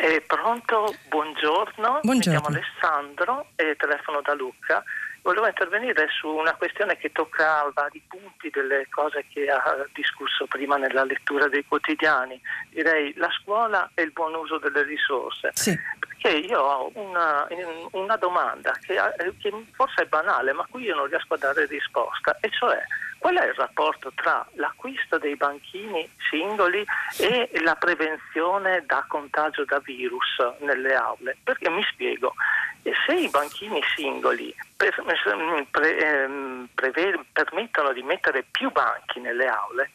Eh, 0.02 0.22
pronto, 0.26 0.96
buongiorno. 1.10 2.00
buongiorno. 2.02 2.14
Mi 2.14 2.22
chiamo 2.22 2.48
Alessandro 2.48 3.48
e 3.56 3.76
telefono 3.78 4.22
da 4.24 4.34
Lucca 4.34 4.84
volevo 5.22 5.47
intervenire 5.47 6.07
su 6.09 6.28
una 6.28 6.53
questione 6.55 6.97
che 6.97 7.11
tocca 7.11 7.69
vari 7.74 8.01
punti 8.07 8.49
delle 8.49 8.88
cose 8.89 9.26
che 9.30 9.49
ha 9.49 9.86
discusso 9.93 10.45
prima 10.47 10.78
nella 10.78 11.03
lettura 11.03 11.47
dei 11.47 11.65
quotidiani. 11.65 12.39
Direi 12.69 13.13
la 13.15 13.30
scuola 13.32 13.89
e 13.93 14.03
il 14.03 14.11
buon 14.11 14.34
uso 14.34 14.57
delle 14.57 14.84
risorse. 14.84 15.51
Sì. 15.53 15.78
Perché 15.99 16.38
io 16.38 16.59
ho 16.59 16.91
una, 16.95 17.47
una 17.91 18.15
domanda 18.17 18.76
che, 18.82 18.99
che 19.39 19.65
forse 19.74 20.03
è 20.03 20.05
banale, 20.05 20.53
ma 20.53 20.63
a 20.63 20.67
cui 20.69 20.84
io 20.84 20.95
non 20.95 21.07
riesco 21.07 21.34
a 21.34 21.38
dare 21.38 21.65
risposta, 21.65 22.38
e 22.39 22.49
cioè 22.49 22.80
qual 23.22 23.38
è 23.38 23.45
il 23.45 23.53
rapporto 23.53 24.11
tra 24.15 24.43
l'acquisto 24.53 25.19
dei 25.19 25.36
banchini 25.36 26.09
singoli 26.28 26.84
e 27.19 27.51
la 27.61 27.76
prevenzione 27.76 28.84
da 28.88 29.05
contagio 29.07 29.63
da 29.63 29.78
virus 29.78 30.39
nelle 30.61 30.95
aule? 30.95 31.38
Perché 31.43 31.69
mi 31.69 31.84
spiego, 31.84 32.34
se 32.82 33.13
i 33.13 33.30
banchini 33.30 33.80
singoli 33.95 34.51
pre, 34.76 35.97
ehm, 35.99 36.67
pre, 36.74 36.91
permettono 37.32 37.93
di 37.93 38.01
mettere 38.01 38.43
più 38.49 38.72
banchi 38.72 39.19
nelle 39.19 39.45
aule, 39.45 39.91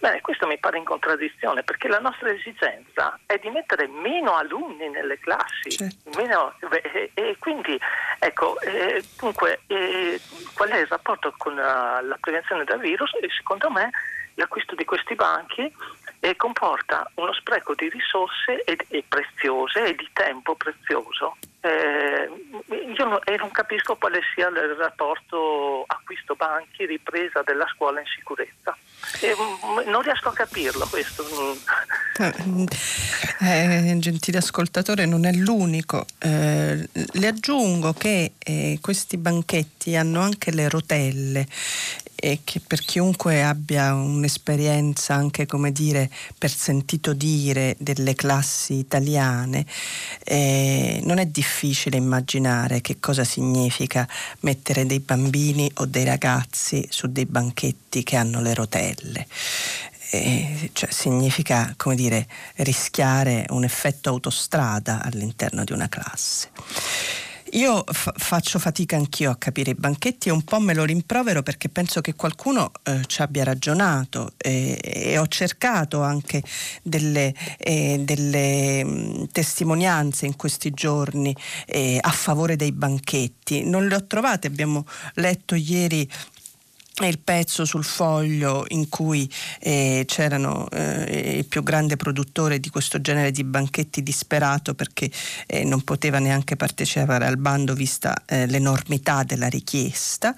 Beh, 0.00 0.22
questo 0.22 0.46
mi 0.46 0.58
pare 0.58 0.78
in 0.78 0.84
contraddizione 0.84 1.62
perché 1.62 1.86
la 1.86 1.98
nostra 1.98 2.30
esigenza 2.30 3.20
è 3.26 3.36
di 3.36 3.50
mettere 3.50 3.86
meno 3.86 4.34
alunni 4.34 4.88
nelle 4.88 5.18
classi 5.18 5.72
certo. 5.72 6.10
meno, 6.16 6.54
e, 6.70 7.10
e, 7.12 7.36
quindi 7.38 7.78
ecco, 8.18 8.58
eh, 8.60 9.04
dunque, 9.18 9.60
eh, 9.66 10.18
qual 10.54 10.70
è 10.70 10.78
il 10.78 10.86
rapporto 10.86 11.34
con 11.36 11.54
la, 11.54 12.00
la 12.02 12.16
prevenzione 12.18 12.64
del 12.64 12.78
virus? 12.78 13.12
E 13.20 13.28
secondo 13.36 13.70
me 13.70 13.90
l'acquisto 14.40 14.74
di 14.74 14.84
questi 14.84 15.14
banchi 15.14 15.70
eh, 16.20 16.36
comporta 16.36 17.10
uno 17.14 17.32
spreco 17.32 17.74
di 17.74 17.88
risorse 17.88 18.62
e, 18.64 18.76
e 18.88 19.04
preziose 19.06 19.86
e 19.86 19.94
di 19.94 20.08
tempo 20.12 20.54
prezioso. 20.54 21.36
Eh, 21.62 22.28
io 22.96 23.04
non, 23.04 23.18
eh, 23.24 23.36
non, 23.36 23.50
capisco 23.50 23.96
quale 23.96 24.20
sia 24.34 24.48
il 24.48 24.76
rapporto 24.78 25.84
acquisto 25.86 26.34
banchi, 26.34 26.86
ripresa 26.86 27.42
della 27.42 27.66
scuola 27.74 28.00
in 28.00 28.06
sicurezza. 28.06 28.76
Mm, 29.24 29.90
non 29.90 30.00
riesco 30.02 30.28
a 30.28 30.32
capirlo 30.32 30.86
questo. 30.88 31.24
Mm. 32.46 32.64
Eh, 33.42 33.96
gentile 34.00 34.36
ascoltatore, 34.36 35.06
non 35.06 35.24
è 35.24 35.32
l'unico. 35.32 36.04
Eh, 36.18 36.86
le 36.92 37.26
aggiungo 37.26 37.94
che 37.94 38.32
eh, 38.38 38.78
questi 38.82 39.16
banchetti 39.16 39.96
hanno 39.96 40.20
anche 40.20 40.50
le 40.50 40.68
rotelle 40.68 41.46
e 42.22 42.40
che 42.44 42.60
per 42.60 42.82
chiunque 42.82 43.42
abbia 43.42 43.94
un'esperienza 43.94 45.14
anche 45.14 45.46
come 45.46 45.72
dire 45.72 46.10
per 46.36 46.50
sentito 46.50 47.14
dire 47.14 47.74
delle 47.78 48.14
classi 48.14 48.74
italiane 48.74 49.64
eh, 50.24 51.00
non 51.04 51.16
è 51.16 51.24
difficile 51.24 51.96
immaginare 51.96 52.82
che 52.82 53.00
cosa 53.00 53.24
significa 53.24 54.06
mettere 54.40 54.84
dei 54.84 55.00
bambini 55.00 55.70
o 55.76 55.86
dei 55.86 56.04
ragazzi 56.04 56.86
su 56.90 57.10
dei 57.10 57.24
banchetti 57.24 58.02
che 58.02 58.16
hanno 58.16 58.42
le 58.42 58.52
rotelle. 58.52 59.26
Eh, 60.12 60.70
cioè 60.72 60.90
significa 60.90 61.72
come 61.76 61.94
dire 61.94 62.26
rischiare 62.56 63.46
un 63.50 63.62
effetto 63.62 64.08
autostrada 64.08 65.02
all'interno 65.04 65.62
di 65.62 65.72
una 65.72 65.88
classe 65.88 66.50
io 67.52 67.84
f- 67.84 68.12
faccio 68.16 68.58
fatica 68.58 68.96
anch'io 68.96 69.30
a 69.30 69.36
capire 69.36 69.72
i 69.72 69.74
banchetti 69.74 70.28
e 70.28 70.32
un 70.32 70.42
po' 70.42 70.60
me 70.60 70.74
lo 70.74 70.84
rimprovero 70.84 71.42
perché 71.42 71.68
penso 71.68 72.00
che 72.00 72.14
qualcuno 72.14 72.70
eh, 72.82 73.00
ci 73.06 73.22
abbia 73.22 73.44
ragionato 73.44 74.32
e, 74.36 74.78
e 74.82 75.18
ho 75.18 75.26
cercato 75.26 76.02
anche 76.02 76.42
delle, 76.82 77.34
eh, 77.58 78.00
delle 78.04 78.84
mh, 78.84 78.90
mm, 78.90 79.24
testimonianze 79.32 80.26
in 80.26 80.36
questi 80.36 80.70
giorni 80.70 81.34
eh, 81.66 81.98
a 82.00 82.10
favore 82.10 82.56
dei 82.56 82.72
banchetti. 82.72 83.64
Non 83.64 83.86
le 83.86 83.94
ho 83.96 84.06
trovate, 84.06 84.46
abbiamo 84.46 84.86
letto 85.14 85.54
ieri 85.54 86.08
è 87.06 87.08
il 87.08 87.18
pezzo 87.18 87.64
sul 87.64 87.84
foglio 87.84 88.64
in 88.68 88.88
cui 88.88 89.30
eh, 89.60 90.04
c'erano 90.06 90.68
eh, 90.70 91.36
il 91.38 91.44
più 91.46 91.62
grande 91.62 91.96
produttore 91.96 92.60
di 92.60 92.68
questo 92.68 93.00
genere 93.00 93.30
di 93.30 93.44
banchetti 93.44 94.02
disperato 94.02 94.74
perché 94.74 95.10
eh, 95.46 95.64
non 95.64 95.82
poteva 95.82 96.18
neanche 96.18 96.56
partecipare 96.56 97.26
al 97.26 97.36
bando 97.36 97.74
vista 97.74 98.22
eh, 98.26 98.46
l'enormità 98.46 99.22
della 99.22 99.48
richiesta. 99.48 100.34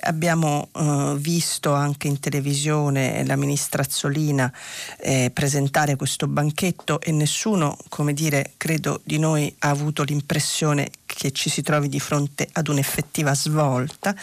abbiamo 0.00 0.68
eh, 0.72 1.14
visto 1.18 1.72
anche 1.72 2.08
in 2.08 2.20
televisione 2.20 3.24
la 3.24 3.36
ministra 3.36 3.82
Azzolina 3.82 4.52
eh, 4.98 5.30
presentare 5.32 5.96
questo 5.96 6.26
banchetto 6.26 7.00
e 7.00 7.12
nessuno, 7.12 7.76
come 7.88 8.12
dire, 8.12 8.52
credo 8.56 9.00
di 9.04 9.18
noi 9.18 9.54
ha 9.60 9.68
avuto 9.68 10.02
l'impressione 10.02 10.90
che 11.14 11.30
ci 11.30 11.48
si 11.48 11.62
trovi 11.62 11.88
di 11.88 12.00
fronte 12.00 12.48
ad 12.52 12.68
un'effettiva 12.68 13.34
svolta. 13.34 14.14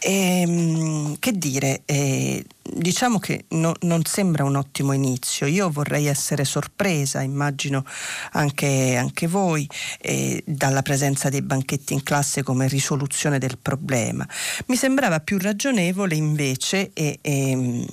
E, 0.00 0.40
ehm, 0.40 1.16
che 1.18 1.32
dire, 1.32 1.82
eh, 1.84 2.44
diciamo 2.62 3.18
che 3.18 3.44
no, 3.50 3.74
non 3.82 4.04
sembra 4.04 4.44
un 4.44 4.56
ottimo 4.56 4.92
inizio. 4.92 5.46
Io 5.46 5.70
vorrei 5.70 6.06
essere 6.06 6.44
sorpresa, 6.44 7.20
immagino 7.20 7.84
anche, 8.32 8.96
anche 8.96 9.26
voi, 9.26 9.68
eh, 10.00 10.42
dalla 10.46 10.82
presenza 10.82 11.28
dei 11.28 11.42
banchetti 11.42 11.92
in 11.92 12.02
classe 12.02 12.42
come 12.42 12.68
risoluzione 12.68 13.38
del 13.38 13.58
problema. 13.58 14.26
Mi 14.66 14.76
sembrava 14.76 15.20
più 15.20 15.38
ragionevole 15.38 16.14
invece 16.14 16.90
e, 16.92 17.18
e, 17.20 17.50
ehm, 17.50 17.86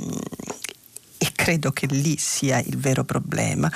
e 1.18 1.32
credo 1.36 1.72
che 1.72 1.86
lì 1.86 2.18
sia 2.18 2.60
il 2.60 2.78
vero 2.78 3.04
problema. 3.04 3.72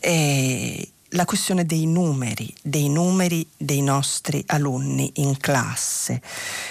Eh, 0.00 0.88
la 1.10 1.24
questione 1.24 1.64
dei 1.64 1.86
numeri, 1.86 2.52
dei 2.62 2.88
numeri 2.88 3.46
dei 3.56 3.82
nostri 3.82 4.42
alunni 4.46 5.10
in 5.16 5.36
classe. 5.38 6.20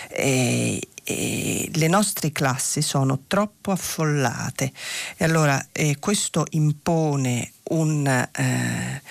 Eh, 0.10 0.80
eh, 1.10 1.70
le 1.74 1.88
nostre 1.88 2.34
classi 2.34 2.82
sono 2.82 3.22
troppo 3.28 3.72
affollate 3.72 4.74
e 5.16 5.24
allora 5.24 5.68
eh, 5.72 6.00
questo 6.00 6.46
impone 6.50 7.54
un, 7.70 8.06
eh, 8.06 9.02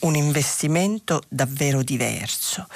un 0.00 0.16
investimento 0.16 1.22
davvero 1.28 1.82
diverso 1.82 2.66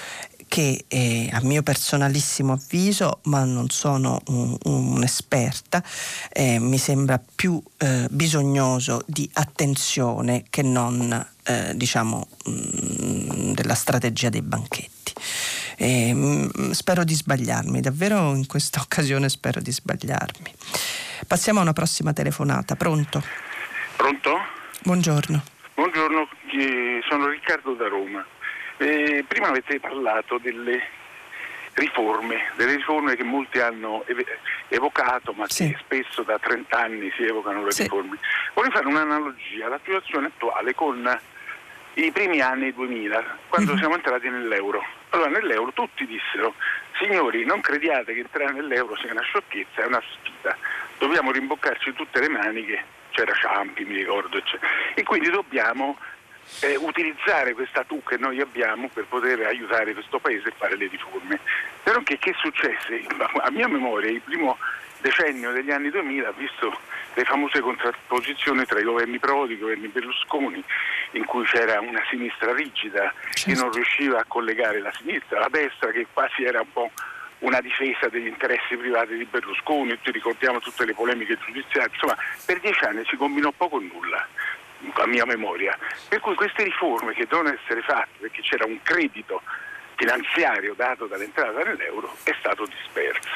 che 0.50 0.84
eh, 0.88 1.30
a 1.32 1.38
mio 1.44 1.62
personalissimo 1.62 2.54
avviso, 2.54 3.20
ma 3.26 3.44
non 3.44 3.68
sono 3.68 4.20
un, 4.26 4.56
un'esperta, 4.64 5.80
eh, 6.32 6.58
mi 6.58 6.76
sembra 6.76 7.22
più 7.36 7.62
eh, 7.78 8.08
bisognoso 8.10 9.00
di 9.06 9.30
attenzione 9.34 10.42
che 10.50 10.62
non 10.62 11.24
eh, 11.44 11.70
diciamo 11.76 12.26
mh, 12.46 12.50
mm, 12.50 13.52
della 13.52 13.76
strategia 13.76 14.28
dei 14.28 14.42
banchetti. 14.42 15.12
E, 15.76 16.12
mh, 16.12 16.50
mm, 16.58 16.70
spero 16.72 17.04
di 17.04 17.14
sbagliarmi, 17.14 17.80
davvero 17.80 18.34
in 18.34 18.48
questa 18.48 18.80
occasione 18.82 19.28
spero 19.28 19.60
di 19.60 19.70
sbagliarmi. 19.70 20.52
Passiamo 21.28 21.60
a 21.60 21.62
una 21.62 21.72
prossima 21.72 22.12
telefonata, 22.12 22.74
pronto? 22.74 23.22
Pronto? 23.94 24.36
Buongiorno. 24.82 25.44
Buongiorno, 25.74 26.28
sono 27.08 27.28
Riccardo 27.28 27.74
da 27.74 27.86
Roma. 27.86 28.26
Eh, 28.82 29.24
prima 29.28 29.48
avete 29.48 29.78
parlato 29.78 30.38
delle 30.38 30.80
riforme, 31.74 32.50
delle 32.56 32.76
riforme 32.76 33.14
che 33.14 33.24
molti 33.24 33.58
hanno 33.60 34.04
evocato 34.68 35.32
ma 35.32 35.46
sì. 35.48 35.68
che 35.68 35.76
spesso 35.80 36.22
da 36.22 36.38
30 36.38 36.78
anni 36.78 37.12
si 37.14 37.24
evocano 37.24 37.62
le 37.62 37.72
sì. 37.72 37.82
riforme. 37.82 38.16
Vorrei 38.54 38.70
fare 38.70 38.86
un'analogia 38.86 39.66
alla 39.66 39.78
situazione 39.84 40.28
attuale 40.28 40.74
con 40.74 41.20
i 41.94 42.10
primi 42.10 42.40
anni 42.40 42.72
2000, 42.72 43.38
quando 43.48 43.72
mm-hmm. 43.72 43.80
siamo 43.80 43.94
entrati 43.96 44.30
nell'euro. 44.30 44.82
Allora 45.10 45.28
nell'euro 45.28 45.72
tutti 45.74 46.06
dissero, 46.06 46.54
signori 46.98 47.44
non 47.44 47.60
crediate 47.60 48.14
che 48.14 48.20
entrare 48.20 48.52
nell'euro 48.52 48.96
sia 48.96 49.12
una 49.12 49.20
sciocchezza, 49.20 49.82
è 49.82 49.86
una 49.86 50.00
sfida, 50.00 50.56
dobbiamo 50.96 51.32
rimboccarci 51.32 51.92
tutte 51.92 52.18
le 52.20 52.28
maniche, 52.30 52.82
c'era 53.10 53.34
Ciampi 53.34 53.84
mi 53.84 53.96
ricordo, 53.96 54.38
eccetera. 54.38 54.72
e 54.94 55.02
quindi 55.02 55.28
dobbiamo 55.28 55.98
eh, 56.60 56.76
utilizzare 56.76 57.54
questa 57.54 57.84
tu 57.84 58.02
che 58.02 58.16
noi 58.16 58.40
abbiamo 58.40 58.88
per 58.92 59.04
poter 59.04 59.40
aiutare 59.46 59.92
questo 59.92 60.18
paese 60.18 60.48
a 60.48 60.52
fare 60.56 60.76
le 60.76 60.88
riforme. 60.88 61.40
Però 61.82 62.00
che, 62.02 62.18
che 62.18 62.34
successe? 62.38 63.02
A 63.40 63.50
mia 63.50 63.68
memoria 63.68 64.10
il 64.10 64.20
primo 64.20 64.58
decennio 65.00 65.52
degli 65.52 65.70
anni 65.70 65.90
2000 65.90 66.28
ha 66.28 66.32
visto 66.32 66.78
le 67.14 67.24
famose 67.24 67.60
contrapposizioni 67.60 68.64
tra 68.64 68.78
i 68.78 68.84
governi 68.84 69.18
Prodi 69.18 69.54
e 69.54 69.56
i 69.56 69.58
governi 69.58 69.88
Berlusconi, 69.88 70.62
in 71.12 71.24
cui 71.24 71.44
c'era 71.44 71.80
una 71.80 72.02
sinistra 72.08 72.52
rigida 72.52 73.12
certo. 73.32 73.50
che 73.50 73.54
non 73.54 73.72
riusciva 73.72 74.20
a 74.20 74.24
collegare 74.26 74.80
la 74.80 74.92
sinistra, 74.92 75.40
la 75.40 75.48
destra 75.50 75.90
che 75.90 76.06
quasi 76.12 76.44
era 76.44 76.60
un 76.60 76.72
po' 76.72 76.90
una 77.40 77.60
difesa 77.60 78.08
degli 78.08 78.26
interessi 78.26 78.76
privati 78.76 79.16
di 79.16 79.24
Berlusconi, 79.24 79.90
tutti 79.96 80.12
ricordiamo 80.12 80.60
tutte 80.60 80.84
le 80.84 80.92
polemiche 80.92 81.38
giudiziarie, 81.38 81.90
insomma 81.92 82.16
per 82.44 82.60
dieci 82.60 82.84
anni 82.84 83.02
si 83.06 83.16
combinò 83.16 83.50
poco 83.56 83.76
o 83.76 83.80
nulla 83.80 84.26
a 84.94 85.06
mia 85.06 85.24
memoria. 85.24 85.76
Per 86.08 86.20
cui 86.20 86.34
queste 86.34 86.64
riforme 86.64 87.12
che 87.12 87.26
devono 87.26 87.52
essere 87.52 87.82
fatte 87.82 88.18
perché 88.18 88.42
c'era 88.42 88.64
un 88.64 88.80
credito 88.82 89.42
finanziario 89.96 90.74
dato 90.74 91.06
dall'entrata 91.06 91.62
nell'euro 91.62 92.14
è 92.24 92.34
stato 92.38 92.64
disperso. 92.64 93.28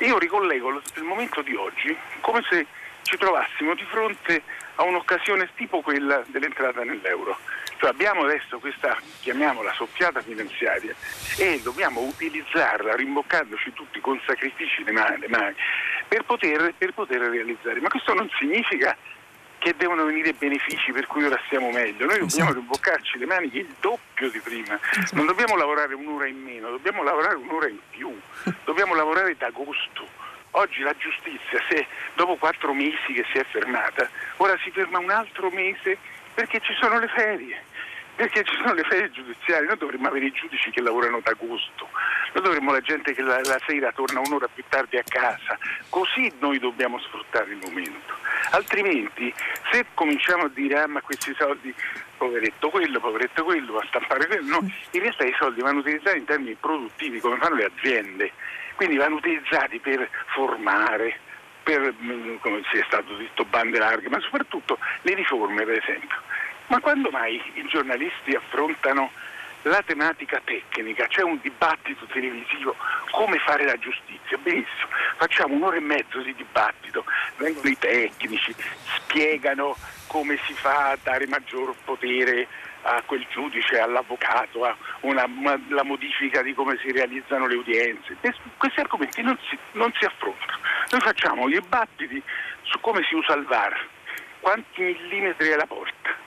Io 0.00 0.18
ricollego 0.18 0.80
il 0.96 1.02
momento 1.02 1.40
di 1.42 1.54
oggi 1.54 1.96
come 2.20 2.42
se 2.48 2.66
ci 3.02 3.16
trovassimo 3.16 3.74
di 3.74 3.84
fronte 3.84 4.42
a 4.76 4.84
un'occasione 4.84 5.48
tipo 5.54 5.80
quella 5.80 6.22
dell'entrata 6.26 6.84
nell'euro. 6.84 7.36
Cioè 7.78 7.90
abbiamo 7.90 8.24
adesso 8.24 8.58
questa, 8.58 8.96
chiamiamola, 9.20 9.72
soffiata 9.72 10.20
finanziaria 10.20 10.94
e 11.36 11.60
dobbiamo 11.62 12.00
utilizzarla 12.02 12.94
rimboccandoci 12.94 13.72
tutti 13.72 14.00
con 14.00 14.20
sacrifici 14.24 14.84
le 14.84 14.92
mani, 14.92 15.26
per, 16.06 16.22
poter, 16.22 16.74
per 16.78 16.92
poter 16.92 17.22
realizzare. 17.22 17.80
Ma 17.80 17.88
questo 17.88 18.14
non 18.14 18.30
significa 18.38 18.96
che 19.62 19.76
devono 19.76 20.04
venire 20.04 20.32
benefici 20.32 20.90
per 20.90 21.06
cui 21.06 21.24
ora 21.24 21.40
stiamo 21.46 21.70
meglio. 21.70 22.04
Noi 22.04 22.18
dobbiamo 22.18 22.26
esatto. 22.26 22.52
rimboccarci 22.54 23.18
le 23.18 23.26
maniche 23.26 23.58
il 23.58 23.74
doppio 23.78 24.28
di 24.28 24.40
prima. 24.40 24.78
Esatto. 24.90 25.14
Non 25.14 25.26
dobbiamo 25.26 25.56
lavorare 25.56 25.94
un'ora 25.94 26.26
in 26.26 26.42
meno, 26.42 26.70
dobbiamo 26.70 27.04
lavorare 27.04 27.36
un'ora 27.36 27.68
in 27.68 27.78
più. 27.90 28.12
Dobbiamo 28.64 28.94
lavorare 28.94 29.36
d'agosto. 29.36 30.04
Oggi 30.52 30.80
la 30.80 30.94
giustizia, 30.96 31.62
se 31.68 31.86
dopo 32.14 32.36
quattro 32.36 32.74
mesi 32.74 33.12
che 33.14 33.24
si 33.32 33.38
è 33.38 33.44
fermata, 33.44 34.08
ora 34.38 34.58
si 34.62 34.70
ferma 34.70 34.98
un 34.98 35.10
altro 35.10 35.50
mese 35.50 35.96
perché 36.34 36.60
ci 36.60 36.74
sono 36.80 36.98
le 36.98 37.08
ferie 37.08 37.62
perché 38.14 38.44
ci 38.44 38.54
sono 38.56 38.74
le 38.74 38.82
ferie 38.84 39.10
giudiziarie, 39.10 39.66
noi 39.66 39.78
dovremmo 39.78 40.08
avere 40.08 40.26
i 40.26 40.32
giudici 40.32 40.70
che 40.70 40.82
lavorano 40.82 41.20
d'agosto, 41.20 41.88
noi 42.34 42.44
dovremmo 42.44 42.72
la 42.72 42.80
gente 42.80 43.14
che 43.14 43.22
la, 43.22 43.40
la, 43.40 43.58
sera 43.66 43.90
torna 43.92 44.20
un'ora 44.20 44.48
più 44.52 44.62
tardi 44.68 44.98
a 44.98 45.02
casa, 45.06 45.58
così 45.88 46.32
noi 46.38 46.58
dobbiamo 46.58 46.98
sfruttare 46.98 47.50
il 47.50 47.58
momento, 47.62 48.14
altrimenti 48.50 49.32
se 49.70 49.86
cominciamo 49.94 50.44
a 50.44 50.50
dire 50.52 50.80
ah 50.80 50.86
ma 50.86 51.00
questi 51.00 51.34
soldi, 51.34 51.74
poveretto 52.16 52.68
quello, 52.68 53.00
poveretto 53.00 53.44
quello, 53.44 53.78
a 53.78 53.84
stampare 53.88 54.26
quello, 54.26 54.60
no, 54.60 54.72
in 54.90 55.00
realtà 55.00 55.24
i 55.24 55.34
soldi 55.38 55.60
vanno 55.62 55.80
utilizzati 55.80 56.18
in 56.18 56.24
termini 56.24 56.54
produttivi 56.60 57.18
come 57.18 57.38
fanno 57.38 57.56
le 57.56 57.72
aziende, 57.74 58.32
quindi 58.74 58.96
vanno 58.96 59.16
utilizzati 59.16 59.78
per 59.78 60.08
formare, 60.34 61.18
per, 61.62 61.94
mm, 62.00 62.36
come 62.40 62.62
si 62.70 62.76
è 62.76 62.84
stato 62.86 63.14
detto, 63.16 63.44
bande 63.46 63.78
larghe, 63.78 64.08
ma 64.08 64.20
soprattutto 64.20 64.78
le 65.02 65.14
riforme 65.14 65.64
per 65.64 65.78
esempio 65.78 66.20
ma 66.72 66.80
quando 66.80 67.10
mai 67.10 67.34
i 67.52 67.66
giornalisti 67.66 68.34
affrontano 68.34 69.10
la 69.64 69.82
tematica 69.84 70.40
tecnica, 70.42 71.06
c'è 71.06 71.20
un 71.20 71.38
dibattito 71.42 72.06
televisivo, 72.06 72.74
come 73.10 73.38
fare 73.40 73.66
la 73.66 73.76
giustizia, 73.76 74.38
benissimo, 74.38 74.88
facciamo 75.18 75.54
un'ora 75.54 75.76
e 75.76 75.80
mezzo 75.80 76.22
di 76.22 76.34
dibattito, 76.34 77.04
vengono 77.36 77.68
i 77.68 77.76
tecnici, 77.78 78.54
spiegano 78.96 79.76
come 80.06 80.38
si 80.46 80.54
fa 80.54 80.92
a 80.92 80.98
dare 81.02 81.26
maggior 81.26 81.74
potere 81.84 82.48
a 82.84 83.02
quel 83.04 83.26
giudice, 83.30 83.78
all'avvocato, 83.78 84.64
a 84.64 84.74
una, 85.00 85.26
una, 85.26 85.60
la 85.68 85.84
modifica 85.84 86.40
di 86.40 86.54
come 86.54 86.78
si 86.78 86.90
realizzano 86.90 87.46
le 87.46 87.56
udienze. 87.56 88.16
Questi 88.56 88.80
argomenti 88.80 89.20
non 89.20 89.38
si, 89.46 89.58
non 89.72 89.92
si 89.98 90.06
affrontano. 90.06 90.58
Noi 90.90 91.00
facciamo 91.02 91.48
dibattiti 91.48 92.20
su 92.62 92.80
come 92.80 93.04
si 93.06 93.14
usa 93.14 93.34
il 93.34 93.44
VAR, 93.44 93.78
quanti 94.40 94.82
millimetri 94.82 95.50
è 95.50 95.56
la 95.56 95.66
porta, 95.66 96.21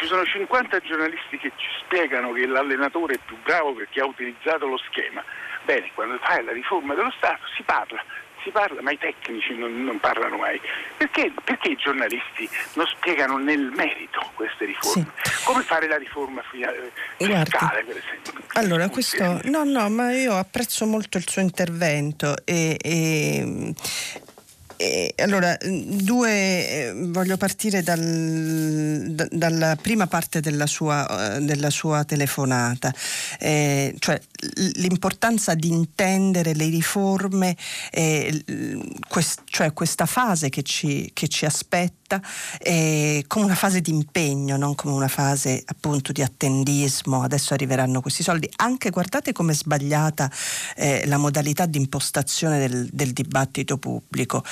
ci 0.00 0.06
sono 0.06 0.24
50 0.24 0.80
giornalisti 0.80 1.36
che 1.36 1.52
ci 1.56 1.68
spiegano 1.84 2.32
che 2.32 2.46
l'allenatore 2.46 3.14
è 3.14 3.18
più 3.24 3.36
bravo 3.42 3.74
perché 3.74 4.00
ha 4.00 4.06
utilizzato 4.06 4.66
lo 4.66 4.78
schema. 4.88 5.22
Bene, 5.64 5.90
quando 5.94 6.18
fai 6.22 6.42
la 6.42 6.52
riforma 6.52 6.94
dello 6.94 7.12
Stato 7.18 7.42
si 7.54 7.62
parla, 7.62 8.02
si 8.42 8.50
parla, 8.50 8.80
ma 8.80 8.92
i 8.92 8.98
tecnici 8.98 9.54
non, 9.54 9.84
non 9.84 10.00
parlano 10.00 10.38
mai. 10.38 10.58
Perché, 10.96 11.30
perché, 11.44 11.68
i 11.68 11.76
giornalisti 11.76 12.48
non 12.74 12.86
spiegano 12.86 13.36
nel 13.36 13.70
merito 13.76 14.30
queste 14.34 14.64
riforme? 14.64 15.12
Sì. 15.22 15.44
Come 15.44 15.62
fare 15.62 15.86
la 15.86 15.98
riforma 15.98 16.42
fiscale, 16.48 17.84
per 17.84 17.96
esempio? 17.98 18.32
Allora, 18.54 18.88
questo 18.88 19.40
no, 19.44 19.64
no, 19.64 19.90
ma 19.90 20.12
io 20.12 20.34
apprezzo 20.34 20.86
molto 20.86 21.18
il 21.18 21.28
suo 21.28 21.42
intervento 21.42 22.36
e, 22.46 22.78
e 22.80 23.74
eh, 24.80 25.12
allora, 25.18 25.58
due, 25.60 26.30
eh, 26.30 26.92
voglio 27.08 27.36
partire 27.36 27.82
dal, 27.82 29.08
da, 29.10 29.28
dalla 29.30 29.76
prima 29.76 30.06
parte 30.06 30.40
della 30.40 30.66
sua, 30.66 31.36
uh, 31.36 31.44
della 31.44 31.68
sua 31.68 32.02
telefonata, 32.04 32.90
eh, 33.38 33.94
cioè 33.98 34.18
l'importanza 34.76 35.54
di 35.54 35.68
intendere 35.68 36.54
le 36.54 36.68
riforme, 36.70 37.54
eh, 37.90 38.42
quest, 39.06 39.42
cioè 39.44 39.74
questa 39.74 40.06
fase 40.06 40.48
che 40.48 40.62
ci, 40.62 41.10
che 41.12 41.28
ci 41.28 41.44
aspetta 41.44 41.98
eh, 42.58 43.24
come 43.26 43.44
una 43.44 43.54
fase 43.54 43.82
di 43.82 43.90
impegno, 43.90 44.56
non 44.56 44.74
come 44.74 44.94
una 44.94 45.08
fase 45.08 45.62
appunto 45.66 46.10
di 46.12 46.22
attendismo, 46.22 47.22
adesso 47.22 47.52
arriveranno 47.52 48.00
questi 48.00 48.22
soldi. 48.22 48.48
Anche 48.56 48.88
guardate 48.88 49.32
come 49.32 49.52
è 49.52 49.54
sbagliata 49.54 50.30
eh, 50.76 51.06
la 51.06 51.18
modalità 51.18 51.66
di 51.66 51.76
impostazione 51.76 52.58
del, 52.58 52.88
del 52.90 53.12
dibattito 53.12 53.76
pubblico. 53.76 54.42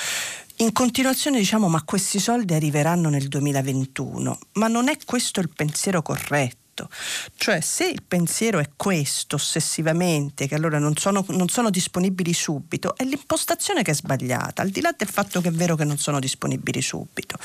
In 0.57 0.73
continuazione 0.73 1.37
diciamo 1.37 1.69
ma 1.69 1.83
questi 1.83 2.19
soldi 2.19 2.53
arriveranno 2.53 3.09
nel 3.09 3.27
2021, 3.27 4.39
ma 4.53 4.67
non 4.67 4.89
è 4.89 4.97
questo 5.05 5.39
il 5.39 5.49
pensiero 5.55 6.01
corretto 6.01 6.58
questo. 6.79 6.89
Cioè 7.35 7.59
se 7.59 7.87
il 7.87 8.03
pensiero 8.07 8.59
è 8.59 8.69
questo 8.75 9.35
ossessivamente, 9.35 10.47
che 10.47 10.55
allora 10.55 10.79
non 10.79 10.95
sono, 10.95 11.25
non 11.29 11.49
sono 11.49 11.69
disponibili 11.69 12.33
subito, 12.33 12.95
è 12.95 13.03
l'impostazione 13.03 13.81
che 13.81 13.91
è 13.91 13.93
sbagliata, 13.93 14.61
al 14.61 14.69
di 14.69 14.81
là 14.81 14.93
del 14.95 15.09
fatto 15.09 15.41
che 15.41 15.49
è 15.49 15.51
vero 15.51 15.75
che 15.75 15.83
non 15.83 15.97
sono 15.97 16.19
disponibili 16.19 16.81
subito, 16.81 17.37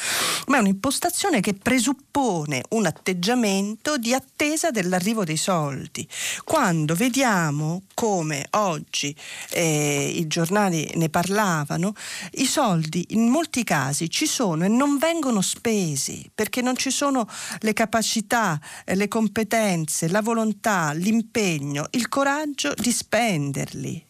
ma 0.46 0.58
è 0.58 0.60
un'impostazione 0.60 1.40
che 1.40 1.54
presuppone 1.54 2.62
un 2.70 2.86
atteggiamento 2.86 3.96
di 3.96 4.14
attesa 4.14 4.70
dell'arrivo 4.70 5.24
dei 5.24 5.36
soldi. 5.36 6.06
Quando 6.44 6.94
vediamo 6.94 7.82
come 7.94 8.46
oggi 8.50 9.14
eh, 9.50 10.12
i 10.14 10.26
giornali 10.26 10.90
ne 10.94 11.08
parlavano, 11.08 11.94
i 12.32 12.46
soldi 12.46 13.06
in 13.10 13.28
molti 13.28 13.64
casi 13.64 14.10
ci 14.10 14.26
sono 14.26 14.64
e 14.64 14.68
non 14.68 14.98
vengono 14.98 15.40
spesi 15.40 16.30
perché 16.34 16.60
non 16.60 16.76
ci 16.76 16.90
sono 16.90 17.26
le 17.60 17.72
capacità, 17.72 18.60
eh, 18.84 18.94
le 18.94 19.08
competenze 19.08 19.23
competenze, 19.24 20.08
la 20.08 20.20
volontà, 20.20 20.92
l'impegno, 20.92 21.86
il 21.92 22.08
coraggio 22.08 22.74
di 22.76 22.92
spenderli. 22.92 24.04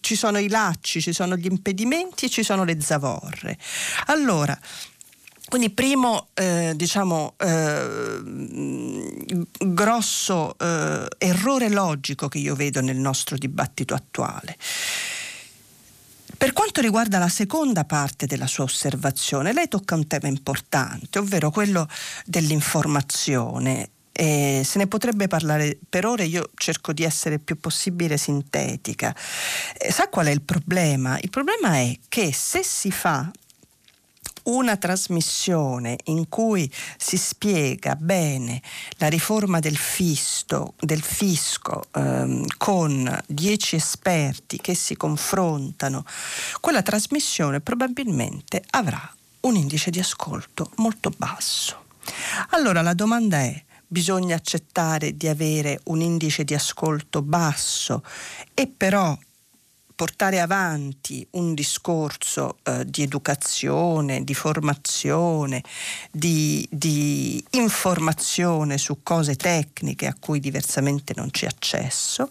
Ci 0.00 0.14
sono 0.14 0.38
i 0.38 0.48
lacci, 0.48 1.00
ci 1.00 1.14
sono 1.14 1.36
gli 1.36 1.46
impedimenti 1.46 2.26
e 2.26 2.28
ci 2.28 2.42
sono 2.42 2.64
le 2.64 2.78
zavorre. 2.82 3.56
Allora, 4.06 4.56
quindi 5.48 5.70
primo 5.70 6.28
eh, 6.34 6.74
diciamo, 6.76 7.34
eh, 7.38 8.20
grosso 9.58 10.54
eh, 10.58 11.06
errore 11.16 11.70
logico 11.70 12.28
che 12.28 12.38
io 12.38 12.54
vedo 12.54 12.82
nel 12.82 12.98
nostro 12.98 13.38
dibattito 13.38 13.94
attuale. 13.94 14.56
Per 16.36 16.52
quanto 16.52 16.82
riguarda 16.82 17.18
la 17.18 17.28
seconda 17.28 17.84
parte 17.84 18.26
della 18.26 18.46
sua 18.46 18.64
osservazione, 18.64 19.54
lei 19.54 19.66
tocca 19.66 19.94
un 19.94 20.06
tema 20.06 20.28
importante, 20.28 21.18
ovvero 21.18 21.50
quello 21.50 21.88
dell'informazione 22.26 23.92
eh, 24.20 24.62
se 24.64 24.78
ne 24.78 24.88
potrebbe 24.88 25.28
parlare 25.28 25.78
per 25.88 26.04
ore, 26.04 26.24
io 26.24 26.50
cerco 26.56 26.92
di 26.92 27.04
essere 27.04 27.36
il 27.36 27.40
più 27.40 27.60
possibile 27.60 28.16
sintetica. 28.16 29.14
Eh, 29.78 29.92
sa 29.92 30.08
qual 30.08 30.26
è 30.26 30.30
il 30.30 30.42
problema? 30.42 31.16
Il 31.20 31.30
problema 31.30 31.76
è 31.76 31.96
che 32.08 32.32
se 32.32 32.64
si 32.64 32.90
fa 32.90 33.30
una 34.44 34.76
trasmissione 34.76 35.98
in 36.04 36.28
cui 36.28 36.68
si 36.96 37.16
spiega 37.16 37.94
bene 37.94 38.60
la 38.96 39.06
riforma 39.06 39.60
del, 39.60 39.76
fisto, 39.76 40.74
del 40.80 41.02
fisco 41.02 41.84
ehm, 41.94 42.44
con 42.56 43.22
dieci 43.26 43.76
esperti 43.76 44.56
che 44.56 44.74
si 44.74 44.96
confrontano, 44.96 46.04
quella 46.60 46.82
trasmissione 46.82 47.60
probabilmente 47.60 48.64
avrà 48.70 49.14
un 49.40 49.54
indice 49.54 49.90
di 49.90 50.00
ascolto 50.00 50.72
molto 50.76 51.12
basso. 51.16 51.84
Allora 52.50 52.82
la 52.82 52.94
domanda 52.94 53.38
è, 53.38 53.62
bisogna 53.88 54.36
accettare 54.36 55.16
di 55.16 55.26
avere 55.26 55.80
un 55.84 56.00
indice 56.00 56.44
di 56.44 56.54
ascolto 56.54 57.22
basso 57.22 58.04
e 58.54 58.68
però 58.68 59.16
portare 59.98 60.38
avanti 60.38 61.26
un 61.32 61.54
discorso 61.54 62.58
eh, 62.62 62.84
di 62.86 63.02
educazione, 63.02 64.22
di 64.22 64.32
formazione, 64.32 65.60
di, 66.12 66.64
di, 66.70 67.44
informazione 67.50 68.78
su 68.78 69.02
cose 69.02 69.34
tecniche 69.34 70.06
a 70.06 70.14
cui 70.16 70.38
diversamente 70.38 71.14
non 71.16 71.30
c'è 71.30 71.46
accesso, 71.46 72.30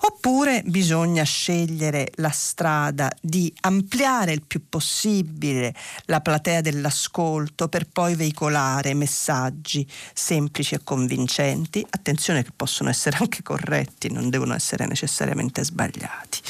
oppure 0.00 0.62
bisogna 0.64 1.22
scegliere 1.24 2.12
la 2.14 2.30
strada 2.30 3.12
di 3.20 3.52
ampliare 3.60 4.32
il 4.32 4.46
più 4.46 4.66
possibile 4.70 5.74
la 6.06 6.22
platea 6.22 6.62
dell'ascolto 6.62 7.68
per 7.68 7.88
poi 7.88 8.14
veicolare 8.14 8.94
messaggi 8.94 9.86
semplici 10.14 10.76
e 10.76 10.80
convincenti, 10.82 11.86
attenzione 11.90 12.42
che 12.42 12.52
possono 12.56 12.88
essere 12.88 13.18
anche 13.20 13.42
corretti, 13.42 14.10
non 14.10 14.30
devono 14.30 14.54
essere 14.54 14.86
necessariamente 14.86 15.62
sbagliati. 15.62 16.40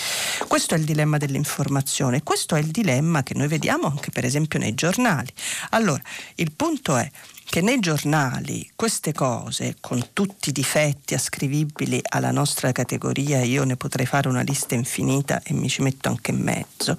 Questo 0.53 0.75
è 0.75 0.79
il 0.79 0.85
dilemma 0.85 1.17
dell'informazione, 1.17 2.23
questo 2.23 2.57
è 2.57 2.61
il 2.61 2.67
dilemma 2.67 3.23
che 3.23 3.33
noi 3.33 3.49
vediamo 3.49 3.87
anche 3.87 4.11
per 4.11 4.27
esempio 4.27 4.59
nei 4.59 4.75
giornali. 4.75 5.33
Allora, 5.71 6.03
il 6.35 6.53
punto 6.53 6.95
è 6.95 7.11
che 7.47 7.63
nei 7.63 7.81
giornali 7.81 8.71
queste 8.77 9.15
cose, 9.15 9.77
con 9.81 10.09
tutti 10.13 10.51
i 10.51 10.53
difetti 10.53 11.15
ascrivibili 11.15 12.03
alla 12.07 12.33
nostra 12.33 12.71
categoria, 12.71 13.43
io 13.43 13.65
ne 13.65 13.77
potrei 13.77 14.05
fare 14.05 14.29
una 14.29 14.43
lista 14.43 14.75
infinita 14.75 15.41
e 15.43 15.55
mi 15.55 15.71
ci 15.71 15.81
metto 15.81 16.11
anche 16.11 16.33
in 16.33 16.43
mezzo, 16.43 16.99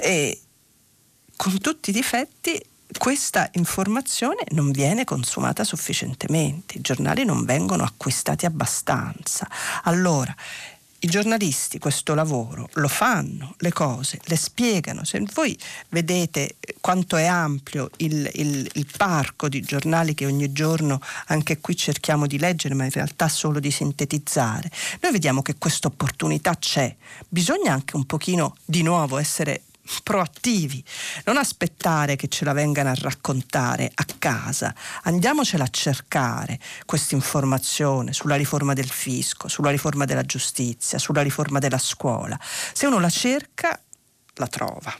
e 0.00 0.40
con 1.36 1.60
tutti 1.60 1.90
i 1.90 1.92
difetti 1.92 2.60
questa 2.98 3.48
informazione 3.52 4.42
non 4.50 4.72
viene 4.72 5.04
consumata 5.04 5.62
sufficientemente, 5.62 6.78
i 6.78 6.80
giornali 6.80 7.24
non 7.24 7.44
vengono 7.44 7.84
acquistati 7.84 8.44
abbastanza. 8.44 9.48
Allora, 9.84 10.34
i 11.04 11.08
giornalisti 11.08 11.80
questo 11.80 12.14
lavoro 12.14 12.68
lo 12.74 12.86
fanno, 12.86 13.54
le 13.58 13.72
cose, 13.72 14.20
le 14.24 14.36
spiegano. 14.36 15.04
Se 15.04 15.20
voi 15.34 15.58
vedete 15.88 16.56
quanto 16.80 17.16
è 17.16 17.24
ampio 17.24 17.90
il, 17.96 18.30
il, 18.34 18.70
il, 18.74 18.86
parco 18.96 19.48
di 19.48 19.60
giornali 19.62 20.14
che 20.14 20.26
ogni 20.26 20.52
giorno 20.52 21.00
anche 21.26 21.58
qui 21.58 21.74
cerchiamo 21.74 22.28
di 22.28 22.38
leggere, 22.38 22.74
ma 22.74 22.84
in 22.84 22.90
realtà 22.90 23.28
solo 23.28 23.58
di 23.58 23.72
sintetizzare, 23.72 24.70
noi 25.00 25.12
vediamo 25.12 25.42
che 25.42 25.56
questa 25.58 25.88
opportunità 25.88 26.54
c'è. 26.56 26.94
Bisogna 27.28 27.72
anche 27.72 27.96
un 27.96 28.04
pochino 28.04 28.54
di 28.64 28.82
nuovo 28.82 29.18
essere 29.18 29.62
proattivi, 30.02 30.82
non 31.24 31.36
aspettare 31.36 32.16
che 32.16 32.28
ce 32.28 32.44
la 32.44 32.52
vengano 32.52 32.90
a 32.90 32.94
raccontare 32.94 33.90
a 33.92 34.06
casa, 34.18 34.74
andiamocela 35.02 35.64
a 35.64 35.68
cercare 35.70 36.58
questa 36.86 37.14
informazione 37.14 38.12
sulla 38.12 38.36
riforma 38.36 38.72
del 38.72 38.88
fisco, 38.88 39.48
sulla 39.48 39.70
riforma 39.70 40.04
della 40.04 40.22
giustizia, 40.22 40.98
sulla 40.98 41.22
riforma 41.22 41.58
della 41.58 41.78
scuola. 41.78 42.38
Se 42.40 42.86
uno 42.86 43.00
la 43.00 43.10
cerca, 43.10 43.80
la 44.34 44.46
trova. 44.46 44.94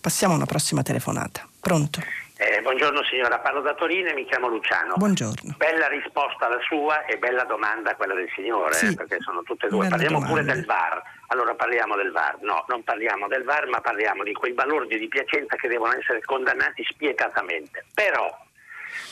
Passiamo 0.00 0.34
a 0.34 0.36
una 0.36 0.46
prossima 0.46 0.82
telefonata. 0.82 1.46
Pronto? 1.60 2.00
Eh, 2.40 2.60
buongiorno 2.62 3.02
signora, 3.02 3.40
parlo 3.40 3.60
da 3.62 3.74
Torino 3.74 4.10
e 4.10 4.14
mi 4.14 4.24
chiamo 4.24 4.46
Luciano. 4.46 4.94
Buongiorno. 4.94 5.56
Bella 5.56 5.88
risposta 5.88 6.46
la 6.46 6.60
sua 6.60 7.04
e 7.04 7.18
bella 7.18 7.42
domanda 7.42 7.96
quella 7.96 8.14
del 8.14 8.30
signore, 8.32 8.74
sì, 8.74 8.86
eh, 8.86 8.94
perché 8.94 9.18
sono 9.18 9.42
tutte 9.42 9.66
e 9.66 9.68
due. 9.68 9.88
Parliamo 9.88 10.20
domanda. 10.20 10.40
pure 10.40 10.54
del 10.54 10.64
VAR. 10.64 11.02
Allora 11.26 11.56
parliamo 11.56 11.96
del 11.96 12.12
VAR. 12.12 12.36
No, 12.42 12.64
non 12.68 12.84
parliamo 12.84 13.26
del 13.26 13.42
VAR, 13.42 13.66
ma 13.66 13.80
parliamo 13.80 14.22
di 14.22 14.32
quei 14.34 14.52
balordi 14.52 14.96
di 14.98 15.08
Piacenza 15.08 15.56
che 15.56 15.66
devono 15.66 15.94
essere 15.98 16.20
condannati 16.20 16.84
spietatamente. 16.84 17.86
Però 17.92 18.32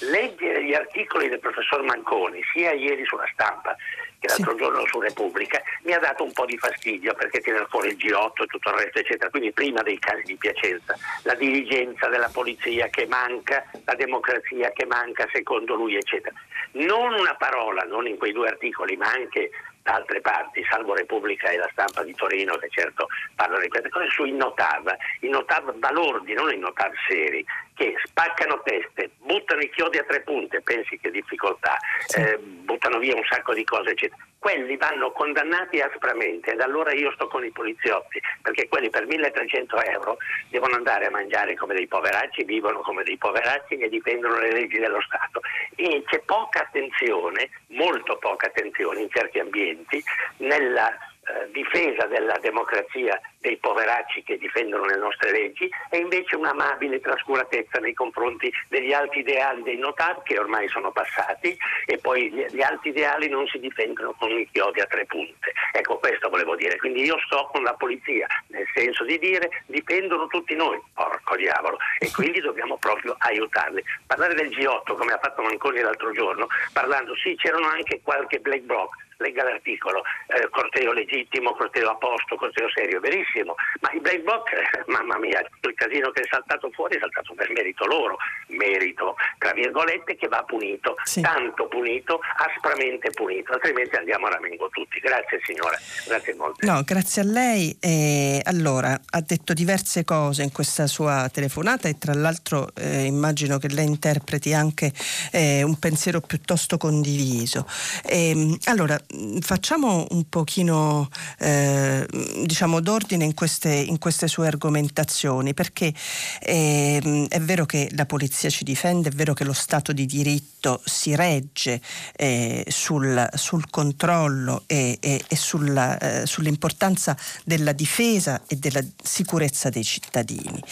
leggere 0.00 0.64
gli 0.64 0.74
articoli 0.74 1.28
del 1.28 1.40
professor 1.40 1.82
Manconi, 1.82 2.40
sia 2.52 2.72
ieri 2.72 3.04
sulla 3.04 3.28
stampa 3.32 3.76
che 4.18 4.28
l'altro 4.28 4.52
sì. 4.52 4.56
giorno 4.58 4.86
su 4.86 5.00
Repubblica, 5.00 5.62
mi 5.82 5.92
ha 5.92 5.98
dato 5.98 6.24
un 6.24 6.32
po' 6.32 6.46
di 6.46 6.56
fastidio 6.56 7.14
perché 7.14 7.40
tiene 7.40 7.66
fuori 7.68 7.88
il 7.88 7.96
G8 7.96 8.42
e 8.42 8.46
tutto 8.46 8.70
il 8.70 8.76
resto, 8.76 8.98
eccetera. 8.98 9.30
Quindi 9.30 9.52
prima 9.52 9.82
dei 9.82 9.98
casi 9.98 10.22
di 10.22 10.36
Piacenza, 10.36 10.96
la 11.22 11.34
dirigenza 11.34 12.08
della 12.08 12.30
polizia 12.32 12.88
che 12.88 13.06
manca, 13.06 13.64
la 13.84 13.94
democrazia 13.94 14.70
che 14.70 14.86
manca 14.86 15.28
secondo 15.32 15.74
lui, 15.74 15.96
eccetera. 15.96 16.34
Non 16.72 17.12
una 17.12 17.34
parola, 17.34 17.82
non 17.82 18.06
in 18.06 18.16
quei 18.16 18.32
due 18.32 18.48
articoli, 18.48 18.96
ma 18.96 19.10
anche 19.10 19.50
da 19.82 19.94
altre 19.94 20.20
parti, 20.20 20.66
salvo 20.68 20.94
Repubblica 20.94 21.48
e 21.48 21.58
la 21.58 21.68
stampa 21.70 22.02
di 22.02 22.12
Torino 22.14 22.56
che 22.56 22.68
certo 22.70 23.06
parlano 23.36 23.60
di 23.60 23.68
queste 23.68 23.88
cose, 23.88 24.08
sui 24.10 24.32
notav, 24.32 24.92
i 25.20 25.28
notav 25.28 25.72
balordi, 25.74 26.34
non 26.34 26.52
i 26.52 26.58
notav 26.58 26.92
seri, 27.06 27.44
che 27.76 27.94
spaccano 28.04 28.62
teste, 28.64 29.10
buttano 29.18 29.60
i 29.60 29.70
chiodi 29.70 29.98
a 29.98 30.04
tre 30.04 30.22
punte, 30.22 30.62
pensi 30.62 30.98
che 30.98 31.10
difficoltà, 31.10 31.76
sì. 32.06 32.20
eh, 32.20 32.38
buttano 32.38 32.98
via 32.98 33.14
un 33.14 33.24
sacco 33.28 33.52
di 33.52 33.64
cose, 33.64 33.90
eccetera. 33.90 34.24
Quelli 34.38 34.76
vanno 34.76 35.10
condannati 35.12 35.80
aspramente 35.80 36.52
ed 36.52 36.60
allora 36.60 36.92
io 36.92 37.12
sto 37.12 37.26
con 37.26 37.44
i 37.44 37.50
poliziotti, 37.50 38.20
perché 38.40 38.68
quelli 38.68 38.88
per 38.88 39.06
1300 39.06 39.82
euro 39.82 40.16
devono 40.48 40.76
andare 40.76 41.06
a 41.06 41.10
mangiare 41.10 41.54
come 41.54 41.74
dei 41.74 41.86
poveracci, 41.86 42.44
vivono 42.44 42.80
come 42.80 43.02
dei 43.02 43.18
poveracci 43.18 43.76
e 43.76 43.88
difendono 43.88 44.38
le 44.38 44.52
leggi 44.52 44.78
dello 44.78 45.00
Stato. 45.02 45.40
E 45.74 46.02
c'è 46.06 46.20
poca 46.20 46.60
attenzione, 46.60 47.50
molto 47.68 48.16
poca 48.16 48.46
attenzione 48.46 49.00
in 49.00 49.10
certi 49.10 49.38
ambienti 49.38 50.02
nella 50.38 50.96
eh, 51.26 51.50
difesa 51.50 52.06
della 52.06 52.38
democrazia 52.40 53.20
dei 53.40 53.56
poveracci 53.56 54.22
che 54.22 54.38
difendono 54.38 54.84
le 54.84 54.96
nostre 54.96 55.30
leggi 55.30 55.68
e 55.90 55.98
invece 55.98 56.36
un'amabile 56.36 57.00
trascuratezza 57.00 57.78
nei 57.78 57.94
confronti 57.94 58.52
degli 58.68 58.92
alti 58.92 59.20
ideali 59.20 59.62
dei 59.62 59.76
notab 59.76 60.22
che 60.22 60.38
ormai 60.38 60.68
sono 60.68 60.92
passati 60.92 61.56
e 61.86 61.98
poi 61.98 62.30
gli, 62.30 62.44
gli 62.50 62.62
alti 62.62 62.88
ideali 62.88 63.28
non 63.28 63.46
si 63.46 63.58
difendono 63.58 64.14
con 64.18 64.30
i 64.30 64.48
chiodi 64.50 64.80
a 64.80 64.86
tre 64.86 65.04
punte. 65.06 65.52
Ecco 65.72 65.98
questo 65.98 66.28
volevo 66.28 66.56
dire, 66.56 66.76
quindi 66.76 67.02
io 67.02 67.18
sto 67.26 67.48
con 67.52 67.62
la 67.62 67.74
polizia 67.74 68.26
nel 68.48 68.66
senso 68.74 69.04
di 69.04 69.18
dire 69.18 69.48
difendono 69.66 70.26
tutti 70.26 70.54
noi, 70.54 70.80
porco 70.94 71.36
diavolo, 71.36 71.76
e 71.98 72.10
quindi 72.12 72.40
dobbiamo 72.40 72.76
proprio 72.76 73.14
aiutarli. 73.18 73.82
Parlare 74.06 74.34
del 74.34 74.48
G8 74.48 74.96
come 74.96 75.12
ha 75.12 75.18
fatto 75.18 75.42
Manconi 75.42 75.80
l'altro 75.80 76.12
giorno, 76.12 76.46
parlando 76.72 77.14
sì 77.16 77.34
c'erano 77.36 77.66
anche 77.66 78.00
qualche 78.02 78.38
black 78.38 78.62
bloc, 78.62 78.94
legga 79.18 79.44
l'articolo, 79.44 80.02
eh, 80.28 80.48
corteo 80.50 80.92
legittimo, 80.92 81.54
corteo 81.54 81.90
a 81.90 81.96
posto, 81.96 82.36
corteo 82.36 82.68
serio, 82.70 83.00
verissimo, 83.00 83.54
ma 83.80 83.90
i 83.92 84.00
black 84.00 84.20
box, 84.22 84.52
eh, 84.52 84.84
mamma 84.86 85.18
mia, 85.18 85.40
il 85.40 85.74
casino 85.74 86.10
che 86.10 86.22
è 86.22 86.26
saltato 86.30 86.70
fuori 86.70 86.96
è 86.96 87.00
saltato 87.00 87.34
per 87.34 87.50
merito 87.50 87.86
loro, 87.86 88.16
merito, 88.48 89.16
tra 89.38 89.52
virgolette, 89.52 90.16
che 90.16 90.28
va 90.28 90.42
punito, 90.44 90.94
sì. 91.04 91.20
tanto 91.20 91.66
punito, 91.66 92.20
aspramente 92.36 93.10
punito, 93.10 93.52
altrimenti 93.52 93.96
andiamo 93.96 94.26
a 94.26 94.30
ramengo 94.30 94.68
tutti. 94.68 94.98
Grazie 95.00 95.40
signora, 95.44 95.78
grazie 96.06 96.34
molte. 96.34 96.66
No, 96.66 96.82
grazie 96.84 97.22
a 97.22 97.24
lei. 97.24 97.76
Eh, 97.80 98.40
allora, 98.44 98.98
ha 99.10 99.20
detto 99.20 99.52
diverse 99.52 100.04
cose 100.04 100.42
in 100.42 100.52
questa 100.52 100.86
sua 100.86 101.28
telefonata 101.32 101.88
e 101.88 101.98
tra 101.98 102.14
l'altro 102.14 102.68
eh, 102.74 103.04
immagino 103.04 103.58
che 103.58 103.68
lei 103.68 103.86
interpreti 103.86 104.52
anche 104.52 104.92
eh, 105.32 105.62
un 105.62 105.78
pensiero 105.78 106.20
piuttosto 106.20 106.76
condiviso. 106.76 107.66
Ehm, 108.04 108.56
allora, 108.64 108.98
facciamo 109.40 110.06
un 110.10 110.28
pochino 110.28 111.08
eh, 111.38 112.06
diciamo 112.44 112.80
d'ordine 112.80 113.24
in 113.24 113.34
queste, 113.34 113.72
in 113.72 113.98
queste, 113.98 114.28
sue 114.28 114.46
argomentazioni 114.46 115.54
perché 115.54 115.92
eh, 116.40 117.26
è 117.28 117.40
vero 117.40 117.66
che 117.66 117.88
la 117.92 118.06
polizia 118.06 118.50
ci 118.50 118.64
difende, 118.64 119.08
è 119.08 119.12
vero 119.12 119.34
che 119.34 119.44
lo 119.44 119.52
Stato 119.52 119.92
di 119.92 120.06
diritto 120.06 120.80
si 120.84 121.14
regge 121.14 121.80
eh, 122.14 122.64
sul, 122.68 123.28
sul, 123.34 123.68
controllo 123.70 124.64
e, 124.66 124.98
e, 125.00 125.24
e 125.26 125.36
sulla, 125.36 125.98
eh, 125.98 126.26
sull'importanza 126.26 127.16
della 127.44 127.72
difesa 127.72 128.42
e 128.46 128.56
della 128.56 128.82
sicurezza 129.02 129.70
dei 129.70 129.84
cittadini. 129.84 130.62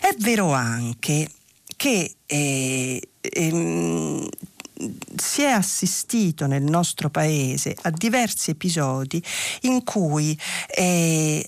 È 0.00 0.14
vero 0.18 0.52
anche 0.52 1.28
che 1.76 2.14
eh, 2.26 3.08
ehm, 3.20 4.28
si 5.16 5.42
è 5.42 5.50
assistito 5.50 6.46
nel 6.46 6.62
nostro 6.62 7.08
paese 7.10 7.76
a 7.82 7.90
diversi 7.90 8.50
episodi 8.50 9.22
in 9.62 9.84
cui 9.84 10.38
eh, 10.68 11.46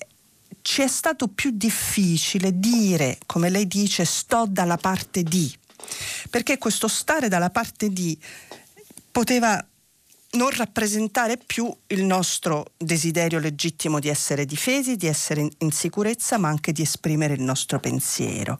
ci 0.62 0.82
è 0.82 0.88
stato 0.88 1.28
più 1.28 1.50
difficile 1.52 2.58
dire, 2.58 3.18
come 3.26 3.50
lei 3.50 3.66
dice, 3.66 4.04
sto 4.04 4.46
dalla 4.48 4.76
parte 4.76 5.22
di, 5.22 5.52
perché 6.30 6.58
questo 6.58 6.88
stare 6.88 7.28
dalla 7.28 7.50
parte 7.50 7.90
di 7.90 8.18
poteva 9.10 9.64
non 10.36 10.50
rappresentare 10.50 11.38
più 11.38 11.74
il 11.88 12.04
nostro 12.04 12.72
desiderio 12.76 13.38
legittimo 13.38 13.98
di 13.98 14.08
essere 14.08 14.44
difesi, 14.44 14.96
di 14.96 15.06
essere 15.06 15.48
in 15.58 15.72
sicurezza, 15.72 16.38
ma 16.38 16.48
anche 16.48 16.72
di 16.72 16.82
esprimere 16.82 17.34
il 17.34 17.42
nostro 17.42 17.80
pensiero. 17.80 18.58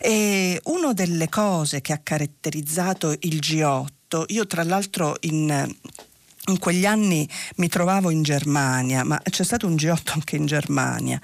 E 0.00 0.60
una 0.64 0.92
delle 0.92 1.28
cose 1.28 1.80
che 1.80 1.92
ha 1.92 2.00
caratterizzato 2.02 3.10
il 3.10 3.36
G8, 3.36 4.24
io 4.28 4.46
tra 4.46 4.62
l'altro 4.62 5.16
in 5.20 5.74
in 6.46 6.58
quegli 6.58 6.84
anni 6.84 7.28
mi 7.56 7.68
trovavo 7.68 8.10
in 8.10 8.22
Germania, 8.22 9.04
ma 9.04 9.20
c'è 9.22 9.44
stato 9.44 9.68
un 9.68 9.74
G8 9.74 10.10
anche 10.12 10.34
in 10.34 10.46
Germania, 10.46 11.20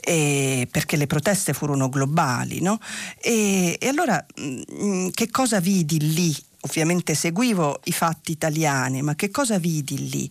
eh, 0.00 0.68
perché 0.70 0.96
le 0.96 1.08
proteste 1.08 1.54
furono 1.54 1.88
globali, 1.88 2.60
no? 2.60 2.78
E, 3.20 3.76
e 3.80 3.88
allora 3.88 4.24
mh, 4.36 4.62
mm, 4.72 5.08
che 5.08 5.28
cosa 5.30 5.58
vidi 5.58 6.14
lì 6.14 6.36
ovviamente 6.62 7.14
seguivo 7.14 7.80
i 7.84 7.92
fatti 7.92 8.32
italiani, 8.32 9.02
ma 9.02 9.14
che 9.14 9.30
cosa 9.30 9.58
vidi 9.58 10.08
lì? 10.08 10.30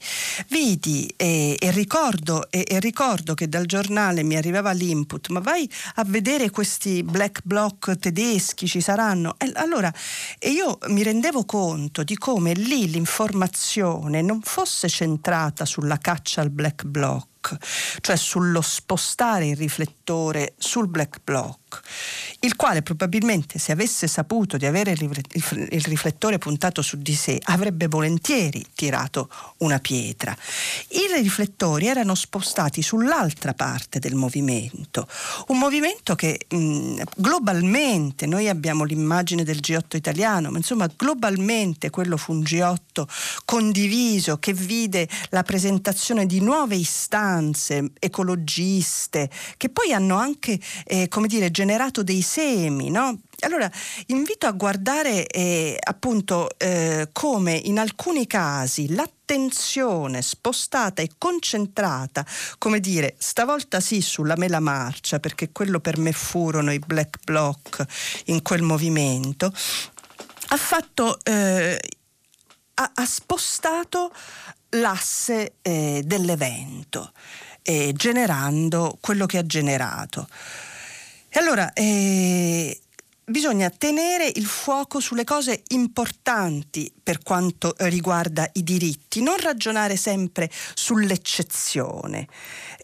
Vidi 0.49 1.11
e, 1.15 1.57
e, 1.59 1.71
ricordo, 1.71 2.49
e, 2.51 2.65
e, 2.67 2.79
ricordo, 2.79 3.33
che 3.33 3.47
dal 3.49 3.65
giornale 3.65 4.23
mi 4.23 4.35
arrivava 4.35 4.71
l'input, 4.71 5.29
ma 5.29 5.39
vai 5.39 5.69
a 5.95 6.03
vedere 6.05 6.49
questi 6.49 7.03
black 7.03 7.41
bloc 7.43 7.97
tedeschi, 7.97 8.67
ci 8.67 8.81
saranno? 8.81 9.35
E 9.37 9.51
allora, 9.55 9.91
e 10.37 10.49
io 10.49 10.77
mi 10.87 11.03
rendevo 11.03 11.45
conto 11.45 12.03
di 12.03 12.17
come 12.17 12.53
lì 12.53 12.89
l'informazione 12.89 14.21
non 14.21 14.41
fosse 14.41 14.87
centrata 14.87 15.65
sulla 15.65 15.97
caccia 15.97 16.41
al 16.41 16.49
black 16.49 16.83
bloc, 16.85 17.57
cioè 18.01 18.15
sullo 18.15 18.61
spostare 18.61 19.47
il 19.47 19.55
riflettore 19.55 20.53
sul 20.57 20.87
black 20.87 21.19
bloc, 21.23 21.68
il 22.41 22.55
quale 22.55 22.81
probabilmente 22.81 23.59
se 23.59 23.71
avesse 23.71 24.07
saputo 24.07 24.57
di 24.57 24.65
avere 24.65 24.91
il 24.91 25.81
riflettore 25.83 26.37
puntato 26.37 26.81
su 26.81 26.97
di 26.97 27.13
sé 27.13 27.39
avrebbe 27.43 27.87
volentieri 27.87 28.65
tirato 28.73 29.29
una 29.57 29.79
pietra. 29.79 30.35
I 30.89 31.21
riflettori 31.21 31.87
erano 31.87 32.15
spostati 32.15 32.81
sull'altra 32.81 33.53
parte 33.53 33.99
del 33.99 34.15
movimento, 34.15 35.07
un 35.47 35.57
movimento 35.57 36.15
che 36.15 36.39
mh, 36.47 37.01
globalmente, 37.15 38.25
noi 38.25 38.47
abbiamo 38.47 38.83
l'immagine 38.83 39.43
del 39.43 39.57
G8 39.57 39.95
italiano, 39.95 40.49
ma 40.49 40.57
insomma 40.57 40.89
globalmente 40.95 41.89
quello 41.89 42.17
fu 42.17 42.33
un 42.33 42.41
G8 42.41 43.03
condiviso 43.45 44.37
che 44.37 44.53
vide 44.53 45.07
la 45.29 45.43
presentazione 45.43 46.25
di 46.25 46.39
nuove 46.39 46.75
istanze 46.75 47.91
ecologiste 47.99 49.29
che 49.57 49.69
poi 49.69 49.93
hanno 49.93 50.17
anche 50.17 50.59
eh, 50.85 51.07
come 51.07 51.27
dire, 51.27 51.51
generato 51.59 52.03
dei 52.03 52.21
semi, 52.21 52.89
no? 52.89 53.19
Allora, 53.41 53.69
invito 54.07 54.47
a 54.47 54.51
guardare 54.51 55.27
eh, 55.27 55.77
appunto 55.77 56.57
eh, 56.57 57.09
come 57.11 57.53
in 57.53 57.79
alcuni 57.79 58.27
casi 58.27 58.93
l'attenzione 58.93 60.21
spostata 60.21 61.01
e 61.01 61.09
concentrata, 61.17 62.25
come 62.57 62.79
dire, 62.79 63.15
stavolta 63.17 63.81
sì 63.81 63.99
sulla 63.99 64.37
mela 64.37 64.61
marcia, 64.61 65.19
perché 65.19 65.51
quello 65.51 65.81
per 65.81 65.97
me 65.97 66.13
furono 66.13 66.71
i 66.71 66.79
black 66.79 67.17
bloc 67.25 67.85
in 68.27 68.41
quel 68.41 68.61
movimento, 68.61 69.47
ha 70.51 70.57
fatto, 70.57 71.19
eh, 71.23 71.77
ha, 72.75 72.91
ha, 72.93 73.05
spostato 73.05 74.13
l'asse 74.69 75.55
eh, 75.61 76.03
dell'evento, 76.05 77.11
eh, 77.63 77.91
generando 77.93 78.97
quello 79.01 79.25
che 79.25 79.37
ha 79.37 79.45
generato. 79.45 80.27
E 81.31 81.39
allora, 81.39 81.71
eh, 81.73 82.79
bisogna 83.23 83.69
tenere 83.69 84.31
il 84.33 84.45
fuoco 84.45 84.99
sulle 84.99 85.23
cose 85.23 85.63
importanti 85.69 86.91
per 87.01 87.21
quanto 87.21 87.75
riguarda 87.79 88.49
i 88.53 88.63
diritti, 88.63 89.21
non 89.21 89.37
ragionare 89.37 89.95
sempre 89.95 90.49
sull'eccezione. 90.73 92.27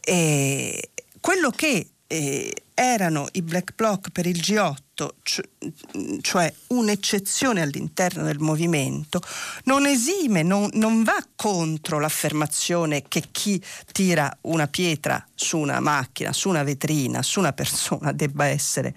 Eh, 0.01 0.91
quello 1.19 1.49
che 1.49 1.89
eh, 2.07 2.53
erano 2.75 3.27
i 3.31 3.41
black 3.41 3.73
bloc 3.73 4.09
per 4.11 4.27
il 4.27 4.37
G8, 4.37 6.19
cioè 6.21 6.53
un'eccezione 6.67 7.61
all'interno 7.61 8.23
del 8.23 8.39
movimento, 8.39 9.21
non 9.63 9.85
esime, 9.87 10.43
non, 10.43 10.69
non, 10.73 11.03
va 11.03 11.17
contro 11.35 11.99
l'affermazione 11.99 13.03
che 13.07 13.23
chi 13.31 13.63
tira 13.91 14.37
una 14.41 14.67
pietra 14.67 15.25
su 15.33 15.57
una 15.57 15.79
macchina, 15.79 16.33
su 16.33 16.49
una 16.49 16.63
vetrina, 16.63 17.23
su 17.23 17.39
una 17.39 17.53
persona 17.53 18.11
debba 18.11 18.45
essere 18.45 18.93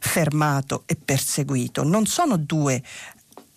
fermato 0.00 0.84
e 0.86 0.96
perseguito. 0.96 1.84
Non 1.84 2.06
sono 2.06 2.36
due 2.38 2.82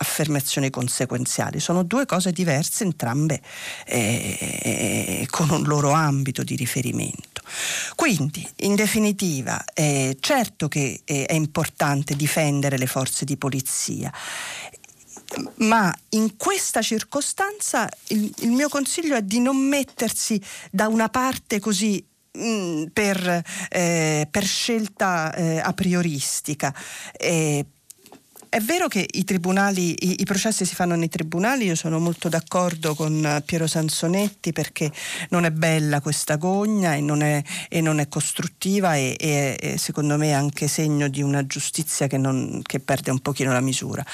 affermazioni 0.02 0.70
conseguenziali, 0.70 1.60
sono 1.60 1.84
due 1.84 2.06
cose 2.06 2.32
diverse, 2.32 2.84
entrambe 2.84 3.40
eh, 3.86 5.28
con 5.30 5.50
un 5.52 5.64
loro 5.64 5.92
ambito 5.92 6.44
di 6.44 6.56
riferimento. 6.56 7.42
Quindi, 7.96 8.48
in 8.58 8.76
definitiva, 8.76 9.64
eh, 9.74 10.18
certo 10.20 10.68
che 10.68 11.02
eh, 11.04 11.26
è 11.26 11.34
importante 11.34 12.16
difendere 12.16 12.78
le 12.78 12.88
forze 12.88 13.26
di 13.26 13.38
polizia, 13.38 14.12
ma 15.58 15.96
in 16.10 16.36
questa 16.36 16.82
circostanza 16.82 17.90
il, 18.08 18.34
il, 18.40 18.52
mio 18.52 18.68
consiglio 18.70 19.16
è 19.16 19.22
di 19.22 19.40
non 19.40 19.56
mettersi 19.56 20.42
da 20.70 20.88
una 20.88 21.10
parte 21.10 21.60
così 21.60 22.06
mm, 22.38 22.86
per, 22.92 23.44
eh, 23.70 24.28
per, 24.30 24.46
scelta 24.46 25.34
eh, 25.34 25.60
a 25.60 25.72
prioristica. 25.74 26.74
Eh, 27.14 27.66
è 28.54 28.60
vero 28.60 28.90
che 28.90 29.08
i 29.10 29.24
tribunali, 29.24 29.96
i, 30.10 30.16
i, 30.20 30.26
processi 30.26 30.66
si 30.66 30.76
fanno 30.76 30.98
nei 30.98 31.08
tribunali, 31.08 31.64
io 31.64 31.76
sono 31.76 32.00
molto 32.00 32.28
d'accordo 32.28 32.96
con 32.96 33.42
Piero 33.46 33.66
Sansonetti 33.66 34.52
perché 34.52 34.92
non 35.30 35.46
è 35.46 35.52
bella 35.52 36.02
questa 36.02 36.36
gogna 36.36 36.94
e 36.94 37.00
non 37.00 37.22
è, 37.22 37.42
e 37.70 37.80
non 37.80 38.02
è 38.02 38.10
costruttiva 38.10 38.96
e, 38.96 39.16
e, 39.18 39.58
e, 39.58 39.78
secondo 39.78 40.18
me 40.18 40.28
è 40.28 40.32
anche 40.32 40.68
segno 40.68 41.08
di 41.08 41.22
una 41.22 41.48
giustizia 41.48 42.08
che, 42.08 42.18
non, 42.18 42.60
che 42.62 42.82
perde 42.82 43.10
un 43.10 43.20
pochino 43.20 43.54
la 43.54 43.62
misura. 43.62 44.06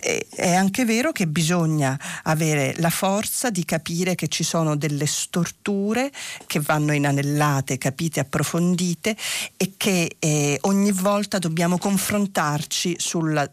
È 0.00 0.52
anche 0.52 0.84
vero 0.84 1.12
che 1.12 1.28
bisogna 1.28 1.96
avere 2.24 2.74
la 2.78 2.90
forza 2.90 3.48
di 3.50 3.64
capire 3.64 4.16
che 4.16 4.26
ci 4.26 4.42
sono 4.42 4.74
delle 4.74 5.06
storture 5.06 6.10
che 6.48 6.58
vanno 6.58 6.92
inanellate, 6.92 7.78
capite, 7.78 8.18
approfondite 8.18 9.16
e 9.56 9.74
che 9.76 10.16
eh, 10.18 10.58
ogni 10.62 10.90
volta 10.90 11.38
dobbiamo 11.38 11.78
confrontarci 11.78 12.96
sulla 12.98 13.48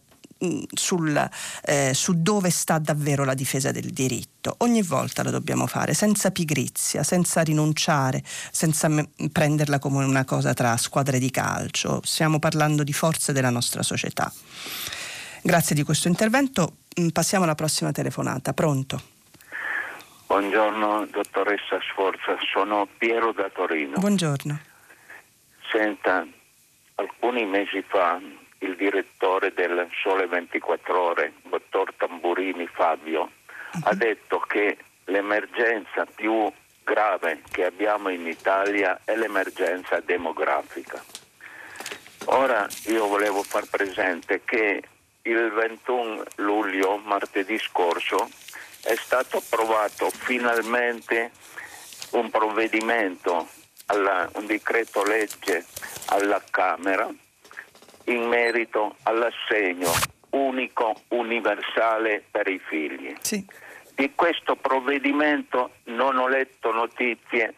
sul, 0.74 1.30
eh, 1.66 1.92
su 1.94 2.22
dove 2.22 2.50
sta 2.50 2.80
davvero 2.80 3.24
la 3.24 3.34
difesa 3.34 3.72
del 3.72 3.92
diritto. 3.92 4.56
Ogni 4.60 4.82
volta 4.82 5.24
lo 5.24 5.30
dobbiamo 5.30 5.68
fare, 5.68 5.94
senza 5.94 6.32
pigrizia, 6.32 7.04
senza 7.04 7.42
rinunciare, 7.42 8.22
senza 8.24 8.88
me- 8.88 9.10
prenderla 9.32 9.80
come 9.80 10.04
una 10.04 10.26
cosa 10.26 10.54
tra 10.54 10.76
squadre 10.78 11.20
di 11.20 11.30
calcio. 11.30 12.02
Stiamo 12.04 12.40
parlando 12.40 12.84
di 12.84 12.94
forze 12.94 13.34
della 13.34 13.50
nostra 13.50 13.84
società. 13.84 14.32
Grazie 15.44 15.76
di 15.76 15.84
questo 15.84 16.08
intervento. 16.08 16.78
Passiamo 17.12 17.46
alla 17.46 17.56
prossima 17.56 17.92
telefonata. 17.92 18.54
Pronto? 18.54 19.02
Buongiorno 20.28 21.08
dottoressa 21.12 21.80
Sforza, 21.92 22.38
sono 22.54 22.88
Piero 22.98 23.34
da 23.34 23.50
Torino. 23.50 23.98
Buongiorno. 24.00 24.60
Senta, 25.70 26.26
alcuni 26.96 27.46
mesi 27.46 27.84
fa 27.88 28.20
il 28.62 28.76
direttore 28.76 29.54
del 29.54 29.88
Sole 30.02 30.28
24 30.28 31.00
Ore, 31.00 31.34
dottor 31.44 31.94
Tamburini 31.96 32.68
Fabio, 32.68 33.22
uh-huh. 33.22 33.82
ha 33.84 33.94
detto 33.94 34.40
che 34.40 34.78
l'emergenza 35.06 36.06
più 36.06 36.52
grave 36.84 37.42
che 37.52 37.66
abbiamo 37.66 38.10
in 38.10 38.28
Italia 38.28 39.00
è 39.04 39.16
l'emergenza 39.16 40.00
demografica. 40.00 41.04
Ora 42.26 42.68
io 42.86 43.08
volevo 43.08 43.42
far 43.44 43.68
presente 43.68 44.42
che 44.44 44.82
il 45.24 45.52
21 45.52 46.24
luglio, 46.38 46.98
martedì 46.98 47.58
scorso, 47.58 48.30
è 48.84 48.96
stato 48.96 49.38
approvato 49.38 50.10
finalmente 50.10 51.32
un 52.12 52.30
provvedimento, 52.30 53.48
alla, 53.88 54.30
un 54.34 54.46
decreto 54.46 55.04
legge 55.04 55.66
alla 56.08 56.42
Camera 56.50 57.10
in 58.06 58.28
merito 58.28 58.96
all'assegno 59.04 59.92
unico 60.32 60.96
universale 61.10 62.24
per 62.30 62.48
i 62.48 62.60
figli. 62.60 63.14
Sì. 63.20 63.46
Di 63.96 64.12
questo 64.16 64.56
provvedimento 64.56 65.72
non 65.86 66.18
ho 66.18 66.28
letto 66.28 66.72
notizie 66.72 67.54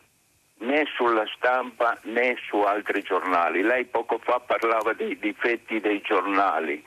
né 0.60 0.86
sulla 0.96 1.26
stampa 1.36 1.98
né 2.04 2.38
su 2.48 2.58
altri 2.58 3.02
giornali. 3.02 3.62
Lei 3.62 3.86
poco 3.86 4.20
fa 4.20 4.40
parlava 4.40 4.94
dei 4.94 5.18
difetti 5.18 5.80
dei 5.80 6.02
giornali. 6.02 6.84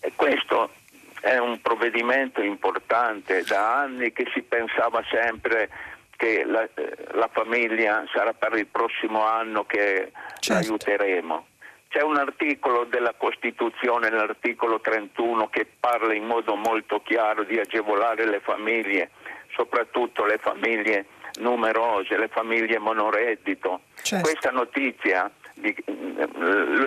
E 0.00 0.12
questo 0.14 0.72
è 1.20 1.36
un 1.36 1.60
provvedimento 1.60 2.40
importante, 2.42 3.42
da 3.42 3.80
anni 3.80 4.12
che 4.12 4.30
si 4.32 4.42
pensava 4.42 5.02
sempre 5.10 5.68
che 6.16 6.44
la, 6.44 6.62
eh, 6.74 6.96
la 7.12 7.28
famiglia 7.32 8.04
sarà 8.12 8.32
per 8.32 8.54
il 8.54 8.66
prossimo 8.66 9.24
anno 9.24 9.64
che 9.64 10.12
certo. 10.38 10.62
aiuteremo. 10.62 11.46
C'è 11.90 12.02
un 12.02 12.18
articolo 12.18 12.84
della 12.84 13.14
Costituzione, 13.14 14.10
l'articolo 14.10 14.78
31, 14.78 15.48
che 15.48 15.66
parla 15.66 16.14
in 16.14 16.24
modo 16.24 16.54
molto 16.54 17.02
chiaro 17.02 17.42
di 17.42 17.58
agevolare 17.58 18.26
le 18.26 18.38
famiglie, 18.38 19.10
soprattutto 19.56 20.24
le 20.24 20.38
famiglie 20.38 21.06
numerose, 21.40 22.16
le 22.16 22.28
famiglie 22.28 22.78
monoreddito. 22.78 23.80
Certo. 24.02 24.22
Questa 24.24 24.52
notizia 24.52 25.28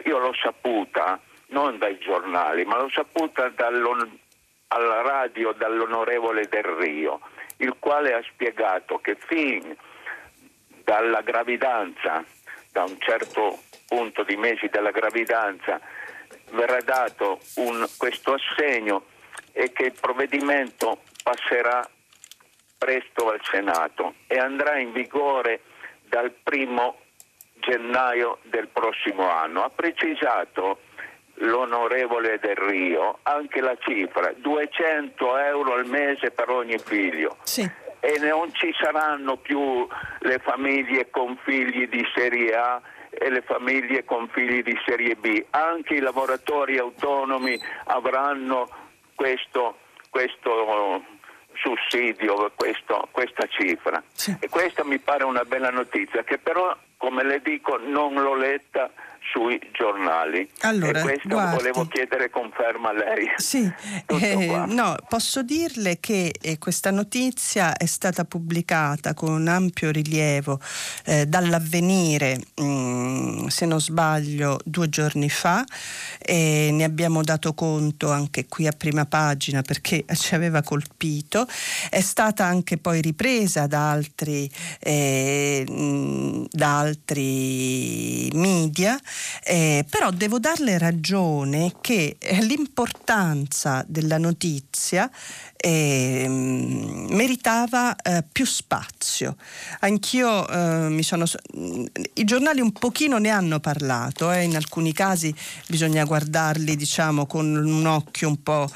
io 0.06 0.18
l'ho 0.20 0.34
saputa 0.42 1.20
non 1.48 1.78
dai 1.78 1.98
giornali, 1.98 2.64
ma 2.64 2.78
l'ho 2.78 2.90
saputa 2.90 3.52
alla 4.68 5.02
radio 5.02 5.52
dall'onorevole 5.52 6.48
Del 6.48 6.64
Rio, 6.64 7.20
il 7.58 7.76
quale 7.78 8.14
ha 8.14 8.24
spiegato 8.24 9.00
che 9.00 9.18
fin 9.18 9.76
dalla 10.86 11.20
gravidanza, 11.20 12.24
da 12.72 12.84
un 12.84 12.96
certo 13.00 13.60
punto 13.94 14.24
di 14.24 14.36
mesi 14.36 14.70
della 14.72 14.90
gravidanza 14.90 15.80
verrà 16.54 16.80
dato 16.82 17.40
un, 17.58 17.86
questo 17.96 18.34
assegno 18.34 19.06
e 19.52 19.72
che 19.72 19.84
il 19.84 19.94
provvedimento 20.00 21.02
passerà 21.22 21.88
presto 22.76 23.30
al 23.30 23.40
Senato 23.44 24.16
e 24.26 24.40
andrà 24.40 24.80
in 24.80 24.92
vigore 24.94 25.62
dal 26.08 26.32
primo 26.32 27.02
gennaio 27.60 28.40
del 28.44 28.68
prossimo 28.68 29.30
anno. 29.30 29.64
Ha 29.64 29.70
precisato 29.70 30.80
l'onorevole 31.36 32.40
Del 32.40 32.56
Rio 32.56 33.20
anche 33.22 33.62
la 33.62 33.78
cifra, 33.80 34.34
200 34.36 35.38
euro 35.38 35.74
al 35.74 35.86
mese 35.86 36.32
per 36.32 36.50
ogni 36.50 36.80
figlio. 36.80 37.38
Sì. 37.44 37.70
E 38.00 38.18
non 38.20 38.52
ci 38.54 38.74
saranno 38.78 39.38
più 39.38 39.88
le 40.20 40.40
famiglie 40.40 41.12
con 41.12 41.38
figli 41.44 41.88
di 41.88 42.04
serie 42.14 42.56
A 42.56 42.82
e 43.18 43.30
le 43.30 43.42
famiglie 43.42 44.04
con 44.04 44.28
figli 44.30 44.64
di 44.64 44.78
serie 44.86 45.16
B. 45.16 45.46
Anche 45.52 45.96
i 45.96 46.00
lavoratori 46.00 46.78
autonomi 46.78 47.60
avranno 47.86 48.70
questo, 49.16 49.78
questo 50.10 51.04
sussidio, 51.54 52.52
questo, 52.56 53.08
questa 53.12 53.46
cifra. 53.48 54.02
Sì. 54.12 54.36
E 54.40 54.50
questa 54.50 54.84
mi 54.84 55.00
pare 55.00 55.24
una 55.24 55.44
bella 55.44 55.70
notizia 55.70 56.24
che 56.24 56.38
però, 56.38 56.76
come 56.98 57.24
le 57.24 57.42
dico, 57.42 57.78
non 57.78 58.14
l'ho 58.16 58.36
letta 58.36 58.92
sui 59.34 59.60
giornali. 59.72 60.48
Allora, 60.60 61.00
e 61.00 61.02
questo 61.02 61.28
guardi, 61.28 61.56
volevo 61.56 61.88
chiedere 61.88 62.30
conferma 62.30 62.90
a 62.90 62.94
lei. 62.94 63.32
Sì, 63.44 63.72
eh, 64.06 64.64
no, 64.68 64.96
posso 65.08 65.42
dirle 65.42 66.00
che 66.00 66.34
eh, 66.40 66.58
questa 66.60 66.92
notizia 66.92 67.76
è 67.76 67.86
stata 67.86 68.26
pubblicata 68.26 69.14
con 69.14 69.32
un 69.32 69.48
ampio 69.48 69.90
rilievo 69.90 70.60
eh, 71.06 71.26
dall'avvenire, 71.26 72.40
mh, 72.56 72.64
mm, 72.64 73.48
se 73.48 73.66
non 73.66 73.82
sbaglio, 73.82 74.60
due 74.64 74.88
giorni 74.90 75.30
fa 75.30 75.64
e 76.20 76.70
ne 76.72 76.84
abbiamo 76.84 77.22
dato 77.24 77.54
conto 77.54 78.12
anche 78.12 78.46
qui 78.48 78.68
a 78.68 78.72
prima 78.72 79.06
pagina 79.06 79.62
perché 79.62 80.06
ci 80.14 80.36
aveva 80.36 80.62
colpito. 80.62 81.48
È 81.90 82.02
stata 82.02 82.46
anche 82.46 82.78
poi 82.78 83.02
ripresa 83.02 83.68
da 83.68 83.90
altri, 83.90 84.50
eh, 84.80 85.66
da 86.50 86.80
altri 86.80 88.30
media, 88.34 88.98
eh, 89.44 89.86
però 89.90 90.12
devo 90.12 90.40
darle 90.40 90.78
ragione 90.78 91.74
che 91.82 92.18
l'importanza 92.42 93.84
della 93.88 94.18
notizia 94.18 95.10
eh, 95.66 96.26
meritava 96.28 97.96
eh, 97.96 98.24
più 98.30 98.46
spazio. 98.46 99.38
Anch'io 99.80 100.48
eh, 100.48 100.90
mi 100.90 101.04
sono. 101.04 101.24
I 102.16 102.24
giornali 102.26 102.60
un 102.60 102.74
pochino 102.74 103.18
ne 103.18 103.30
hanno 103.30 103.60
parlato, 103.62 104.30
eh, 104.32 104.44
in 104.44 104.56
alcuni 104.56 104.92
casi 104.92 105.34
bisogna 105.68 106.04
guardarli 106.04 106.76
diciamo 106.76 107.26
con 107.26 107.56
un 107.56 107.86
occhio 107.86 108.28
un 108.28 108.44
po'. 108.44 108.70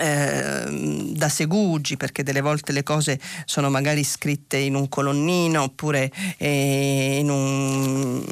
Ehm, 0.00 1.12
da 1.12 1.28
segugi 1.28 1.96
perché 1.96 2.22
delle 2.22 2.40
volte 2.40 2.70
le 2.70 2.84
cose 2.84 3.18
sono 3.44 3.68
magari 3.68 4.04
scritte 4.04 4.56
in 4.56 4.76
un 4.76 4.88
colonnino 4.88 5.62
oppure 5.64 6.12
eh, 6.36 7.18
in 7.18 7.28
un, 7.28 8.22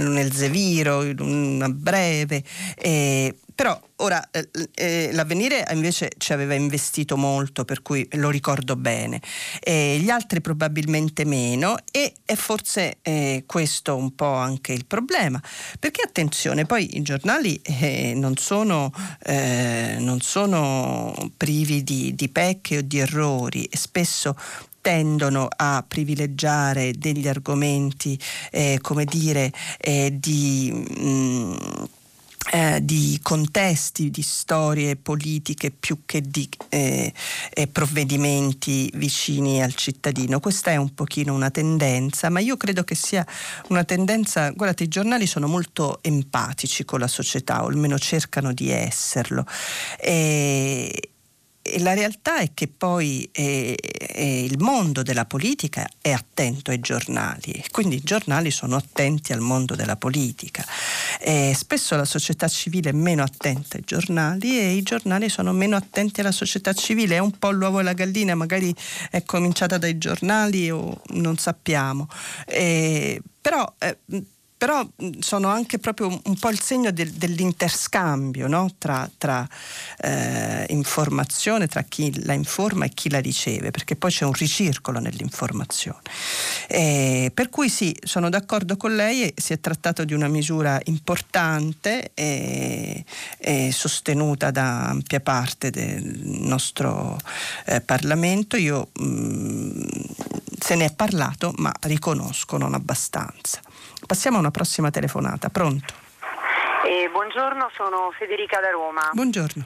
un 0.00 0.18
elzeviro, 0.18 1.04
in 1.04 1.20
una 1.20 1.68
breve. 1.68 2.42
Eh, 2.76 3.32
però 3.54 3.80
ora 3.96 4.30
eh, 4.30 4.48
eh, 4.74 5.10
l'avvenire 5.12 5.64
invece 5.70 6.10
ci 6.18 6.32
aveva 6.32 6.54
investito 6.54 7.16
molto, 7.16 7.64
per 7.64 7.82
cui 7.82 8.06
lo 8.12 8.28
ricordo 8.30 8.74
bene. 8.74 9.20
Eh, 9.60 9.98
gli 10.00 10.10
altri 10.10 10.40
probabilmente 10.40 11.24
meno 11.24 11.76
e 11.92 12.14
è 12.24 12.34
forse 12.34 12.98
eh, 13.02 13.44
questo 13.46 13.96
un 13.96 14.14
po' 14.14 14.32
anche 14.32 14.72
il 14.72 14.86
problema. 14.86 15.40
Perché 15.78 16.02
attenzione, 16.02 16.66
poi 16.66 16.96
i 16.96 17.02
giornali 17.02 17.60
eh, 17.62 18.12
non 18.16 18.36
sono, 18.36 18.92
eh, 19.22 19.96
non, 20.00 20.20
sono, 20.20 21.32
privi 21.36 21.84
di, 21.84 22.14
di 22.14 22.28
pecche 22.28 22.78
o 22.78 22.80
di 22.82 22.98
errori 22.98 23.64
e 23.64 23.76
spesso 23.76 24.36
tendono 24.80 25.48
a 25.54 25.82
privilegiare 25.86 26.92
degli 26.92 27.26
argomenti, 27.26 28.18
come 28.82 29.04
dire, 29.06 29.50
di... 30.12 30.70
Mh, 30.70 31.06
mm, 31.06 31.84
eh, 32.52 32.80
di 32.82 33.18
contesti, 33.22 34.10
di 34.10 34.22
storie 34.22 34.96
politiche 34.96 35.70
più 35.70 36.00
che 36.04 36.20
di 36.20 36.48
eh, 36.68 37.12
eh, 37.50 37.66
provvedimenti 37.68 38.90
vicini 38.94 39.62
al 39.62 39.74
cittadino. 39.74 40.40
Questa 40.40 40.70
è 40.70 40.76
un 40.76 40.94
pochino 40.94 41.34
una 41.34 41.50
tendenza, 41.50 42.28
ma 42.28 42.40
io 42.40 42.56
credo 42.56 42.84
che 42.84 42.94
sia 42.94 43.26
una 43.68 43.84
tendenza, 43.84 44.50
guardate, 44.50 44.84
i 44.84 44.88
giornali 44.88 45.26
sono 45.26 45.46
molto 45.46 45.98
empatici 46.02 46.84
con 46.84 47.00
la 47.00 47.08
società, 47.08 47.62
o 47.62 47.68
almeno 47.68 47.98
cercano 47.98 48.52
di 48.52 48.70
esserlo. 48.70 49.46
E, 49.98 51.10
e 51.66 51.80
la 51.80 51.94
realtà 51.94 52.40
è 52.40 52.50
che 52.52 52.68
poi 52.68 53.26
eh, 53.32 53.74
eh, 53.80 54.44
il 54.44 54.58
mondo 54.58 55.02
della 55.02 55.24
politica 55.24 55.88
è 55.98 56.12
attento 56.12 56.70
ai 56.70 56.78
giornali, 56.78 57.64
quindi 57.70 57.96
i 57.96 58.02
giornali 58.02 58.50
sono 58.50 58.76
attenti 58.76 59.32
al 59.32 59.40
mondo 59.40 59.74
della 59.74 59.96
politica. 59.96 60.62
Eh, 61.20 61.54
spesso 61.56 61.96
la 61.96 62.04
società 62.04 62.48
civile 62.48 62.90
è 62.90 62.92
meno 62.92 63.22
attenta 63.22 63.78
ai 63.78 63.82
giornali 63.86 64.60
e 64.60 64.72
i 64.72 64.82
giornali 64.82 65.30
sono 65.30 65.52
meno 65.52 65.74
attenti 65.74 66.20
alla 66.20 66.32
società 66.32 66.74
civile. 66.74 67.16
È 67.16 67.20
un 67.20 67.38
po' 67.38 67.50
l'uovo 67.50 67.80
e 67.80 67.82
la 67.82 67.94
gallina, 67.94 68.34
magari 68.34 68.74
è 69.10 69.22
cominciata 69.22 69.78
dai 69.78 69.96
giornali 69.96 70.70
o 70.70 71.00
non 71.12 71.38
sappiamo. 71.38 72.08
Eh, 72.44 73.22
però 73.40 73.74
eh, 73.78 73.96
però 74.64 74.82
sono 75.18 75.48
anche 75.48 75.78
proprio 75.78 76.08
un 76.24 76.38
po' 76.38 76.48
il 76.48 76.58
segno 76.58 76.90
del, 76.90 77.10
dell'interscambio 77.10 78.46
no? 78.46 78.70
tra, 78.78 79.06
tra 79.18 79.46
eh, 79.98 80.64
informazione, 80.70 81.66
tra 81.66 81.82
chi 81.82 82.24
la 82.24 82.32
informa 82.32 82.86
e 82.86 82.88
chi 82.88 83.10
la 83.10 83.18
riceve, 83.18 83.70
perché 83.70 83.94
poi 83.94 84.10
c'è 84.10 84.24
un 84.24 84.32
ricircolo 84.32 85.00
nell'informazione. 85.00 86.00
Eh, 86.66 87.30
per 87.34 87.50
cui 87.50 87.68
sì, 87.68 87.94
sono 88.02 88.30
d'accordo 88.30 88.78
con 88.78 88.96
lei, 88.96 89.34
si 89.36 89.52
è 89.52 89.60
trattato 89.60 90.02
di 90.06 90.14
una 90.14 90.28
misura 90.28 90.80
importante 90.84 92.12
e, 92.14 93.04
e 93.36 93.70
sostenuta 93.70 94.50
da 94.50 94.86
ampia 94.86 95.20
parte 95.20 95.68
del 95.68 96.22
nostro 96.24 97.20
eh, 97.66 97.82
Parlamento. 97.82 98.56
Io 98.56 98.88
mh, 98.94 99.88
se 100.58 100.74
ne 100.74 100.86
è 100.86 100.92
parlato, 100.94 101.52
ma 101.58 101.70
riconosco 101.80 102.56
non 102.56 102.72
abbastanza. 102.72 103.60
Passiamo 104.06 104.36
a 104.36 104.40
una 104.40 104.50
prossima 104.50 104.90
telefonata. 104.90 105.48
Pronto? 105.48 105.94
Eh, 106.84 107.08
buongiorno, 107.10 107.70
sono 107.74 108.12
Federica 108.18 108.60
da 108.60 108.70
Roma. 108.70 109.10
Buongiorno. 109.12 109.64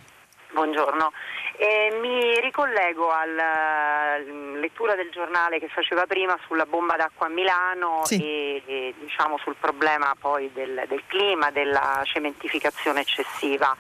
Buongiorno. 0.53 1.13
Eh, 1.57 1.99
mi 2.01 2.41
ricollego 2.41 3.11
alla 3.11 4.17
lettura 4.61 4.95
del 4.95 5.11
giornale 5.11 5.59
che 5.59 5.69
faceva 5.69 6.07
prima 6.07 6.39
sulla 6.47 6.67
bomba 6.67 6.95
d'acqua 6.95 7.27
a 7.27 7.31
Milano 7.31 8.03
sì. 8.05 8.23
e, 8.23 8.63
e, 8.65 8.95
diciamo 9.01 9.39
sul 9.39 9.57
problema 9.59 10.15
poi 10.19 10.51
del, 10.53 10.85
del 10.89 11.03
clima, 11.09 11.51
della 11.51 12.01
cementificazione 12.05 13.01
eccessiva. 13.01 13.77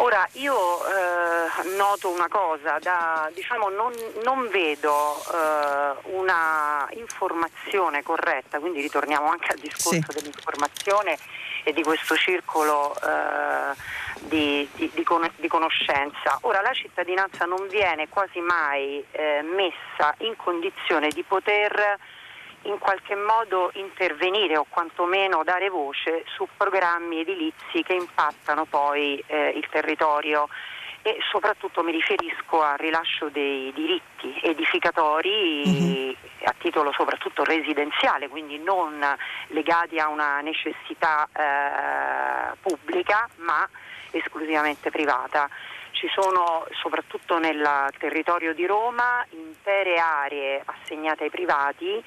Ora 0.00 0.26
io 0.32 0.56
eh, 0.86 1.76
noto 1.76 2.08
una 2.08 2.28
cosa, 2.28 2.78
da, 2.80 3.30
diciamo, 3.34 3.68
non, 3.68 3.92
non, 4.24 4.48
vedo 4.48 5.22
eh, 5.30 6.08
una 6.12 6.88
informazione 6.92 8.02
corretta, 8.02 8.60
quindi 8.60 8.80
ritorniamo 8.80 9.28
anche 9.28 9.52
al 9.52 9.58
discorso 9.58 10.10
sì. 10.10 10.18
dell'informazione 10.18 11.18
e 11.64 11.74
di 11.74 11.82
questo 11.82 12.16
circolo 12.16 12.94
eh, 12.94 13.76
di, 14.20 14.66
di, 14.74 14.90
di, 14.94 15.04
di, 15.36 15.48
conoscenza. 15.48 16.38
Ora 16.42 16.62
la 16.62 16.72
cittadinanza 16.72 17.44
non 17.44 17.68
viene 17.68 18.08
quasi 18.08 18.40
mai 18.40 19.04
eh, 19.10 19.42
messa 19.42 20.14
in 20.20 20.34
condizione 20.36 21.08
di 21.08 21.22
poter 21.24 21.98
in 22.62 22.78
qualche 22.78 23.14
modo 23.14 23.70
intervenire 23.74 24.56
o 24.56 24.66
quantomeno 24.68 25.42
dare 25.44 25.70
voce 25.70 26.24
su 26.26 26.46
programmi 26.56 27.20
edilizi 27.20 27.82
che 27.82 27.94
impattano 27.94 28.64
poi 28.66 29.22
eh, 29.26 29.50
il 29.50 29.66
territorio 29.70 30.48
e 31.02 31.16
soprattutto 31.30 31.82
mi 31.82 31.92
riferisco 31.92 32.60
al 32.62 32.76
rilascio 32.76 33.30
dei 33.30 33.72
diritti 33.72 34.38
edificatori 34.42 35.62
mm-hmm. 35.66 36.12
a 36.44 36.54
titolo 36.58 36.92
soprattutto 36.92 37.42
residenziale, 37.42 38.28
quindi 38.28 38.58
non 38.58 39.02
legati 39.48 39.98
a 39.98 40.08
una 40.08 40.40
necessità 40.40 41.26
eh, 41.32 42.56
pubblica 42.60 43.28
ma 43.36 43.66
esclusivamente 44.10 44.90
privata. 44.90 45.48
Ci 45.92 46.08
sono 46.14 46.66
soprattutto 46.80 47.38
nel 47.38 47.88
territorio 47.98 48.54
di 48.54 48.66
Roma 48.66 49.24
intere 49.30 49.98
aree 49.98 50.62
assegnate 50.64 51.24
ai 51.24 51.30
privati 51.30 52.02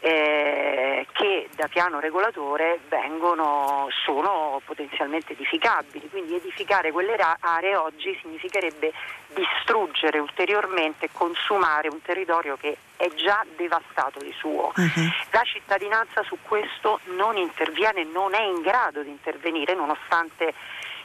eh, 0.00 1.06
che 1.12 1.48
da 1.54 1.68
piano 1.68 2.00
regolatore 2.00 2.80
vengono, 2.88 3.88
sono 4.04 4.60
potenzialmente 4.64 5.34
edificabili, 5.34 6.08
quindi 6.08 6.34
edificare 6.34 6.90
quelle 6.90 7.16
aree 7.40 7.76
oggi 7.76 8.18
significherebbe 8.22 8.92
distruggere 9.34 10.18
ulteriormente 10.18 11.06
e 11.06 11.10
consumare 11.12 11.88
un 11.88 12.00
territorio 12.02 12.56
che 12.56 12.76
è 12.96 13.08
già 13.14 13.44
devastato 13.56 14.18
di 14.20 14.32
suo. 14.36 14.72
Uh-huh. 14.74 15.10
La 15.30 15.42
cittadinanza 15.44 16.22
su 16.22 16.38
questo 16.42 17.00
non 17.16 17.36
interviene, 17.36 18.04
non 18.04 18.34
è 18.34 18.42
in 18.42 18.62
grado 18.62 19.02
di 19.02 19.10
intervenire 19.10 19.74
nonostante 19.74 20.54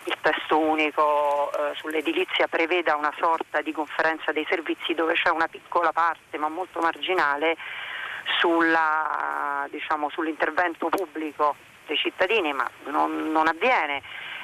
il 0.06 0.18
testo 0.22 0.60
unico 0.60 1.52
eh, 1.52 1.76
sull'edilizia 1.76 2.48
preveda 2.48 2.96
una 2.96 3.14
sorta 3.18 3.62
di 3.62 3.72
conferenza 3.72 4.32
dei 4.32 4.46
servizi 4.48 4.94
dove 4.94 5.14
c'è 5.16 5.30
una 5.30 5.48
piccola 5.48 5.92
parte 5.92 6.38
ma 6.38 6.48
molto 6.48 6.80
marginale 6.80 7.58
sulla, 8.40 9.68
diciamo, 9.70 10.10
sull'intervento 10.10 10.90
pubblico 10.90 11.56
dei 11.86 11.98
cittadini, 11.98 12.54
ma 12.54 12.70
non, 12.86 13.32
non 13.32 13.48
avviene. 13.48 14.02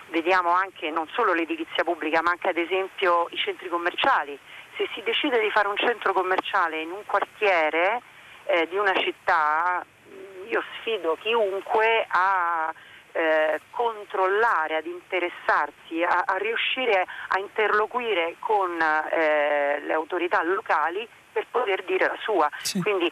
Vediamo 0.10 0.52
anche 0.52 0.90
non 0.90 1.08
solo 1.14 1.34
l'edilizia 1.34 1.84
pubblica, 1.84 2.22
ma 2.22 2.32
anche 2.32 2.50
ad 2.50 2.58
esempio 2.58 3.28
i 3.32 3.38
centri 3.38 3.70
commerciali. 3.70 4.38
Se 4.76 4.88
si 4.94 5.02
decide 5.04 5.40
di 5.40 5.50
fare 5.52 5.68
un 5.68 5.78
centro 5.78 6.14
commerciale 6.14 6.82
in 6.82 6.92
un 6.92 7.06
quartiere 7.06 8.02
eh, 8.46 8.68
di 8.68 8.78
una 8.78 8.94
città, 9.00 9.84
io 10.48 10.64
sfido 10.80 11.18
chiunque 11.22 12.06
a 12.10 12.74
eh, 13.14 13.62
controllare, 13.72 14.78
ad 14.78 14.86
interessarsi, 14.86 16.04
a, 16.04 16.24
a, 16.26 16.38
riuscire 16.38 17.06
a 17.30 17.40
interloquire 17.40 18.36
con 18.40 18.78
eh, 18.82 19.82
le 19.82 19.94
autorità 19.94 20.44
locali 20.44 21.08
per 21.32 21.48
poter 21.50 21.84
dire 21.84 22.08
la 22.08 22.18
sua. 22.22 22.50
Sì. 22.62 22.82
Quindi 22.82 23.12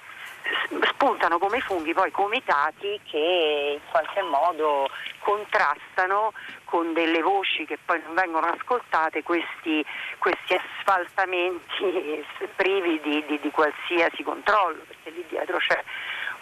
spuntano 0.92 1.38
come 1.40 1.60
funghi 1.60 1.94
poi 1.94 2.12
comitati 2.12 3.00
che 3.04 3.80
in 3.82 3.90
qualche 3.90 4.22
modo 4.22 4.90
contrastano 5.20 6.34
con 6.66 6.94
delle 6.94 7.22
voci 7.22 7.66
che 7.66 7.78
poi 7.84 8.02
non 8.06 8.14
vengono 8.14 8.48
ascoltate 8.48 9.24
questi, 9.24 9.84
questi 10.18 10.56
asfaltamenti 10.56 12.26
privi 12.56 13.00
di, 13.02 13.26
di, 13.26 13.40
di, 13.40 13.52
qualsiasi 13.52 14.24
controllo, 14.24 14.82
perché 14.88 15.10
lì 15.10 15.26
dietro 15.28 15.58
c'è 15.58 15.84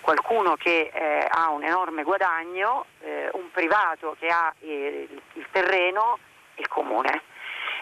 qualcuno 0.02 0.56
che 0.56 0.92
eh, 0.94 1.28
ha 1.30 1.50
un 1.50 1.64
enorme 1.64 2.04
guadagno, 2.04 2.86
eh, 3.02 3.30
un 3.34 3.52
privato 3.52 4.16
che 4.20 4.28
ha 4.28 4.54
eh, 4.62 5.08
il 5.34 5.46
terreno, 5.52 6.20
il 6.56 6.68
comune. 6.68 7.24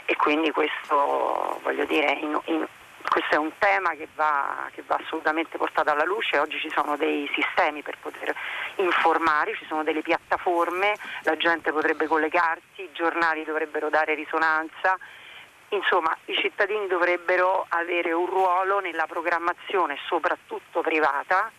E 0.05 0.15
quindi 0.15 0.51
questo, 0.51 1.59
voglio 1.63 1.85
dire, 1.85 2.11
in, 2.13 2.39
in, 2.45 2.67
questo 3.09 3.35
è 3.35 3.37
un 3.37 3.51
tema 3.57 3.91
che 3.91 4.07
va, 4.15 4.69
che 4.73 4.83
va, 4.85 4.95
assolutamente 4.95 5.57
portato 5.57 5.89
alla 5.89 6.03
luce, 6.03 6.39
oggi 6.39 6.59
ci 6.59 6.69
sono 6.69 6.95
dei 6.97 7.29
sistemi 7.33 7.81
per 7.81 7.97
poter 7.99 8.35
informare, 8.77 9.55
ci 9.55 9.65
sono 9.65 9.83
delle 9.83 10.01
piattaforme, 10.01 10.95
la 11.23 11.37
gente 11.37 11.71
potrebbe 11.71 12.07
collegarsi, 12.07 12.81
i 12.81 12.89
giornali 12.91 13.43
dovrebbero 13.43 13.89
dare 13.89 14.15
risonanza, 14.15 14.97
insomma 15.69 16.15
i 16.25 16.35
cittadini 16.35 16.87
dovrebbero 16.87 17.65
avere 17.69 18.11
un 18.11 18.25
ruolo 18.25 18.79
nella 18.79 19.05
programmazione 19.07 19.97
soprattutto 20.07 20.81
privata 20.81 21.51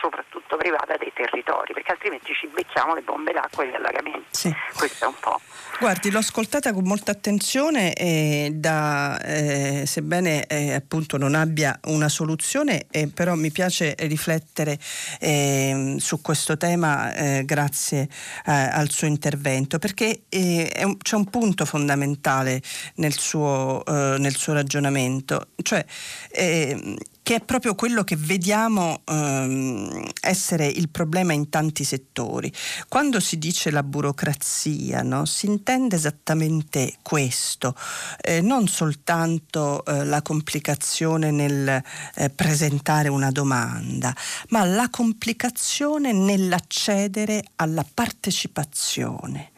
soprattutto 0.00 0.56
privata 0.56 0.96
dei 0.96 1.12
territori, 1.14 1.72
perché 1.72 1.92
altrimenti 1.92 2.32
ci 2.34 2.48
becchiamo 2.52 2.94
le 2.94 3.02
bombe 3.02 3.32
d'acqua 3.32 3.64
e 3.64 3.68
gli 3.68 3.74
allagamenti. 3.74 4.26
Sì. 4.30 4.54
Questo 4.76 5.04
è 5.04 5.08
un 5.08 5.14
po'. 5.20 5.40
Guardi, 5.78 6.10
l'ho 6.10 6.18
ascoltata 6.18 6.72
con 6.72 6.84
molta 6.84 7.10
attenzione 7.10 7.94
e 7.94 8.50
da, 8.54 9.20
eh, 9.20 9.84
sebbene 9.86 10.46
eh, 10.46 10.74
appunto 10.74 11.16
non 11.16 11.34
abbia 11.34 11.78
una 11.86 12.08
soluzione, 12.08 12.86
eh, 12.90 13.08
però 13.08 13.34
mi 13.34 13.50
piace 13.50 13.94
riflettere 13.98 14.78
ehm, 15.18 15.96
su 15.96 16.20
questo 16.20 16.56
tema 16.56 17.12
eh, 17.14 17.44
grazie 17.44 18.08
eh, 18.46 18.52
al 18.52 18.90
suo 18.90 19.06
intervento, 19.08 19.78
perché 19.78 20.22
eh, 20.28 20.70
un, 20.84 20.96
c'è 20.98 21.16
un 21.16 21.28
punto 21.28 21.64
fondamentale 21.64 22.60
nel 22.96 23.18
suo, 23.18 23.82
nel 23.86 24.34
suo 24.34 24.52
ragionamento, 24.52 25.48
cioè 25.62 25.84
ehm, 26.30 26.96
che 27.24 27.36
è 27.36 27.40
proprio 27.40 27.74
quello 27.74 28.04
che 28.04 28.16
vediamo 28.16 29.00
ehm, 29.06 30.10
essere 30.20 30.66
il 30.66 30.90
problema 30.90 31.32
in 31.32 31.48
tanti 31.48 31.82
settori. 31.82 32.52
Quando 32.86 33.18
si 33.18 33.38
dice 33.38 33.70
la 33.70 33.82
burocrazia, 33.82 35.00
no, 35.00 35.24
si 35.24 35.46
intende 35.46 35.96
esattamente 35.96 36.96
questo, 37.00 37.74
eh, 38.20 38.42
non 38.42 38.68
soltanto 38.68 39.82
eh, 39.86 40.04
la 40.04 40.20
complicazione 40.20 41.30
nel 41.30 41.82
eh, 42.14 42.28
presentare 42.28 43.08
una 43.08 43.30
domanda, 43.30 44.14
ma 44.50 44.62
la 44.66 44.90
complicazione 44.90 46.12
nell'accedere 46.12 47.42
alla 47.56 47.86
partecipazione. 47.94 49.52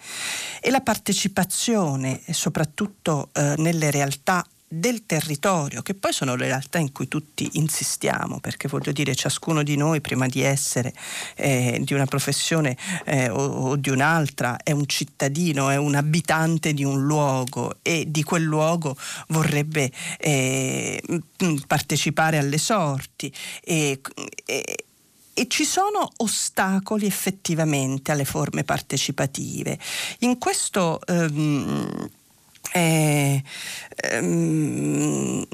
E 0.60 0.70
la 0.70 0.82
partecipazione, 0.82 2.22
soprattutto 2.30 3.30
eh, 3.32 3.54
nelle 3.56 3.90
realtà 3.90 4.46
del 4.68 5.06
territorio, 5.06 5.82
che 5.82 5.94
poi 5.94 6.12
sono 6.12 6.34
le 6.34 6.46
realtà 6.46 6.78
in 6.78 6.90
cui 6.90 7.06
tutti 7.06 7.48
insistiamo, 7.52 8.40
perché 8.40 8.66
voglio 8.68 8.90
dire, 8.90 9.14
ciascuno 9.14 9.62
di 9.62 9.76
noi 9.76 10.00
prima 10.00 10.26
di 10.26 10.42
essere 10.42 10.92
eh, 11.36 11.78
di 11.82 11.94
una 11.94 12.06
professione 12.06 12.76
eh, 13.04 13.28
o, 13.28 13.44
o, 13.44 13.76
di 13.76 13.90
un'altra 13.90 14.56
è 14.62 14.72
un 14.72 14.86
cittadino, 14.86 15.70
è 15.70 15.76
un 15.76 15.94
abitante 15.94 16.74
di 16.74 16.84
un 16.84 17.04
luogo 17.04 17.76
e 17.82 18.04
di 18.08 18.24
quel 18.24 18.42
luogo 18.42 18.96
vorrebbe 19.28 19.90
eh, 20.18 21.00
partecipare 21.66 22.38
alle 22.38 22.58
sorti. 22.58 23.32
E, 23.62 24.00
e, 24.44 24.76
e 25.38 25.48
ci 25.48 25.66
sono 25.66 26.10
ostacoli 26.16 27.04
effettivamente 27.04 28.10
alle 28.10 28.24
forme 28.24 28.64
partecipative. 28.64 29.78
In 30.20 30.38
questo 30.38 30.98
ehm, 31.06 32.08
eh, 32.72 33.42
ehm, 33.96 35.46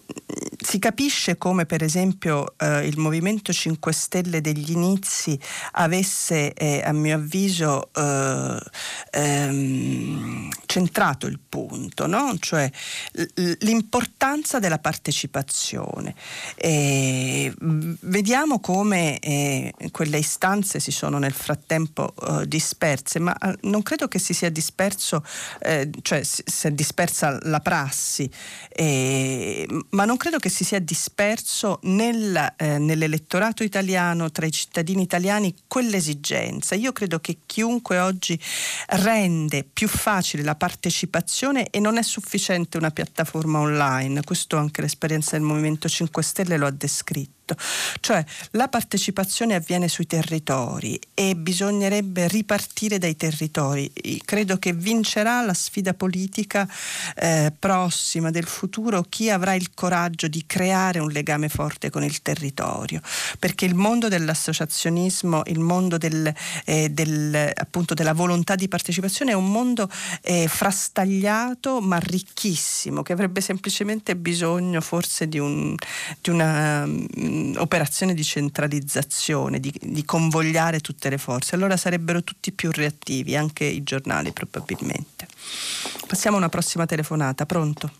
si 0.63 0.79
capisce 0.79 1.37
come 1.37 1.67
per 1.67 1.83
esempio 1.83 2.55
eh, 2.57 2.87
il 2.87 2.99
Movimento 2.99 3.53
5 3.53 3.93
Stelle 3.93 4.41
degli 4.41 4.71
inizi 4.71 5.39
avesse 5.73 6.53
eh, 6.55 6.83
a 6.85 6.93
mio 6.93 7.17
avviso 7.17 7.91
eh, 7.93 8.59
ehm, 9.11 10.51
centrato 10.67 11.27
il 11.27 11.41
punto, 11.47 12.07
no? 12.07 12.37
cioè 12.39 12.71
l- 13.13 13.53
l'importanza 13.61 14.59
della 14.59 14.79
partecipazione. 14.79 16.15
vediamo 18.01 18.61
come 18.61 19.19
eh, 19.19 19.75
quelle 19.91 20.19
istanze 20.19 20.81
si 20.81 20.91
sono 20.91 21.19
nel 21.19 21.33
frattempo 21.33 22.15
eh, 22.15 22.47
disperse, 22.49 23.19
ma 23.19 23.37
non 23.63 23.83
credo 23.83 24.09
che 24.09 24.19
si 24.19 24.33
sia 24.33 24.51
disperso, 24.51 25.25
cioè 26.03 26.23
si, 26.23 26.43
è 26.67 26.73
dispersa 27.03 27.39
la 27.43 27.61
prassi, 27.61 28.31
ma 29.91 30.05
non 30.05 30.17
credo 30.17 30.39
che 30.39 30.49
si 30.49 30.65
sia 30.65 30.79
disperso 30.79 31.81
nel, 31.83 32.55
eh, 32.57 32.79
nell'elettorato 32.79 33.65
italiano, 33.65 34.31
tra 34.31 34.47
i 34.47 34.53
cittadini 34.53 35.03
italiani, 35.03 35.55
quell'esigenza. 35.67 36.75
Io 36.75 36.93
credo 36.93 37.19
che 37.19 37.39
chiunque 37.45 37.99
oggi 37.99 38.39
rende 38.89 39.65
più 39.71 39.89
facile 39.89 40.43
la 40.43 40.55
partecipazione 40.55 41.69
e 41.71 41.81
non 41.81 41.99
è 41.99 42.03
sufficiente 42.03 42.77
una 42.77 42.91
piattaforma 42.91 43.59
online, 43.59 44.23
questo 44.23 44.57
anche 44.57 44.81
l'esperienza 44.81 45.33
del 45.33 45.43
Movimento 45.43 45.89
5 45.89 46.23
Stelle 46.23 46.57
lo 46.57 46.67
ha 46.67 46.71
descritto 46.71 47.42
detto, 47.43 47.57
cioè 48.01 48.25
la 48.53 48.69
partecipazione 48.69 49.55
avviene 49.55 49.89
sui 49.89 50.07
territori 50.07 50.99
e 51.15 51.35
bisognerebbe 51.37 52.29
ripartire 52.29 52.99
dai 52.99 53.17
territori. 53.17 53.91
Credo 54.25 54.59
che 54.59 54.73
vincerà 54.73 55.43
la 55.43 55.55
sfida 55.55 55.95
politica 55.95 56.69
eh, 57.17 57.53
prossima 57.57 58.31
del 58.31 58.47
futuro 58.47 59.05
chi 59.09 59.31
avrà 59.31 59.55
il 59.55 59.75
coraggio 59.75 60.29
di 60.29 60.45
creare 60.47 60.99
un 61.01 61.11
legame 61.11 61.49
forte 61.49 61.91
con 61.91 62.05
il 62.05 62.23
territorio, 62.23 63.01
perché 63.39 63.65
il 63.65 63.75
mondo 63.75 64.09
dell'associazionismo, 64.09 65.43
il 65.47 65.59
mondo 65.59 65.99
del, 65.99 66.33
eh, 66.65 66.89
del, 66.91 67.51
appunto 67.55 67.95
della 67.95 68.13
volontà 68.13 68.55
di 68.55 68.69
partecipazione 68.69 69.33
è 69.33 69.35
un 69.35 69.51
mondo 69.51 69.89
eh, 70.23 70.47
frastagliato 70.49 71.81
ma 71.81 71.99
ricchissimo, 71.99 73.03
che 73.03 73.13
avrebbe 73.13 73.41
semplicemente 73.41 74.17
bisogno 74.17 74.81
forse 74.81 75.29
di, 75.29 75.39
un, 75.39 75.75
di 76.21 76.31
una 76.31 76.87
operazione 77.57 78.15
di 78.15 78.23
centralizzazione, 78.23 79.61
di, 79.61 79.73
di, 79.81 80.05
convogliare 80.05 80.81
tutte 80.81 81.09
le 81.09 81.19
forze, 81.19 81.55
allora 81.55 81.77
sarebbero 81.77 82.23
tutti 82.23 82.53
più 82.53 82.71
reattivi, 82.71 83.37
anche 83.37 83.65
i 83.65 83.83
giornali 83.83 84.33
probabilmente. 84.33 85.27
Passiamo 86.07 86.37
a 86.37 86.41
una 86.41 86.49
prossima 86.49 86.87
telefonata, 86.87 87.47
pronto? 87.47 87.91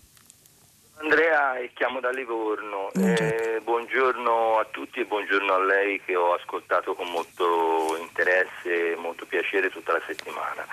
Andrea 1.03 1.57
e 1.57 1.71
chiamo 1.73 1.99
da 1.99 2.11
Livorno. 2.11 2.89
Buongiorno. 2.93 3.27
Eh, 3.27 3.61
buongiorno. 3.61 4.57
a 4.59 4.65
tutti 4.71 5.01
e 5.01 5.05
buongiorno 5.05 5.53
a 5.53 5.63
lei 5.63 6.01
che 6.05 6.15
ho 6.15 6.33
ascoltato 6.33 6.93
con 6.93 7.09
molto 7.09 7.97
interesse 7.99 8.93
e 8.93 8.95
molto 8.95 9.25
piacere 9.25 9.69
tutta 9.69 9.91
la 9.91 10.01
settimana. 10.07 10.65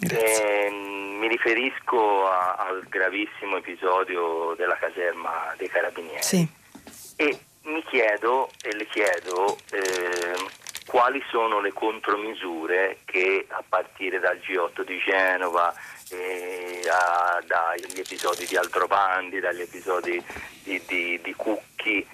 Eh, 0.00 0.70
mi 0.70 1.28
riferisco 1.28 2.26
a, 2.26 2.54
al 2.54 2.86
gravissimo 2.88 3.58
episodio 3.58 4.54
della 4.56 4.76
caserma 4.76 5.54
dei 5.58 5.68
carabinieri. 5.68 6.22
Sì. 6.22 6.46
E 7.16 7.38
mi 7.66 7.82
chiedo 7.84 8.50
e 8.62 8.74
le 8.74 8.86
chiedo 8.86 9.58
eh, 9.72 10.36
quali 10.86 11.22
sono 11.30 11.60
le 11.60 11.72
contromisure 11.72 12.98
che 13.04 13.46
a 13.48 13.62
partire 13.68 14.20
dal 14.20 14.38
G8 14.38 14.82
di 14.82 14.98
Genova, 14.98 15.74
eh, 16.10 16.82
a, 16.88 17.42
dagli 17.44 17.98
episodi 17.98 18.46
di 18.46 18.56
Aldrovandi, 18.56 19.40
dagli 19.40 19.62
episodi 19.62 20.22
di, 20.62 20.80
di, 20.86 21.20
di 21.22 21.34
Cucchi, 21.34 22.06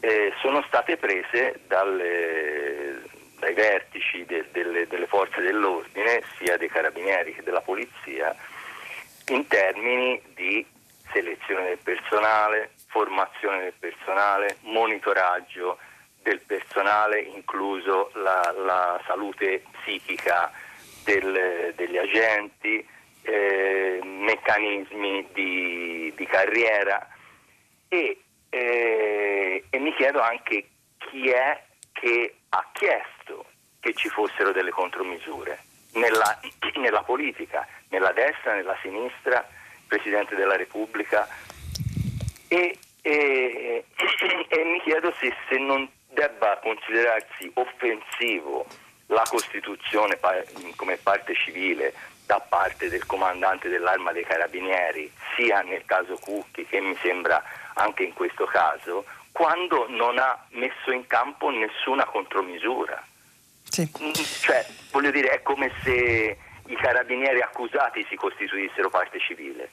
eh, 0.00 0.32
sono 0.40 0.62
state 0.68 0.96
prese 0.96 1.60
dalle, 1.66 3.02
dai 3.38 3.54
vertici 3.54 4.24
de, 4.24 4.46
delle, 4.52 4.86
delle 4.86 5.06
forze 5.06 5.40
dell'ordine, 5.40 6.22
sia 6.38 6.56
dei 6.56 6.68
carabinieri 6.68 7.34
che 7.34 7.42
della 7.42 7.60
polizia, 7.60 8.34
in 9.28 9.46
termini 9.48 10.20
di 10.34 10.64
selezione 11.12 11.64
del 11.64 11.78
personale, 11.82 12.70
formazione 12.90 13.62
del 13.62 13.74
personale, 13.78 14.56
monitoraggio 14.62 15.78
del 16.22 16.40
personale, 16.40 17.20
incluso 17.20 18.10
la, 18.14 18.52
la 18.56 19.00
salute 19.06 19.62
psichica 19.80 20.52
del, 21.04 21.72
degli 21.74 21.96
agenti, 21.96 22.86
eh, 23.22 24.00
meccanismi 24.02 25.28
di, 25.32 26.12
di 26.14 26.26
carriera. 26.26 27.08
E, 27.88 28.20
eh, 28.50 29.64
e 29.70 29.78
mi 29.78 29.94
chiedo 29.94 30.20
anche 30.20 30.68
chi 30.98 31.30
è 31.30 31.62
che 31.92 32.34
ha 32.50 32.68
chiesto 32.72 33.46
che 33.80 33.94
ci 33.94 34.08
fossero 34.08 34.52
delle 34.52 34.70
contromisure 34.70 35.58
nella, 35.94 36.40
nella 36.76 37.02
politica, 37.02 37.66
nella 37.88 38.12
destra, 38.12 38.54
nella 38.54 38.76
sinistra, 38.82 39.46
Presidente 39.86 40.36
della 40.36 40.56
Repubblica, 40.56 41.26
e, 42.50 42.76
e, 43.02 43.84
e 44.48 44.64
mi 44.64 44.80
chiedo 44.82 45.14
se, 45.20 45.32
se 45.48 45.56
non 45.56 45.88
debba 46.08 46.58
considerarsi 46.60 47.48
offensivo 47.54 48.66
la 49.06 49.22
Costituzione 49.28 50.18
come 50.74 50.96
parte 50.96 51.34
civile 51.34 51.94
da 52.26 52.40
parte 52.40 52.88
del 52.88 53.06
comandante 53.06 53.68
dell'arma 53.68 54.12
dei 54.12 54.24
carabinieri, 54.24 55.10
sia 55.36 55.62
nel 55.62 55.84
caso 55.84 56.16
Cucchi 56.16 56.66
che 56.66 56.80
mi 56.80 56.96
sembra 57.00 57.42
anche 57.74 58.02
in 58.02 58.12
questo 58.14 58.46
caso, 58.46 59.04
quando 59.32 59.88
non 59.88 60.18
ha 60.18 60.46
messo 60.50 60.90
in 60.90 61.06
campo 61.06 61.50
nessuna 61.50 62.04
contromisura. 62.04 63.02
Sì. 63.68 63.88
Cioè, 64.42 64.66
voglio 64.90 65.10
dire, 65.12 65.30
è 65.30 65.42
come 65.42 65.72
se 65.82 66.36
i 66.66 66.76
carabinieri 66.76 67.40
accusati 67.40 68.04
si 68.08 68.16
costituissero 68.16 68.90
parte 68.90 69.20
civile. 69.20 69.70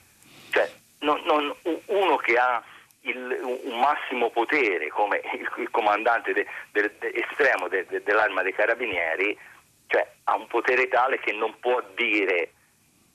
Cioè, 0.50 0.70
non, 1.00 1.20
non, 1.24 1.54
uno 1.86 2.16
che 2.16 2.36
ha 2.36 2.62
il, 3.02 3.38
un 3.42 3.78
massimo 3.78 4.30
potere 4.30 4.88
come 4.88 5.20
il, 5.34 5.50
il 5.56 5.70
comandante 5.70 6.32
de, 6.32 6.46
de, 6.72 6.92
de, 6.98 7.12
estremo 7.14 7.68
dell'arma 7.68 8.42
dei 8.42 8.52
carabinieri, 8.52 9.38
cioè 9.86 10.06
ha 10.24 10.36
un 10.36 10.46
potere 10.46 10.88
tale 10.88 11.18
che 11.20 11.32
non 11.32 11.54
può 11.60 11.82
dire 11.94 12.52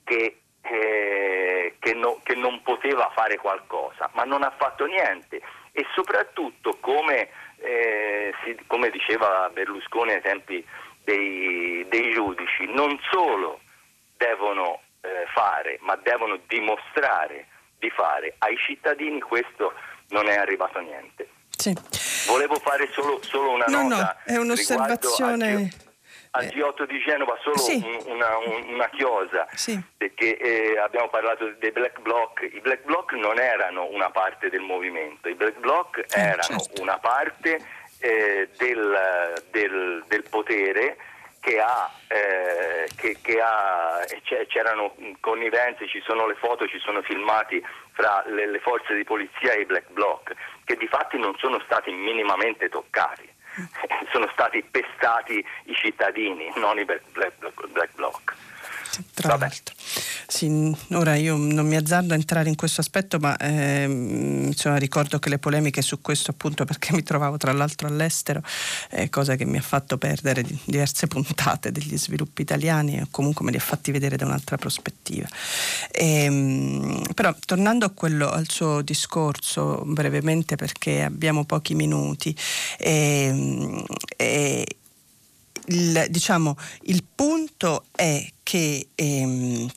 che, 0.04 0.40
eh, 0.62 1.76
che, 1.78 1.94
no, 1.94 2.20
che 2.22 2.34
non 2.34 2.62
poteva 2.62 3.10
fare 3.14 3.36
qualcosa, 3.36 4.10
ma 4.14 4.24
non 4.24 4.42
ha 4.42 4.52
fatto 4.56 4.86
niente. 4.86 5.40
E 5.72 5.84
soprattutto 5.92 6.76
come, 6.80 7.28
eh, 7.58 8.32
si, 8.44 8.56
come 8.66 8.90
diceva 8.90 9.50
Berlusconi 9.52 10.12
ai 10.12 10.20
tempi 10.20 10.64
dei, 11.04 11.84
dei 11.88 12.12
giudici, 12.12 12.66
non 12.66 12.98
solo 13.10 13.60
devono 14.16 14.80
eh, 15.00 15.26
fare, 15.32 15.78
ma 15.80 15.96
devono 15.96 16.38
dimostrare 16.46 17.48
di 17.84 17.90
fare. 17.90 18.34
Ai 18.38 18.56
cittadini 18.56 19.20
questo 19.20 19.72
non 20.08 20.28
è 20.28 20.36
arrivato 20.36 20.78
a 20.78 20.80
niente. 20.80 21.28
Sì. 21.56 21.74
Volevo 22.26 22.56
fare 22.56 22.88
solo, 22.92 23.20
solo 23.22 23.50
una 23.50 23.66
no, 23.68 23.82
nota. 23.82 24.16
No, 24.26 24.34
è 24.34 24.36
un'osservazione 24.38 25.70
al 26.36 26.46
G8 26.46 26.86
di 26.86 26.98
Genova 26.98 27.38
solo 27.42 27.58
sì. 27.58 27.80
una, 28.06 28.36
una, 28.68 28.88
chiosa, 28.88 29.46
sì. 29.54 29.80
perché 29.96 30.36
eh, 30.36 30.78
abbiamo 30.78 31.08
parlato 31.08 31.54
dei 31.58 31.70
black 31.70 32.00
bloc, 32.00 32.48
i 32.52 32.60
black 32.60 32.84
bloc 32.84 33.12
non 33.12 33.38
erano 33.38 33.86
una 33.90 34.10
parte 34.10 34.50
del 34.50 34.60
movimento, 34.60 35.28
i 35.28 35.34
black 35.34 35.58
bloc 35.58 35.98
eh, 35.98 36.20
erano 36.20 36.58
certo. 36.58 36.82
una 36.82 36.98
parte 36.98 37.60
eh, 38.00 38.48
del, 38.56 39.42
del, 39.52 40.04
del, 40.08 40.24
potere 40.28 40.96
che 41.38 41.60
ha, 41.60 41.88
eh, 42.08 42.33
che, 43.04 43.18
che 43.20 43.38
ha 43.38 44.00
c'erano 44.48 44.94
connivenze, 45.20 45.86
ci 45.86 46.00
sono 46.06 46.26
le 46.26 46.36
foto, 46.36 46.66
ci 46.66 46.78
sono 46.78 47.02
filmati 47.02 47.62
fra 47.92 48.24
le, 48.26 48.46
le 48.46 48.58
forze 48.60 48.94
di 48.94 49.04
polizia 49.04 49.52
e 49.52 49.60
i 49.60 49.66
black 49.66 49.90
bloc, 49.90 50.32
che 50.64 50.76
di 50.76 50.86
fatti 50.86 51.18
non 51.18 51.34
sono 51.38 51.60
stati 51.66 51.90
minimamente 51.90 52.70
toccati 52.70 53.28
sono 54.10 54.28
stati 54.32 54.62
pestati 54.62 55.44
i 55.64 55.74
cittadini, 55.74 56.50
non 56.56 56.78
i 56.78 56.84
black, 56.84 57.02
black, 57.12 57.66
black 57.68 57.94
bloc. 57.94 58.34
Tra 59.14 59.28
Vabbè. 59.28 59.46
l'altro. 59.46 59.74
Sì, 60.26 60.74
ora 60.92 61.16
io 61.16 61.36
non 61.36 61.66
mi 61.66 61.76
azzardo 61.76 62.12
a 62.14 62.16
entrare 62.16 62.48
in 62.48 62.54
questo 62.56 62.80
aspetto, 62.80 63.18
ma 63.18 63.36
ehm, 63.36 64.46
insomma, 64.46 64.76
ricordo 64.76 65.18
che 65.18 65.28
le 65.28 65.38
polemiche 65.38 65.82
su 65.82 66.00
questo, 66.00 66.30
appunto 66.30 66.64
perché 66.66 66.92
mi 66.92 67.02
trovavo 67.02 67.36
tra 67.36 67.52
l'altro 67.52 67.88
all'estero, 67.88 68.42
eh, 68.90 69.10
cosa 69.10 69.36
che 69.36 69.44
mi 69.44 69.58
ha 69.58 69.62
fatto 69.62 69.98
perdere 69.98 70.44
diverse 70.64 71.06
puntate 71.06 71.72
degli 71.72 71.96
sviluppi 71.98 72.42
italiani, 72.42 73.00
o 73.00 73.08
comunque 73.10 73.44
me 73.44 73.50
li 73.50 73.58
ha 73.58 73.60
fatti 73.60 73.90
vedere 73.90 74.16
da 74.16 74.24
un'altra 74.24 74.56
prospettiva. 74.56 75.28
E, 75.90 76.24
ehm, 76.24 77.02
però 77.14 77.34
tornando 77.44 77.92
quello, 77.92 78.30
al 78.30 78.48
suo 78.48 78.82
discorso 78.82 79.82
brevemente, 79.84 80.56
perché 80.56 81.02
abbiamo 81.02 81.44
pochi 81.44 81.74
minuti, 81.74 82.34
e, 82.78 83.24
ehm, 83.26 83.84
e, 84.16 84.66
il, 85.68 86.06
diciamo, 86.10 86.56
il 86.82 87.04
punto 87.14 87.84
è 87.94 88.26
che 88.42 88.88
ehm, 88.94 89.70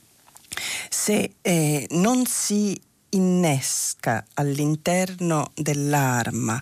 se 0.90 1.36
eh, 1.42 1.88
non 1.92 2.26
si 2.26 2.80
innesca 3.10 4.26
all'interno 4.34 5.52
dell'arma 5.56 6.62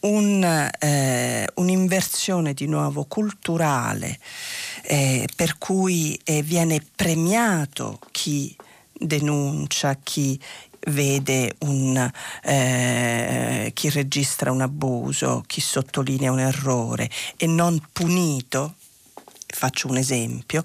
un, 0.00 0.70
eh, 0.78 1.46
un'inversione 1.54 2.54
di 2.54 2.66
nuovo 2.66 3.04
culturale 3.04 4.18
eh, 4.82 5.28
per 5.34 5.58
cui 5.58 6.18
eh, 6.24 6.42
viene 6.42 6.82
premiato 6.94 7.98
chi 8.10 8.56
denuncia, 8.92 9.96
chi 10.02 10.40
vede 10.88 11.56
un, 11.60 12.10
eh, 12.42 13.70
chi 13.74 13.90
registra 13.90 14.50
un 14.50 14.62
abuso, 14.62 15.44
chi 15.46 15.60
sottolinea 15.60 16.32
un 16.32 16.40
errore 16.40 17.10
e 17.36 17.46
non 17.46 17.80
punito, 17.92 18.74
faccio 19.46 19.88
un 19.88 19.98
esempio, 19.98 20.64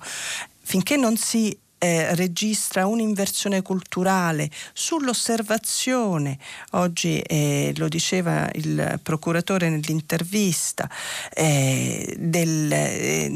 finché 0.62 0.96
non 0.96 1.18
si 1.18 1.58
eh, 1.86 2.16
registra 2.16 2.88
un'inversione 2.88 3.62
culturale 3.62 4.50
sull'osservazione, 4.74 6.40
oggi 6.72 7.20
eh, 7.20 7.74
lo 7.78 7.88
diceva 7.88 8.50
il 8.54 9.00
procuratore 9.04 9.70
nell'intervista, 9.70 10.90
eh, 11.32 12.16
del, 12.18 12.72
eh, 12.72 13.30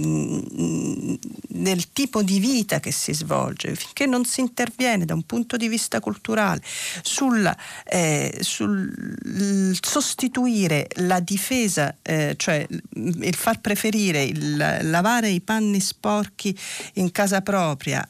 del, 1.48 1.92
tipo 1.94 2.24
di 2.24 2.40
vita 2.40 2.80
che 2.80 2.92
si 2.92 3.14
svolge, 3.14 3.76
finché 3.76 4.08
non 4.08 4.26
si 4.26 4.42
interviene 4.42 5.06
da 5.06 5.14
un 5.14 5.24
punto 5.24 5.56
di 5.56 5.68
vista 5.68 6.00
culturale 6.00 6.62
sul, 7.04 7.56
eh, 7.86 8.36
sul 8.40 9.78
sostituire 9.80 10.88
la 10.96 11.20
difesa, 11.20 11.96
eh, 12.02 12.34
cioè 12.36 12.66
il 12.96 13.36
far 13.36 13.62
preferire 13.62 14.24
il 14.24 14.58
lavare 14.58 15.30
i 15.30 15.42
panni 15.42 15.80
sporchi 15.80 16.58
in 16.94 17.12
casa 17.12 17.42
propria 17.42 18.08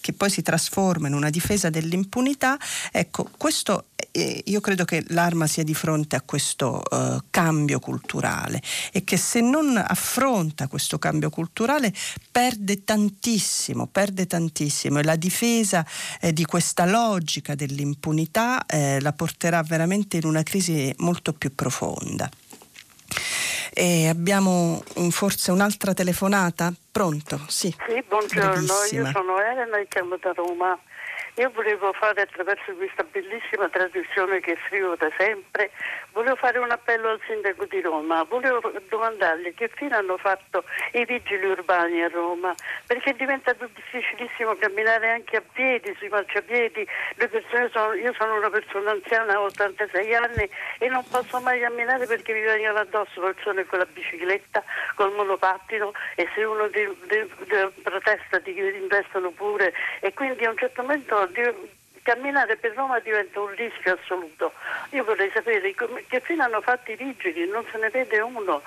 che 0.00 0.12
poi 0.12 0.30
si 0.30 0.42
trasforma 0.42 1.08
in 1.08 1.14
una 1.14 1.30
difesa 1.30 1.70
dell'impunità, 1.70 2.58
ecco, 2.90 3.28
questo 3.36 3.86
eh, 4.12 4.42
io 4.46 4.60
credo 4.60 4.84
che 4.84 5.04
l'arma 5.08 5.46
sia 5.46 5.62
di 5.62 5.74
fronte 5.74 6.16
a 6.16 6.22
questo 6.22 6.82
uh, 6.90 7.18
cambio 7.30 7.78
culturale 7.78 8.60
e 8.92 9.04
che 9.04 9.16
se 9.16 9.40
non 9.40 9.76
affronta 9.76 10.68
questo 10.68 10.98
cambio 10.98 11.30
culturale 11.30 11.92
perde 12.30 12.84
tantissimo, 12.84 13.86
perde 13.86 14.26
tantissimo 14.26 14.98
e 14.98 15.04
la 15.04 15.16
difesa 15.16 15.86
eh, 16.20 16.32
di 16.32 16.44
questa 16.44 16.86
logica 16.86 17.54
dell'impunità 17.54 18.64
eh, 18.66 19.00
la 19.00 19.12
porterà 19.12 19.62
veramente 19.62 20.16
in 20.16 20.24
una 20.24 20.42
crisi 20.42 20.92
molto 20.98 21.32
più 21.32 21.54
profonda. 21.54 22.28
E 23.72 24.08
abbiamo 24.08 24.82
forse 25.10 25.50
un'altra 25.50 25.94
telefonata? 25.94 26.72
Pronto? 26.90 27.40
Sì. 27.48 27.74
Sì, 27.86 28.02
buongiorno, 28.06 28.50
Brevissima. 28.50 29.08
io 29.08 29.12
sono 29.12 29.40
Elena 29.40 29.78
e 29.78 29.86
chiamo 29.88 30.16
da 30.16 30.32
Roma. 30.32 30.78
Io 31.36 31.50
volevo 31.54 31.92
fare 31.92 32.22
attraverso 32.22 32.74
questa 32.74 33.04
bellissima 33.04 33.68
tradizione 33.68 34.40
che 34.40 34.58
scrivo 34.66 34.96
da 34.96 35.08
sempre, 35.16 35.70
volevo 36.12 36.36
fare 36.36 36.58
un 36.58 36.70
appello 36.70 37.10
al 37.10 37.20
sindaco 37.26 37.64
di 37.66 37.80
Roma, 37.80 38.22
volevo 38.24 38.60
domandargli 38.88 39.54
che 39.54 39.70
fine 39.74 39.96
hanno 39.96 40.16
fatto 40.16 40.64
i 40.92 41.04
vigili 41.04 41.46
urbani 41.46 42.02
a 42.02 42.08
Roma, 42.08 42.54
perché 42.86 43.10
è 43.10 43.14
diventato 43.14 43.68
difficilissimo 43.74 44.56
camminare 44.56 45.10
anche 45.10 45.36
a 45.36 45.42
piedi, 45.52 45.94
sui 45.98 46.08
marciapiedi, 46.08 46.86
sono, 47.72 47.94
io 47.94 48.12
sono 48.14 48.36
una 48.36 48.50
persona 48.50 48.90
anziana, 48.90 49.40
ho 49.40 49.44
86 49.44 50.14
anni 50.14 50.50
e 50.78 50.88
non 50.88 51.04
posso 51.08 51.40
mai 51.40 51.60
camminare 51.60 52.06
perché 52.06 52.32
mi 52.32 52.42
vengono 52.42 52.78
addosso 52.78 53.20
persone 53.20 53.64
con 53.66 53.78
la 53.78 53.86
bicicletta, 53.86 54.62
col 54.94 55.12
monopattino 55.12 55.92
e 56.16 56.28
se 56.34 56.44
uno 56.44 56.68
di, 56.68 56.86
di, 57.08 57.32
di 57.44 57.82
protesta 57.82 58.40
ti 58.40 58.56
investono 58.56 59.30
pure. 59.30 59.72
E 60.00 60.12
quindi 60.12 60.44
a 60.44 60.50
un 60.50 60.56
certo 60.56 60.82
momento 60.82 61.26
di, 61.26 61.78
camminare 62.02 62.56
per 62.56 62.74
Roma 62.74 62.98
diventa 63.00 63.40
un 63.40 63.54
rischio 63.54 63.94
assoluto. 63.94 64.52
Io 64.90 65.04
vorrei 65.04 65.30
sapere 65.32 65.74
che 66.06 66.20
fine 66.20 66.42
hanno 66.42 66.60
fatto 66.60 66.90
i 66.90 66.96
vigili, 66.96 67.48
non 67.48 67.64
se 67.70 67.78
ne 67.78 67.90
vede 67.90 68.20
uno. 68.20 68.62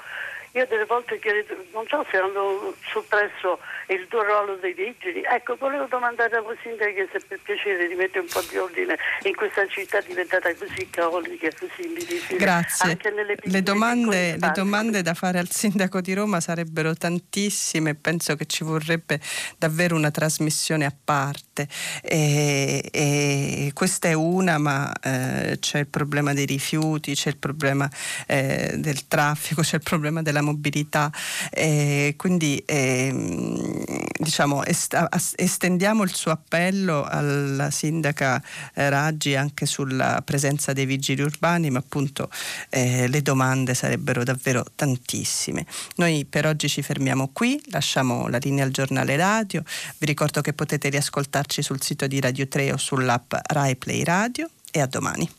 Io 0.55 0.67
delle 0.69 0.85
volte 0.85 1.17
chiedo, 1.17 1.55
non 1.73 1.84
so 1.88 2.05
se 2.11 2.17
hanno 2.17 2.75
soppresso 2.91 3.57
il 3.88 4.05
tuo 4.07 4.21
ruolo 4.21 4.55
dei 4.57 4.73
vigili. 4.73 5.23
Ecco, 5.23 5.55
volevo 5.55 5.85
domandare 5.85 6.35
alla 6.35 6.55
sindaca 6.61 6.91
se 7.11 7.19
per 7.27 7.39
piacere 7.41 7.88
rimette 7.88 8.19
un 8.19 8.27
po' 8.31 8.41
di 8.47 8.57
ordine 8.57 8.95
in 9.23 9.35
questa 9.35 9.65
città 9.67 9.99
diventata 10.01 10.53
così 10.53 10.88
caotica, 10.91 11.49
così 11.57 11.91
difficile. 11.93 12.38
Grazie. 12.38 12.99
Le 13.45 13.63
domande, 13.63 14.38
le 14.38 14.51
domande, 14.53 15.01
da 15.01 15.15
fare 15.15 15.39
al 15.39 15.49
sindaco 15.49 16.01
di 16.01 16.13
Roma 16.13 16.39
sarebbero 16.39 16.93
tantissime, 16.93 17.95
penso 17.95 18.35
che 18.35 18.45
ci 18.45 18.63
vorrebbe 18.63 19.19
davvero 19.57 19.95
una 19.95 20.11
trasmissione 20.11 20.85
a 20.85 20.93
parte. 21.03 21.67
E, 22.03 22.89
e 22.91 23.71
questa 23.73 24.07
è 24.07 24.13
una, 24.13 24.59
ma 24.59 24.93
eh, 25.01 25.57
c'è 25.59 25.80
il 25.80 25.88
problema 25.88 26.31
dei 26.34 26.45
rifiuti, 26.45 27.15
c'è 27.15 27.30
il 27.30 27.38
problema 27.38 27.89
eh, 28.27 28.73
del 28.75 29.07
traffico, 29.07 29.63
c'è 29.63 29.77
il 29.77 29.84
problema 29.84 30.21
della 30.21 30.41
mobilità. 30.44 31.11
Eh, 31.49 32.14
quindi 32.18 32.61
eh, 32.65 33.11
diciamo, 34.20 34.64
est- 34.64 35.34
estendiamo 35.36 36.03
il 36.03 36.14
suo 36.14 36.32
appello 36.32 37.03
alla 37.03 37.72
sindaca 37.72 38.41
eh, 38.76 38.90
Raggi 38.90 39.36
anche 39.36 39.65
sulla 39.65 40.22
presenza 40.24 40.74
dei 40.74 40.86
vigili 40.86 41.22
urbani, 41.22 41.70
ma 41.70 41.80
appunto 41.80 42.30
eh, 42.70 43.07
le 43.07 43.22
domande 43.22 43.74
sarebbero 43.74 44.24
davvero 44.24 44.65
tantissime. 44.76 45.65
Noi 45.95 46.26
per 46.26 46.45
oggi 46.45 46.68
ci 46.68 46.82
fermiamo 46.82 47.30
qui, 47.34 47.61
lasciamo 47.72 48.28
la 48.28 48.38
linea 48.38 48.64
al 48.64 48.72
giornale 48.72 49.15
radio, 49.15 49.64
vi 49.98 50.06
ricordo 50.06 50.41
che 50.41 50.53
potete 50.53 50.90
riascoltarci 50.90 51.61
sul 51.61 51.82
sito 51.82 52.07
di 52.07 52.20
Radio 52.20 52.48
3 52.48 52.72
o 52.74 52.78
sull'app 52.78 53.34
Rai 53.48 53.76
Play 53.76 54.03
Radio 54.03 54.49
e 54.72 54.82
a 54.82 54.88
domani. 54.88 55.30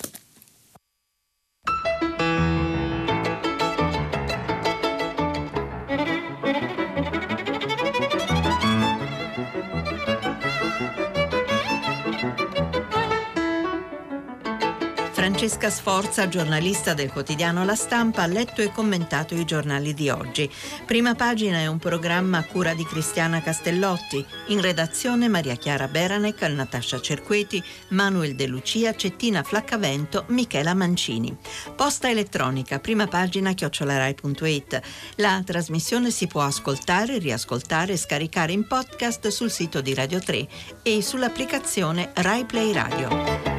Francesca 15.45 15.69
Sforza, 15.69 16.27
giornalista 16.27 16.95
del 16.95 17.13
quotidiano 17.13 17.67
La 17.67 17.75
Stampa, 17.75 18.23
ha 18.23 18.27
letto 18.27 18.63
e 18.63 18.73
commentato 18.73 19.35
i 19.35 19.45
giornali 19.45 19.93
di 19.93 20.09
oggi. 20.09 20.51
Prima 20.87 21.15
pagina 21.15 21.59
è 21.59 21.67
un 21.67 21.77
programma 21.77 22.39
a 22.39 22.45
cura 22.45 22.73
di 22.73 22.83
Cristiana 22.83 23.43
Castellotti. 23.43 24.25
In 24.47 24.63
redazione 24.63 25.29
Maria 25.29 25.57
Chiara 25.57 25.87
Beranec, 25.87 26.41
Natascia 26.45 26.99
Cerqueti, 26.99 27.63
Manuel 27.89 28.37
De 28.37 28.47
Lucia, 28.47 28.95
Cettina 28.95 29.43
Flaccavento, 29.43 30.25
Michela 30.29 30.73
Mancini. 30.73 31.37
Posta 31.77 32.09
elettronica, 32.09 32.79
prima 32.79 33.07
pagina 33.07 33.53
chiocciolarai.it. 33.53 34.81
La 35.17 35.43
trasmissione 35.45 36.11
si 36.11 36.27
può 36.27 36.41
ascoltare, 36.41 37.19
riascoltare 37.19 37.93
e 37.93 37.99
scaricare 37.99 38.53
in 38.53 38.67
podcast 38.67 39.29
sul 39.29 39.51
sito 39.51 39.83
di 39.83 39.93
Radio 39.93 40.21
3 40.21 40.49
e 40.83 41.03
sull'applicazione 41.03 42.13
Rai 42.15 42.47
Play 42.47 42.73
Radio. 42.73 43.54